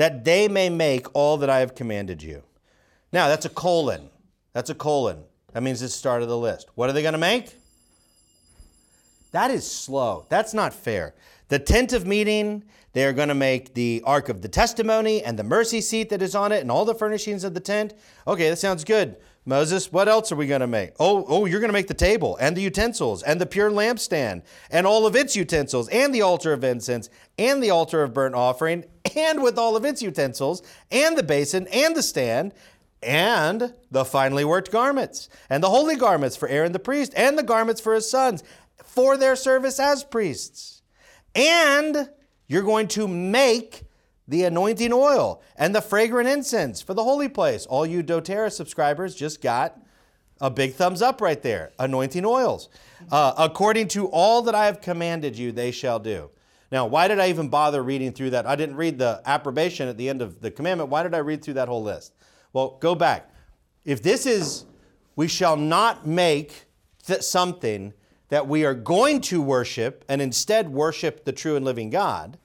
that 0.00 0.24
they 0.24 0.48
may 0.48 0.70
make 0.70 1.14
all 1.14 1.36
that 1.36 1.50
I 1.50 1.58
have 1.58 1.74
commanded 1.74 2.22
you. 2.22 2.42
Now, 3.12 3.28
that's 3.28 3.44
a 3.44 3.50
colon. 3.50 4.08
That's 4.54 4.70
a 4.70 4.74
colon. 4.74 5.24
That 5.52 5.62
means 5.62 5.82
it's 5.82 5.92
the 5.92 5.98
start 5.98 6.22
of 6.22 6.28
the 6.28 6.38
list. 6.38 6.68
What 6.74 6.88
are 6.88 6.92
they 6.92 7.02
going 7.02 7.12
to 7.12 7.18
make? 7.18 7.54
That 9.32 9.50
is 9.50 9.70
slow. 9.70 10.26
That's 10.28 10.54
not 10.54 10.74
fair. 10.74 11.14
The 11.48 11.58
tent 11.58 11.92
of 11.92 12.06
meeting, 12.06 12.64
they 12.92 13.04
are 13.04 13.12
going 13.12 13.28
to 13.28 13.34
make 13.34 13.74
the 13.74 14.02
ark 14.04 14.28
of 14.28 14.42
the 14.42 14.48
testimony 14.48 15.22
and 15.22 15.38
the 15.38 15.44
mercy 15.44 15.80
seat 15.80 16.10
that 16.10 16.22
is 16.22 16.34
on 16.34 16.52
it 16.52 16.60
and 16.60 16.70
all 16.70 16.84
the 16.84 16.94
furnishings 16.94 17.44
of 17.44 17.54
the 17.54 17.60
tent. 17.60 17.94
Okay, 18.26 18.48
that 18.50 18.56
sounds 18.56 18.84
good. 18.84 19.16
Moses, 19.46 19.90
what 19.90 20.06
else 20.06 20.30
are 20.30 20.36
we 20.36 20.46
going 20.46 20.60
to 20.60 20.66
make? 20.66 20.92
Oh, 21.00 21.24
oh, 21.26 21.46
you're 21.46 21.60
going 21.60 21.70
to 21.70 21.72
make 21.72 21.88
the 21.88 21.94
table 21.94 22.36
and 22.40 22.56
the 22.56 22.60
utensils 22.60 23.22
and 23.22 23.40
the 23.40 23.46
pure 23.46 23.70
lampstand 23.70 24.42
and 24.70 24.86
all 24.86 25.06
of 25.06 25.16
its 25.16 25.34
utensils 25.34 25.88
and 25.88 26.14
the 26.14 26.20
altar 26.20 26.52
of 26.52 26.62
incense 26.62 27.08
and 27.38 27.62
the 27.62 27.70
altar 27.70 28.02
of 28.02 28.12
burnt 28.12 28.34
offering 28.34 28.84
and 29.16 29.42
with 29.42 29.58
all 29.58 29.76
of 29.76 29.84
its 29.84 30.02
utensils 30.02 30.62
and 30.90 31.16
the 31.16 31.22
basin 31.22 31.66
and 31.72 31.96
the 31.96 32.02
stand 32.02 32.52
and 33.02 33.74
the 33.90 34.04
finely 34.04 34.44
worked 34.44 34.70
garments 34.70 35.28
and 35.48 35.62
the 35.62 35.70
holy 35.70 35.96
garments 35.96 36.36
for 36.36 36.48
Aaron 36.48 36.72
the 36.72 36.78
priest 36.78 37.12
and 37.16 37.38
the 37.38 37.42
garments 37.42 37.80
for 37.80 37.94
his 37.94 38.10
sons 38.10 38.42
for 38.84 39.16
their 39.16 39.36
service 39.36 39.78
as 39.78 40.04
priests. 40.04 40.82
And 41.34 42.10
you're 42.46 42.62
going 42.62 42.88
to 42.88 43.06
make 43.06 43.84
the 44.26 44.44
anointing 44.44 44.92
oil 44.92 45.42
and 45.56 45.74
the 45.74 45.80
fragrant 45.80 46.28
incense 46.28 46.82
for 46.82 46.94
the 46.94 47.04
holy 47.04 47.28
place. 47.28 47.66
All 47.66 47.86
you 47.86 48.02
doTERRA 48.02 48.52
subscribers 48.52 49.14
just 49.14 49.40
got 49.40 49.78
a 50.40 50.50
big 50.50 50.74
thumbs 50.74 51.02
up 51.02 51.20
right 51.20 51.40
there. 51.42 51.72
Anointing 51.78 52.24
oils. 52.24 52.68
Uh, 53.10 53.34
according 53.36 53.88
to 53.88 54.06
all 54.08 54.42
that 54.42 54.54
I 54.54 54.66
have 54.66 54.80
commanded 54.80 55.36
you, 55.36 55.52
they 55.52 55.70
shall 55.70 55.98
do. 55.98 56.30
Now, 56.72 56.86
why 56.86 57.08
did 57.08 57.18
I 57.18 57.28
even 57.28 57.48
bother 57.48 57.82
reading 57.82 58.12
through 58.12 58.30
that? 58.30 58.46
I 58.46 58.54
didn't 58.54 58.76
read 58.76 58.98
the 58.98 59.20
approbation 59.26 59.88
at 59.88 59.96
the 59.96 60.08
end 60.08 60.22
of 60.22 60.40
the 60.40 60.50
commandment. 60.50 60.90
Why 60.90 61.02
did 61.02 61.14
I 61.14 61.18
read 61.18 61.42
through 61.42 61.54
that 61.54 61.68
whole 61.68 61.82
list? 61.82 62.14
Well, 62.52 62.78
go 62.80 62.94
back. 62.94 63.32
If 63.84 64.02
this 64.02 64.26
is, 64.26 64.64
we 65.16 65.28
shall 65.28 65.56
not 65.56 66.06
make 66.06 66.66
th- 67.06 67.22
something 67.22 67.92
that 68.28 68.46
we 68.46 68.64
are 68.64 68.74
going 68.74 69.20
to 69.20 69.42
worship 69.42 70.04
and 70.08 70.22
instead 70.22 70.70
worship 70.70 71.24
the 71.24 71.32
true 71.32 71.56
and 71.56 71.64
living 71.64 71.90
God, 71.90 72.38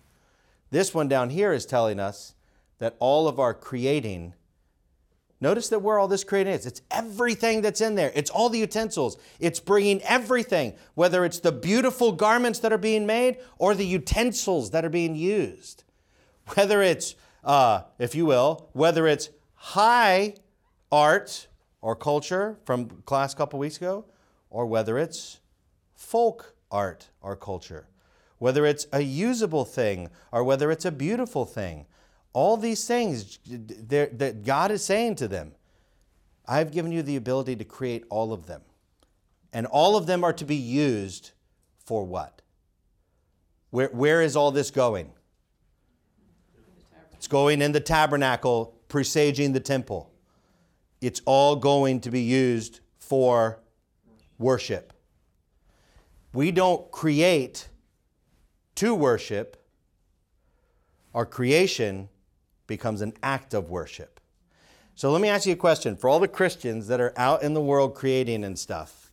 this 0.71 0.93
one 0.93 1.07
down 1.07 1.29
here 1.29 1.53
is 1.53 1.65
telling 1.65 1.99
us 1.99 2.33
that 2.79 2.95
all 2.99 3.27
of 3.27 3.39
our 3.39 3.53
creating, 3.53 4.33
notice 5.39 5.69
that 5.69 5.79
where 5.79 5.99
all 5.99 6.07
this 6.07 6.23
creating 6.23 6.53
is, 6.53 6.65
it's 6.65 6.81
everything 6.91 7.61
that's 7.61 7.81
in 7.81 7.95
there. 7.95 8.11
It's 8.15 8.29
all 8.29 8.49
the 8.49 8.59
utensils. 8.59 9.17
It's 9.39 9.59
bringing 9.59 10.01
everything, 10.01 10.73
whether 10.95 11.23
it's 11.23 11.39
the 11.39 11.51
beautiful 11.51 12.11
garments 12.11 12.59
that 12.59 12.73
are 12.73 12.77
being 12.77 13.05
made 13.05 13.37
or 13.57 13.75
the 13.75 13.85
utensils 13.85 14.71
that 14.71 14.83
are 14.83 14.89
being 14.89 15.15
used. 15.15 15.83
Whether 16.55 16.81
it's, 16.81 17.15
uh, 17.43 17.83
if 17.99 18.13
you 18.15 18.25
will, 18.25 18.69
whether 18.73 19.07
it's 19.07 19.29
high 19.55 20.35
art 20.91 21.47
or 21.81 21.95
culture 21.95 22.57
from 22.65 22.89
class 23.05 23.33
a 23.33 23.37
couple 23.37 23.59
weeks 23.59 23.77
ago, 23.77 24.05
or 24.49 24.65
whether 24.65 24.97
it's 24.97 25.39
folk 25.95 26.55
art 26.71 27.09
or 27.21 27.35
culture 27.35 27.87
whether 28.37 28.65
it's 28.65 28.87
a 28.91 29.01
usable 29.01 29.65
thing 29.65 30.09
or 30.31 30.43
whether 30.43 30.71
it's 30.71 30.85
a 30.85 30.91
beautiful 30.91 31.45
thing. 31.45 31.85
All 32.33 32.57
these 32.57 32.85
things 32.85 33.39
that 33.47 34.43
God 34.43 34.71
is 34.71 34.83
saying 34.83 35.15
to 35.15 35.27
them, 35.27 35.53
I've 36.45 36.71
given 36.71 36.91
you 36.91 37.01
the 37.01 37.15
ability 37.15 37.55
to 37.55 37.63
create 37.63 38.03
all 38.09 38.33
of 38.33 38.45
them. 38.45 38.61
And 39.53 39.65
all 39.67 39.95
of 39.95 40.05
them 40.05 40.23
are 40.23 40.33
to 40.33 40.45
be 40.45 40.55
used 40.55 41.31
for 41.85 42.03
what? 42.03 42.41
Where, 43.69 43.87
where 43.87 44.21
is 44.21 44.35
all 44.35 44.51
this 44.51 44.69
going? 44.69 45.11
It's 47.13 47.27
going 47.27 47.61
in 47.61 47.71
the 47.71 47.79
tabernacle, 47.79 48.74
presaging 48.95 49.51
the 49.51 49.59
temple. 49.59 50.09
It's 51.01 51.21
all 51.25 51.57
going 51.57 51.99
to 51.99 52.09
be 52.09 52.21
used 52.21 52.79
for 52.97 53.59
worship. 54.39 54.93
We 56.31 56.49
don't 56.49 56.89
create 56.91 57.67
to 58.75 58.95
worship, 58.95 59.61
our 61.13 61.25
creation 61.25 62.07
becomes 62.67 63.01
an 63.01 63.11
act 63.21 63.53
of 63.53 63.69
worship. 63.69 64.21
So 64.95 65.11
let 65.11 65.21
me 65.21 65.27
ask 65.27 65.45
you 65.45 65.51
a 65.51 65.57
question. 65.57 65.97
For 65.97 66.09
all 66.09 66.21
the 66.21 66.29
Christians 66.29 66.87
that 66.87 67.01
are 67.01 67.11
out 67.17 67.43
in 67.43 67.53
the 67.53 67.59
world 67.59 67.95
creating 67.95 68.45
and 68.45 68.57
stuff, 68.57 69.11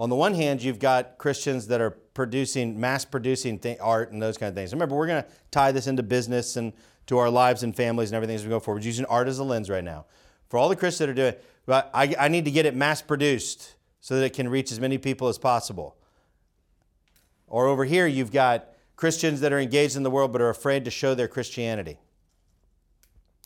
on 0.00 0.10
the 0.10 0.16
one 0.16 0.34
hand, 0.34 0.60
you've 0.60 0.80
got 0.80 1.18
Christians 1.18 1.68
that 1.68 1.80
are 1.80 1.90
producing, 1.90 2.80
mass 2.80 3.04
producing 3.04 3.60
th- 3.60 3.78
art 3.80 4.10
and 4.10 4.20
those 4.20 4.36
kind 4.36 4.48
of 4.48 4.56
things. 4.56 4.72
Remember, 4.72 4.96
we're 4.96 5.06
going 5.06 5.22
to 5.22 5.28
tie 5.52 5.70
this 5.70 5.86
into 5.86 6.02
business 6.02 6.56
and 6.56 6.72
to 7.06 7.18
our 7.18 7.30
lives 7.30 7.62
and 7.62 7.74
families 7.74 8.10
and 8.10 8.16
everything 8.16 8.36
as 8.36 8.44
we 8.44 8.48
go 8.48 8.60
forward. 8.60 8.82
We're 8.82 8.86
using 8.86 9.04
art 9.06 9.28
as 9.28 9.38
a 9.38 9.44
lens 9.44 9.68
right 9.68 9.84
now. 9.84 10.06
For 10.48 10.58
all 10.58 10.68
the 10.68 10.76
Christians 10.76 10.98
that 11.00 11.08
are 11.08 11.14
doing, 11.14 11.34
but 11.66 11.90
I, 11.92 12.14
I 12.18 12.28
need 12.28 12.44
to 12.44 12.50
get 12.50 12.66
it 12.66 12.74
mass 12.74 13.02
produced 13.02 13.74
so 14.00 14.16
that 14.16 14.24
it 14.24 14.34
can 14.34 14.48
reach 14.48 14.70
as 14.70 14.80
many 14.80 14.98
people 14.98 15.28
as 15.28 15.38
possible. 15.38 15.96
Or 17.46 17.66
over 17.66 17.84
here, 17.84 18.06
you've 18.06 18.32
got 18.32 18.68
Christians 18.96 19.40
that 19.40 19.52
are 19.52 19.58
engaged 19.58 19.96
in 19.96 20.02
the 20.02 20.10
world 20.10 20.32
but 20.32 20.40
are 20.40 20.50
afraid 20.50 20.84
to 20.84 20.90
show 20.90 21.14
their 21.14 21.28
Christianity. 21.28 21.98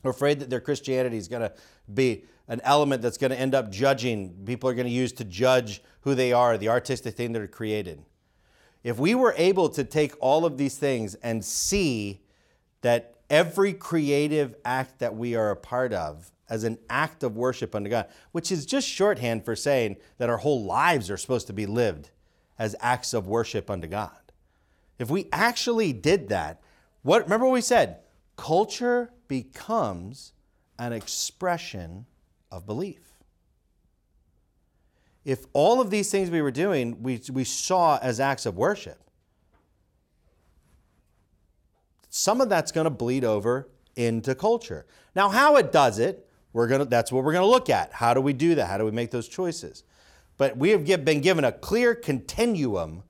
Are 0.05 0.11
afraid 0.11 0.41
that 0.41 0.51
their 0.51 0.61
Christianity 0.61 1.17
is 1.17 1.29
going 1.29 1.43
to 1.43 1.53
be 1.93 2.25
an 2.49 2.61
element 2.65 3.03
that's 3.03 3.19
going 3.19 3.31
to 3.31 3.39
end 3.39 3.55
up 3.55 3.71
judging, 3.71 4.35
people 4.47 4.71
are 4.71 4.75
going 4.75 4.87
to 4.87 4.93
use 4.93 5.13
to 5.13 5.25
judge 5.25 5.83
who 6.01 6.15
they 6.15 6.33
are, 6.33 6.57
the 6.57 6.69
artistic 6.69 7.15
thing 7.15 7.33
that 7.33 7.43
are 7.43 7.49
created. 7.49 8.03
If 8.83 8.99
we 8.99 9.15
were 9.15 9.35
able 9.37 9.69
to 9.71 9.85
take 9.85 10.15
all 10.21 10.47
of 10.47 10.57
these 10.57 10.79
things 10.79 11.15
and 11.17 11.45
see 11.45 12.23
that 12.81 13.18
every 13.31 13.73
creative 13.73 14.55
act 14.65 14.99
that 14.99 15.15
we 15.15 15.35
are 15.35 15.51
a 15.51 15.57
part 15.57 15.93
of 15.93 16.33
as 16.49 16.65
an 16.65 16.79
act 16.89 17.23
of 17.23 17.37
worship 17.37 17.75
unto 17.75 17.91
God, 17.91 18.07
which 18.33 18.51
is 18.51 18.65
just 18.65 18.89
shorthand 18.89 19.45
for 19.45 19.55
saying 19.55 19.97
that 20.17 20.31
our 20.31 20.39
whole 20.39 20.65
lives 20.65 21.11
are 21.11 21.17
supposed 21.17 21.47
to 21.49 21.53
be 21.53 21.67
lived 21.67 22.11
as 22.59 22.75
acts 22.81 23.13
of 23.13 23.29
worship 23.29 23.71
unto 23.71 23.87
God. 23.87 24.11
If 24.99 25.11
we 25.11 25.29
actually 25.33 25.93
did 25.93 26.29
that, 26.31 26.61
what 27.03 27.25
remember 27.25 27.47
what 27.47 27.53
we 27.53 27.61
said? 27.61 27.99
Culture 28.37 29.13
becomes 29.29 30.33
an 30.79 30.93
expression 30.93 32.07
of 32.51 32.67
belief. 32.67 33.01
If 35.25 35.47
all 35.53 35.81
of 35.81 35.91
these 35.91 36.11
things 36.11 36.31
we 36.31 36.41
were 36.41 36.51
doing, 36.51 37.03
we, 37.03 37.21
we 37.31 37.45
saw 37.45 37.99
as 37.99 38.19
acts 38.19 38.47
of 38.47 38.57
worship, 38.57 39.08
some 42.19 42.41
of 42.41 42.49
that's 42.49 42.73
going 42.73 42.85
to 42.85 42.91
bleed 42.91 43.25
over 43.25 43.69
into 43.95 44.35
culture. 44.35 44.85
Now, 45.15 45.29
how 45.29 45.57
it 45.57 45.71
does 45.71 46.01
it, 46.01 46.29
we're 46.53 46.67
going 46.67 46.81
to, 46.81 46.85
that's 46.85 47.13
what 47.13 47.23
we're 47.23 47.33
going 47.33 47.45
to 47.45 47.51
look 47.51 47.71
at. 47.71 47.93
How 47.93 48.13
do 48.13 48.21
we 48.21 48.33
do 48.33 48.57
that? 48.57 48.69
How 48.69 48.77
do 48.77 48.85
we 48.85 48.91
make 48.91 49.13
those 49.13 49.29
choices? 49.29 49.85
But 50.37 50.57
we 50.57 50.71
have 50.71 51.05
been 51.05 51.21
given 51.21 51.45
a 51.45 51.53
clear 51.53 51.95
continuum 51.95 53.05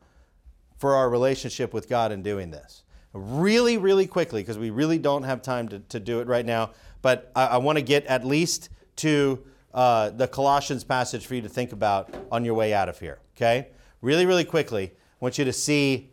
for 0.76 0.94
our 0.94 1.08
relationship 1.08 1.72
with 1.72 1.88
God 1.88 2.12
in 2.12 2.22
doing 2.22 2.50
this. 2.50 2.82
Really, 3.14 3.78
really 3.78 4.06
quickly, 4.06 4.42
because 4.42 4.58
we 4.58 4.68
really 4.68 4.98
don't 4.98 5.22
have 5.22 5.40
time 5.40 5.68
to, 5.68 5.78
to 5.78 5.98
do 5.98 6.20
it 6.20 6.28
right 6.28 6.44
now, 6.44 6.72
but 7.00 7.32
I, 7.34 7.46
I 7.46 7.56
want 7.56 7.78
to 7.78 7.82
get 7.82 8.04
at 8.04 8.26
least 8.26 8.68
to 8.96 9.42
uh, 9.72 10.10
the 10.10 10.28
Colossians 10.28 10.84
passage 10.84 11.26
for 11.26 11.34
you 11.34 11.40
to 11.42 11.48
think 11.48 11.72
about 11.72 12.14
on 12.30 12.44
your 12.44 12.54
way 12.54 12.74
out 12.74 12.90
of 12.90 12.98
here, 12.98 13.20
okay? 13.36 13.68
Really, 14.02 14.26
really 14.26 14.44
quickly, 14.44 14.92
I 14.92 15.16
want 15.20 15.38
you 15.38 15.46
to 15.46 15.52
see 15.52 16.10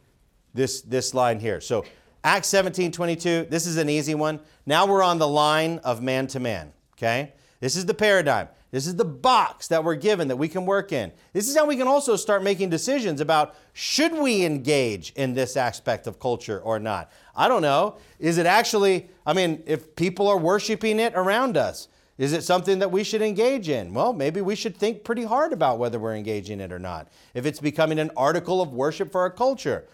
this, 0.53 0.81
this 0.81 1.13
line 1.13 1.41
here. 1.41 1.59
So, 1.59 1.83
Acts 2.25 2.47
17 2.47 2.91
22, 2.91 3.45
this 3.51 3.67
is 3.67 3.77
an 3.77 3.87
easy 3.87 4.15
one. 4.15 4.39
Now 4.65 4.87
we're 4.87 5.03
on 5.03 5.19
the 5.19 5.27
line 5.27 5.77
of 5.83 6.01
man 6.01 6.25
to 6.29 6.39
man, 6.39 6.73
okay? 6.97 7.33
This 7.59 7.75
is 7.75 7.85
the 7.85 7.93
paradigm. 7.93 8.47
This 8.71 8.87
is 8.87 8.95
the 8.95 9.05
box 9.05 9.67
that 9.67 9.83
we're 9.83 9.93
given 9.93 10.27
that 10.29 10.35
we 10.35 10.47
can 10.47 10.65
work 10.65 10.91
in. 10.91 11.11
This 11.33 11.47
is 11.47 11.55
how 11.55 11.67
we 11.67 11.77
can 11.77 11.87
also 11.87 12.15
start 12.15 12.41
making 12.41 12.71
decisions 12.71 13.21
about 13.21 13.53
should 13.73 14.11
we 14.11 14.43
engage 14.43 15.11
in 15.11 15.35
this 15.35 15.55
aspect 15.55 16.07
of 16.07 16.19
culture 16.19 16.59
or 16.61 16.79
not. 16.79 17.11
I 17.35 17.47
don't 17.47 17.61
know. 17.61 17.97
Is 18.17 18.39
it 18.39 18.47
actually, 18.47 19.07
I 19.23 19.33
mean, 19.33 19.61
if 19.67 19.95
people 19.95 20.27
are 20.27 20.39
worshiping 20.39 20.97
it 20.97 21.13
around 21.13 21.57
us, 21.57 21.89
is 22.17 22.33
it 22.33 22.43
something 22.43 22.79
that 22.79 22.91
we 22.91 23.03
should 23.03 23.21
engage 23.21 23.69
in? 23.69 23.93
Well, 23.93 24.13
maybe 24.13 24.41
we 24.41 24.55
should 24.55 24.75
think 24.75 25.03
pretty 25.03 25.25
hard 25.25 25.53
about 25.53 25.77
whether 25.77 25.99
we're 25.99 26.15
engaging 26.15 26.59
it 26.59 26.71
or 26.71 26.79
not. 26.79 27.07
If 27.35 27.45
it's 27.45 27.59
becoming 27.59 27.99
an 27.99 28.09
article 28.17 28.63
of 28.63 28.73
worship 28.73 29.11
for 29.11 29.21
our 29.21 29.29
culture, 29.29 29.85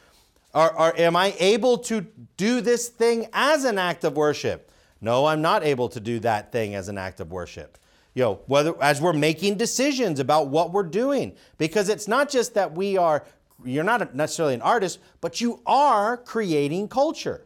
or, 0.54 1.00
am 1.00 1.16
I 1.16 1.34
able 1.40 1.78
to 1.80 2.06
do 2.38 2.62
this 2.62 2.90
thing 2.90 3.28
as 3.34 3.64
an 3.64 3.78
act 3.78 4.04
of 4.04 4.16
worship? 4.16 4.72
No, 5.00 5.26
I'm 5.26 5.42
not 5.42 5.64
able 5.64 5.90
to 5.90 6.00
do 6.00 6.20
that 6.20 6.52
thing 6.52 6.76
as 6.76 6.88
an 6.88 6.98
act 6.98 7.20
of 7.20 7.32
worship 7.32 7.78
you 8.14 8.24
know, 8.24 8.40
whether 8.48 8.82
as 8.84 9.00
we're 9.00 9.14
making 9.14 9.58
decisions 9.58 10.20
about 10.20 10.48
what 10.48 10.72
we're 10.72 10.84
doing. 10.84 11.34
Because 11.58 11.90
it's 11.90 12.08
not 12.08 12.30
just 12.30 12.54
that 12.56 12.74
we 12.74 12.98
are, 12.98 13.24
you're 13.64 13.84
not 13.84 14.14
necessarily 14.14 14.54
an 14.54 14.62
artist, 14.62 15.00
but 15.22 15.40
you 15.40 15.62
are 15.66 16.18
creating 16.18 16.90
culture. 16.90 17.46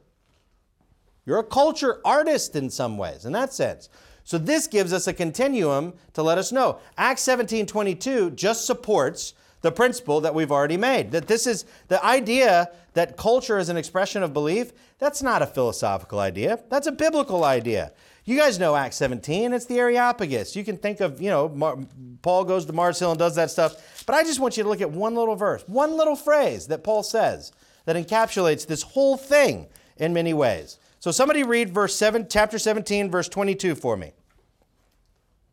You're 1.25 1.39
a 1.39 1.43
culture 1.43 2.01
artist 2.05 2.55
in 2.55 2.69
some 2.69 2.97
ways, 2.97 3.25
in 3.25 3.33
that 3.33 3.53
sense. 3.53 3.89
So 4.23 4.37
this 4.39 4.65
gives 4.65 4.91
us 4.91 5.07
a 5.07 5.13
continuum 5.13 5.93
to 6.13 6.23
let 6.23 6.37
us 6.37 6.51
know. 6.51 6.79
Acts 6.97 7.21
17 7.21 7.67
22 7.67 8.31
just 8.31 8.65
supports 8.65 9.33
the 9.61 9.71
principle 9.71 10.21
that 10.21 10.35
we've 10.35 10.51
already 10.51 10.77
made. 10.77 11.11
That 11.11 11.27
this 11.27 11.47
is 11.47 11.65
the 11.87 12.03
idea 12.03 12.69
that 12.93 13.17
culture 13.17 13.57
is 13.57 13.69
an 13.69 13.77
expression 13.77 14.23
of 14.23 14.33
belief, 14.33 14.71
that's 14.99 15.21
not 15.21 15.41
a 15.41 15.47
philosophical 15.47 16.19
idea, 16.19 16.59
that's 16.69 16.87
a 16.87 16.91
biblical 16.91 17.43
idea. 17.43 17.91
You 18.23 18.37
guys 18.37 18.57
know 18.57 18.75
Acts 18.75 18.95
17, 18.95 19.53
it's 19.53 19.65
the 19.65 19.79
Areopagus. 19.79 20.55
You 20.55 20.63
can 20.63 20.77
think 20.77 20.99
of, 20.99 21.21
you 21.21 21.29
know, 21.29 21.49
Mar- 21.49 21.77
Paul 22.23 22.43
goes 22.43 22.65
to 22.65 22.73
Mars 22.73 22.97
Hill 22.97 23.11
and 23.11 23.19
does 23.19 23.35
that 23.35 23.51
stuff. 23.51 24.03
But 24.05 24.15
I 24.15 24.23
just 24.23 24.39
want 24.39 24.57
you 24.57 24.63
to 24.63 24.69
look 24.69 24.81
at 24.81 24.89
one 24.89 25.13
little 25.13 25.35
verse, 25.35 25.63
one 25.67 25.95
little 25.95 26.15
phrase 26.15 26.67
that 26.67 26.83
Paul 26.83 27.03
says 27.03 27.51
that 27.85 27.95
encapsulates 27.95 28.65
this 28.65 28.81
whole 28.81 29.15
thing 29.15 29.67
in 29.97 30.13
many 30.13 30.33
ways. 30.33 30.79
So 30.99 31.11
somebody 31.11 31.43
read 31.43 31.69
verse 31.69 31.95
7, 31.95 32.25
chapter 32.27 32.57
17, 32.57 33.11
verse 33.11 33.29
22 33.29 33.75
for 33.75 33.95
me. 33.95 34.11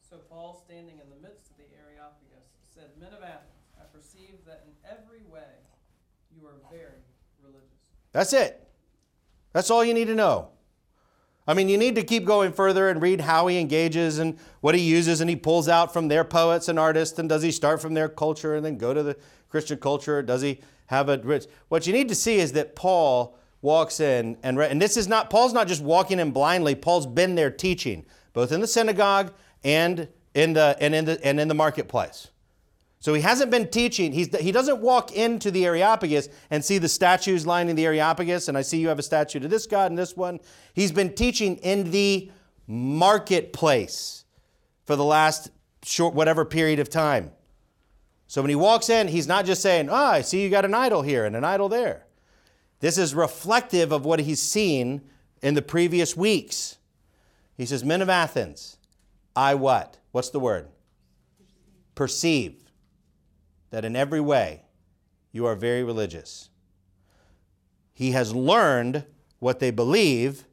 So 0.09 0.17
Paul, 0.31 0.63
standing 0.65 0.95
in 0.95 1.11
the 1.11 1.29
midst 1.29 1.51
of 1.51 1.59
the 1.59 1.69
Areopagus, 1.77 2.49
said, 2.75 2.89
Men 2.99 3.13
of 3.13 3.23
Athens, 3.23 3.53
I 3.79 3.85
perceive 3.95 4.41
that 4.47 4.65
in 4.65 4.73
every 4.89 5.21
way 5.31 5.61
you 6.35 6.47
are 6.47 6.57
very 6.71 7.05
religious. 7.45 7.69
That's 8.13 8.33
it. 8.33 8.67
That's 9.53 9.71
all 9.71 9.85
you 9.85 9.95
need 9.95 10.07
to 10.07 10.15
know. 10.15 10.49
I 11.47 11.55
mean, 11.55 11.69
you 11.69 11.77
need 11.77 11.97
to 11.97 12.05
keep 12.05 12.25
going 12.25 12.53
further 12.53 12.89
and 12.89 13.03
read 13.03 13.23
how 13.23 13.49
he 13.49 13.59
engages 13.59 14.19
and 14.19 14.39
what 14.61 14.77
he 14.77 14.81
uses 14.81 15.21
and 15.21 15.29
he 15.29 15.35
pulls 15.35 15.69
out 15.69 15.93
from 15.93 16.09
their 16.09 16.23
poets 16.23 16.69
and 16.69 16.79
artists. 16.79 17.19
And 17.19 17.29
does 17.29 17.43
he 17.43 17.51
start 17.51 17.83
from 17.83 17.95
their 17.95 18.09
culture 18.09 18.55
and 18.55 18.65
then 18.65 18.79
go 18.79 18.95
to 18.95 19.03
the 19.03 19.17
Christian 19.49 19.79
culture? 19.79 20.23
Does 20.23 20.43
he 20.43 20.61
have 20.87 21.09
a 21.09 21.19
rich? 21.19 21.47
What 21.69 21.87
you 21.87 21.93
need 21.93 22.09
to 22.11 22.15
see 22.15 22.37
is 22.37 22.53
that 22.53 22.77
Paul 22.77 23.37
walks 23.61 24.01
in 24.01 24.37
and 24.43 24.59
and 24.59 24.83
this 24.83 24.97
is 24.97 25.07
not 25.07 25.31
Paul's 25.31 25.53
not 25.53 25.67
just 25.67 25.83
walking 25.83 26.21
in 26.21 26.31
blindly. 26.31 26.75
Paul's 26.75 27.07
been 27.07 27.35
there 27.35 27.51
teaching, 27.51 28.07
both 28.33 28.53
in 28.53 28.61
the 28.61 28.67
synagogue 28.67 29.33
and 29.65 30.09
in 30.35 30.53
the 30.53 30.77
and 30.81 30.95
in 30.95 31.05
the 31.05 31.25
and 31.25 31.41
in 31.41 31.49
the 31.49 31.55
marketplace. 31.55 32.29
So 33.03 33.15
he 33.15 33.21
hasn't 33.21 33.51
been 33.51 33.69
teaching. 33.69 34.13
He's, 34.13 34.35
he 34.39 34.53
doesn't 34.53 34.81
walk 34.81 35.11
into 35.11 35.51
the 35.51 35.67
Areopagus 35.67 36.29
and 36.51 36.65
see 36.65 36.79
the 36.79 36.89
statues 36.89 37.45
lining 37.45 37.75
the 37.75 37.85
Areopagus, 37.85 38.47
and 38.47 38.57
I 38.57 38.63
see 38.63 38.79
you 38.79 38.87
have 38.87 39.01
a 39.01 39.03
statue 39.03 39.41
to 39.41 39.49
this 39.49 39.67
God 39.67 39.91
and 39.91 39.99
this 39.99 40.17
one. 40.17 40.39
He's 40.73 40.93
been 40.93 41.13
teaching 41.13 41.57
in 41.57 41.91
the 41.91 42.31
marketplace 42.69 44.25
for 44.85 44.95
the 44.95 45.03
last 45.03 45.51
short, 45.83 46.15
whatever 46.15 46.45
period 46.45 46.79
of 46.79 46.89
time. 46.89 47.33
So 48.29 48.41
when 48.41 48.51
he 48.51 48.55
walks 48.55 48.89
in, 48.89 49.09
he's 49.09 49.27
not 49.27 49.47
just 49.47 49.63
saying, 49.63 49.91
Oh, 49.91 49.95
I 49.97 50.21
see 50.21 50.41
you 50.41 50.49
got 50.49 50.65
an 50.65 50.73
idol 50.73 51.03
here 51.03 51.25
and 51.25 51.35
an 51.35 51.43
idol 51.43 51.69
there. 51.69 52.07
This 52.79 52.99
is 52.99 53.17
reflective 53.17 53.91
of 53.91 54.05
what 54.05 54.21
he's 54.21 54.41
seen 54.41 55.01
in 55.43 55.55
the 55.55 55.61
previous 55.61 56.17
weeks. 56.17 56.79
He 57.57 57.67
says, 57.67 57.83
Men 57.83 58.01
of 58.01 58.09
Athens, 58.09 58.77
I 59.35 59.57
what? 59.57 59.99
What's 60.13 60.31
the 60.31 60.39
word? 60.39 60.69
Perceive 61.97 62.63
that 63.73 63.85
in 63.85 63.97
every 63.97 64.21
way 64.21 64.63
you 65.33 65.47
are 65.47 65.57
very 65.57 65.83
religious. 65.83 66.51
He 67.93 68.13
has 68.13 68.35
learned 68.35 69.05
what 69.41 69.59
they 69.59 69.71
believe 69.71 70.45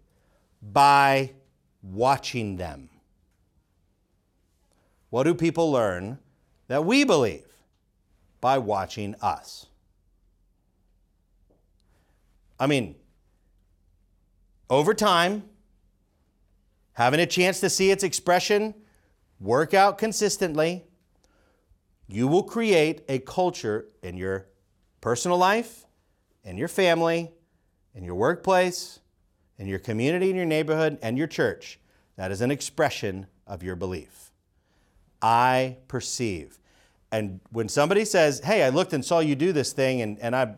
by 0.62 1.34
watching 1.84 2.56
them. 2.56 2.90
What 5.10 5.24
do 5.24 5.36
people 5.36 5.72
learn 5.72 6.18
that 6.68 6.86
we 6.86 7.04
believe? 7.04 7.46
By 8.42 8.58
watching 8.58 9.16
us. 9.22 9.66
I 12.58 12.68
mean, 12.68 12.96
over 14.70 14.94
time, 14.94 15.44
having 16.94 17.20
a 17.20 17.26
chance 17.26 17.60
to 17.60 17.70
see 17.70 17.92
its 17.92 18.04
expression 18.04 18.74
work 19.42 19.74
out 19.74 19.98
consistently, 19.98 20.86
you 22.10 22.28
will 22.28 22.44
create 22.44 23.04
a 23.08 23.20
culture 23.20 23.86
in 24.02 24.18
your 24.18 24.48
personal 25.00 25.38
life, 25.38 25.86
in 26.44 26.58
your 26.58 26.68
family, 26.68 27.32
in 27.94 28.04
your 28.04 28.16
workplace, 28.16 29.00
in 29.58 29.68
your 29.68 29.80
community, 29.80 30.30
in 30.30 30.36
your 30.36 30.46
neighborhood, 30.46 30.98
and 31.02 31.18
your 31.18 31.28
church 31.28 31.80
that 32.20 32.32
is 32.34 32.42
an 32.42 32.52
expression 32.52 33.28
of 33.48 33.64
your 33.64 33.78
belief. 33.78 34.34
I 35.22 35.78
perceive. 35.88 36.60
And 37.14 37.40
when 37.52 37.70
somebody 37.70 38.04
says, 38.04 38.42
Hey, 38.42 38.62
I 38.62 38.70
looked 38.70 38.92
and 38.92 39.06
saw 39.06 39.20
you 39.20 39.36
do 39.36 39.54
this 39.54 39.72
thing, 39.72 40.02
and, 40.02 40.20
and 40.20 40.36
I, 40.36 40.56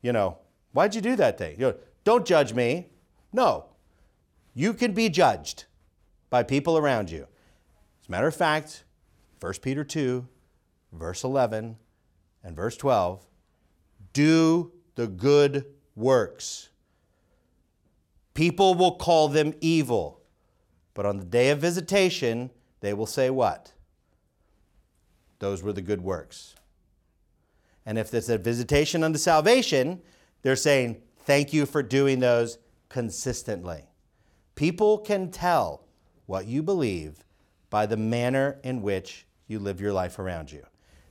you 0.00 0.12
know, 0.12 0.38
why'd 0.70 0.94
you 0.94 1.00
do 1.00 1.16
that 1.16 1.38
thing? 1.38 1.56
You 1.58 1.66
know, 1.66 1.74
Don't 2.04 2.24
judge 2.24 2.54
me. 2.54 2.86
No. 3.32 3.64
You 4.54 4.74
can 4.74 4.92
be 4.92 5.08
judged 5.08 5.64
by 6.30 6.44
people 6.44 6.78
around 6.78 7.10
you. 7.10 7.26
As 8.02 8.08
a 8.08 8.10
matter 8.12 8.28
of 8.28 8.36
fact, 8.36 8.84
1 9.40 9.54
Peter 9.60 9.82
2, 9.82 10.24
verse 10.92 11.24
11 11.24 11.76
and 12.44 12.56
verse 12.56 12.76
12 12.76 13.24
do 14.12 14.72
the 14.94 15.06
good 15.06 15.64
works. 15.94 16.68
People 18.34 18.74
will 18.74 18.96
call 18.96 19.28
them 19.28 19.54
evil, 19.60 20.20
but 20.94 21.06
on 21.06 21.18
the 21.18 21.24
day 21.24 21.50
of 21.50 21.58
visitation, 21.58 22.50
they 22.80 22.94
will 22.94 23.06
say, 23.06 23.30
What? 23.30 23.72
Those 25.38 25.62
were 25.62 25.72
the 25.72 25.82
good 25.82 26.00
works. 26.00 26.54
And 27.84 27.98
if 27.98 28.10
there's 28.10 28.28
a 28.28 28.38
visitation 28.38 29.02
unto 29.02 29.18
salvation, 29.18 30.00
they're 30.42 30.56
saying, 30.56 31.00
Thank 31.24 31.52
you 31.52 31.66
for 31.66 31.82
doing 31.82 32.20
those 32.20 32.58
consistently. 32.88 33.84
People 34.54 34.98
can 34.98 35.30
tell 35.30 35.84
what 36.26 36.46
you 36.46 36.62
believe 36.62 37.24
by 37.70 37.86
the 37.86 37.96
manner 37.96 38.58
in 38.62 38.82
which 38.82 39.26
you 39.46 39.58
live 39.58 39.80
your 39.80 39.92
life 39.92 40.18
around 40.18 40.52
you. 40.52 40.64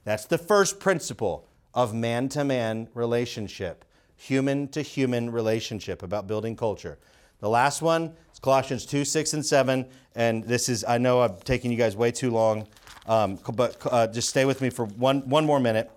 That's 0.03 0.25
the 0.25 0.37
first 0.37 0.79
principle 0.79 1.47
of 1.73 1.93
man 1.93 2.29
to 2.29 2.43
man 2.43 2.89
relationship, 2.93 3.85
human 4.15 4.67
to 4.69 4.81
human 4.81 5.31
relationship 5.31 6.03
about 6.03 6.27
building 6.27 6.55
culture. 6.55 6.97
The 7.39 7.49
last 7.49 7.81
one 7.81 8.13
is 8.33 8.39
Colossians 8.39 8.85
2 8.85 9.05
6 9.05 9.33
and 9.33 9.45
7. 9.45 9.85
And 10.15 10.43
this 10.43 10.69
is, 10.69 10.83
I 10.87 10.97
know 10.97 11.21
I'm 11.21 11.37
taking 11.43 11.71
you 11.71 11.77
guys 11.77 11.95
way 11.95 12.11
too 12.11 12.31
long, 12.31 12.67
um, 13.07 13.39
but 13.53 13.77
uh, 13.85 14.07
just 14.07 14.29
stay 14.29 14.45
with 14.45 14.61
me 14.61 14.69
for 14.69 14.85
one, 14.85 15.27
one 15.27 15.45
more 15.45 15.59
minute. 15.59 15.89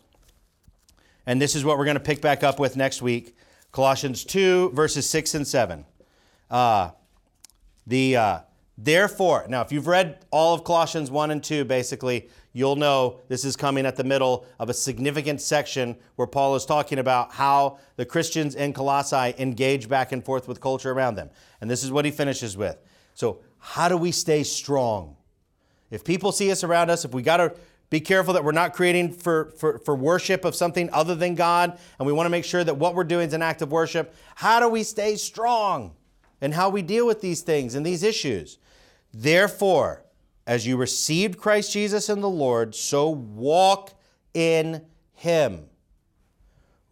And 1.27 1.41
this 1.41 1.55
is 1.55 1.65
what 1.65 1.79
we're 1.79 1.85
going 1.85 1.97
to 1.97 2.03
pick 2.03 2.21
back 2.21 2.43
up 2.43 2.59
with 2.59 2.77
next 2.77 3.03
week 3.03 3.37
Colossians 3.73 4.25
2, 4.25 4.71
verses 4.71 5.09
6 5.11 5.35
and 5.35 5.47
7. 5.47 5.85
Uh, 6.51 6.91
the 7.87 8.17
uh, 8.17 8.39
therefore, 8.79 9.45
now 9.49 9.63
if 9.63 9.73
you've 9.73 9.87
read 9.87 10.25
all 10.31 10.55
of 10.55 10.65
Colossians 10.65 11.11
1 11.11 11.31
and 11.31 11.43
2, 11.43 11.65
basically, 11.65 12.29
you'll 12.55 12.77
know 12.77 13.21
this 13.29 13.45
is 13.45 13.57
coming 13.57 13.85
at 13.85 13.97
the 13.97 14.05
middle 14.05 14.47
of 14.59 14.71
a 14.71 14.75
significant 14.75 15.43
section 15.43 15.97
where 16.17 16.27
Paul 16.27 16.55
is 16.55 16.65
talking 16.65 16.99
about 16.99 17.33
how 17.33 17.79
the 17.97 18.07
Christians 18.07 18.55
in 18.55 18.73
Colossae 18.73 19.35
engage 19.37 19.89
back 19.89 20.13
and 20.13 20.25
forth 20.25 20.49
with 20.49 20.61
culture 20.61 20.91
around 20.91 21.17
them. 21.17 21.29
And 21.61 21.69
this 21.69 21.85
is 21.85 21.93
what 21.93 22.07
he 22.07 22.11
finishes 22.11 22.57
with. 22.57 22.79
So, 23.13 23.41
how 23.59 23.89
do 23.89 23.97
we 23.97 24.13
stay 24.13 24.43
strong? 24.45 25.17
If 25.91 26.05
people 26.05 26.33
see 26.33 26.51
us 26.51 26.65
around 26.65 26.91
us, 26.91 27.05
if 27.05 27.13
we 27.13 27.23
got 27.23 27.39
to 27.39 27.55
be 27.91 28.01
careful 28.01 28.35
that 28.35 28.45
we're 28.45 28.53
not 28.53 28.73
creating 28.73 29.13
for, 29.13 29.53
for, 29.57 29.79
for 29.79 29.95
worship 29.95 30.45
of 30.45 30.55
something 30.55 30.89
other 30.93 31.15
than 31.15 31.35
God, 31.35 31.79
and 31.99 32.07
we 32.07 32.13
want 32.13 32.27
to 32.27 32.31
make 32.31 32.45
sure 32.45 32.65
that 32.65 32.77
what 32.77 32.95
we're 32.95 33.05
doing 33.05 33.29
is 33.29 33.35
an 33.35 33.43
act 33.43 33.63
of 33.63 33.73
worship, 33.73 34.15
how 34.35 34.61
do 34.61 34.69
we 34.69 34.83
stay 34.83 35.17
strong 35.17 35.95
in 36.41 36.53
how 36.53 36.69
we 36.69 36.83
deal 36.83 37.07
with 37.07 37.21
these 37.21 37.43
things 37.43 37.75
and 37.75 37.85
these 37.85 38.03
issues? 38.03 38.59
Therefore, 39.13 40.04
as 40.47 40.67
you 40.67 40.77
received 40.77 41.39
Christ 41.39 41.73
Jesus 41.73 42.09
in 42.09 42.21
the 42.21 42.29
Lord, 42.29 42.75
so 42.75 43.09
walk 43.09 43.95
in 44.35 44.83
him, 45.15 45.67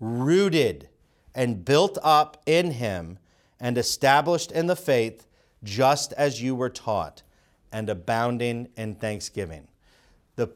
rooted 0.01 0.89
and 1.35 1.65
built 1.65 1.99
up 2.03 2.43
in 2.47 2.73
him, 2.73 3.19
and 3.61 3.79
established 3.79 4.51
in 4.51 4.67
the 4.67 4.77
faith, 4.77 5.27
just 5.63 6.13
as 6.15 6.43
you 6.43 6.55
were 6.55 6.71
taught, 6.71 7.23
and 7.71 7.89
abounding 7.89 8.69
in 8.77 8.95
thanksgiving. 8.95 9.69
The, 10.37 10.51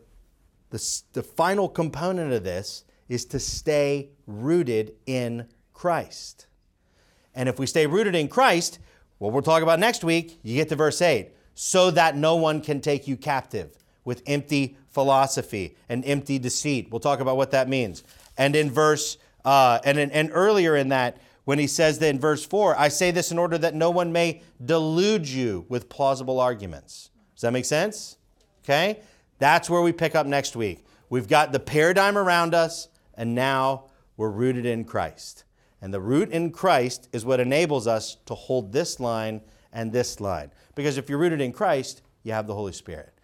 the, 0.71 1.03
the 1.13 1.23
final 1.23 1.69
component 1.69 2.33
of 2.33 2.45
this 2.45 2.85
is 3.09 3.25
to 3.27 3.39
stay 3.39 4.11
rooted 4.27 4.95
in 5.07 5.47
Christ. 5.73 6.47
And 7.35 7.49
if 7.49 7.59
we 7.59 7.67
stay 7.67 7.87
rooted 7.87 8.15
in 8.15 8.29
Christ, 8.29 8.79
what 9.19 9.33
we'll 9.33 9.43
talk 9.43 9.63
about 9.63 9.79
next 9.79 10.03
week, 10.03 10.41
you 10.43 10.57
get 10.57 10.69
to 10.71 10.77
verse 10.77 11.01
8 11.01 11.36
so 11.57 11.91
that 11.91 12.17
no 12.17 12.37
one 12.37 12.61
can 12.61 12.81
take 12.81 13.09
you 13.09 13.17
captive 13.17 13.77
with 14.05 14.23
empty 14.27 14.77
philosophy 14.91 15.75
and 15.89 16.05
empty 16.05 16.39
deceit. 16.39 16.89
We'll 16.91 17.01
talk 17.01 17.19
about 17.19 17.37
what 17.37 17.51
that 17.51 17.69
means. 17.69 18.05
And 18.39 18.55
in 18.55 18.71
verse, 18.71 19.17
uh, 19.45 19.81
and, 19.83 19.99
in, 19.99 20.11
and 20.13 20.31
earlier 20.33 20.77
in 20.77 20.91
that, 20.91 21.17
when 21.45 21.59
he 21.59 21.67
says 21.67 21.99
that 22.01 22.09
in 22.09 22.21
verse 22.21 22.45
4, 22.45 22.79
I 22.79 22.89
say 22.89 23.11
this 23.11 23.33
in 23.33 23.39
order 23.39 23.57
that 23.59 23.75
no 23.75 23.91
one 23.91 24.13
may 24.13 24.43
delude 24.63 25.27
you 25.27 25.65
with 25.69 25.89
plausible 25.89 26.41
arguments. 26.41 27.11
Does 27.35 27.43
that 27.43 27.53
make 27.53 27.65
sense? 27.65 28.19
Okay? 28.65 29.01
That's 29.39 29.71
where 29.71 29.81
we 29.81 29.93
pick 29.93 30.15
up 30.15 30.27
next 30.27 30.57
week. 30.57 30.85
We've 31.09 31.29
got 31.29 31.53
the 31.53 31.61
paradigm 31.61 32.19
around 32.19 32.55
us, 32.55 32.89
and 33.15 33.35
now 33.35 33.87
we're 34.17 34.31
rooted 34.31 34.67
in 34.67 34.85
Christ. 34.85 35.45
And 35.81 35.95
the 35.95 36.01
root 36.01 36.31
in 36.31 36.51
Christ 36.51 37.09
is 37.13 37.25
what 37.25 37.41
enables 37.41 37.87
us 37.87 38.17
to 38.27 38.35
hold 38.35 38.73
this 38.73 39.01
line 39.01 39.41
and 39.73 39.93
this 39.93 40.21
line. 40.21 40.51
Because 40.77 40.99
if 40.99 41.09
you're 41.11 41.19
rooted 41.19 41.41
in 41.41 41.53
Christ, 41.53 42.03
you 42.23 42.33
have 42.33 42.47
the 42.47 42.55
Holy 42.55 42.73
Spirit. 42.73 43.16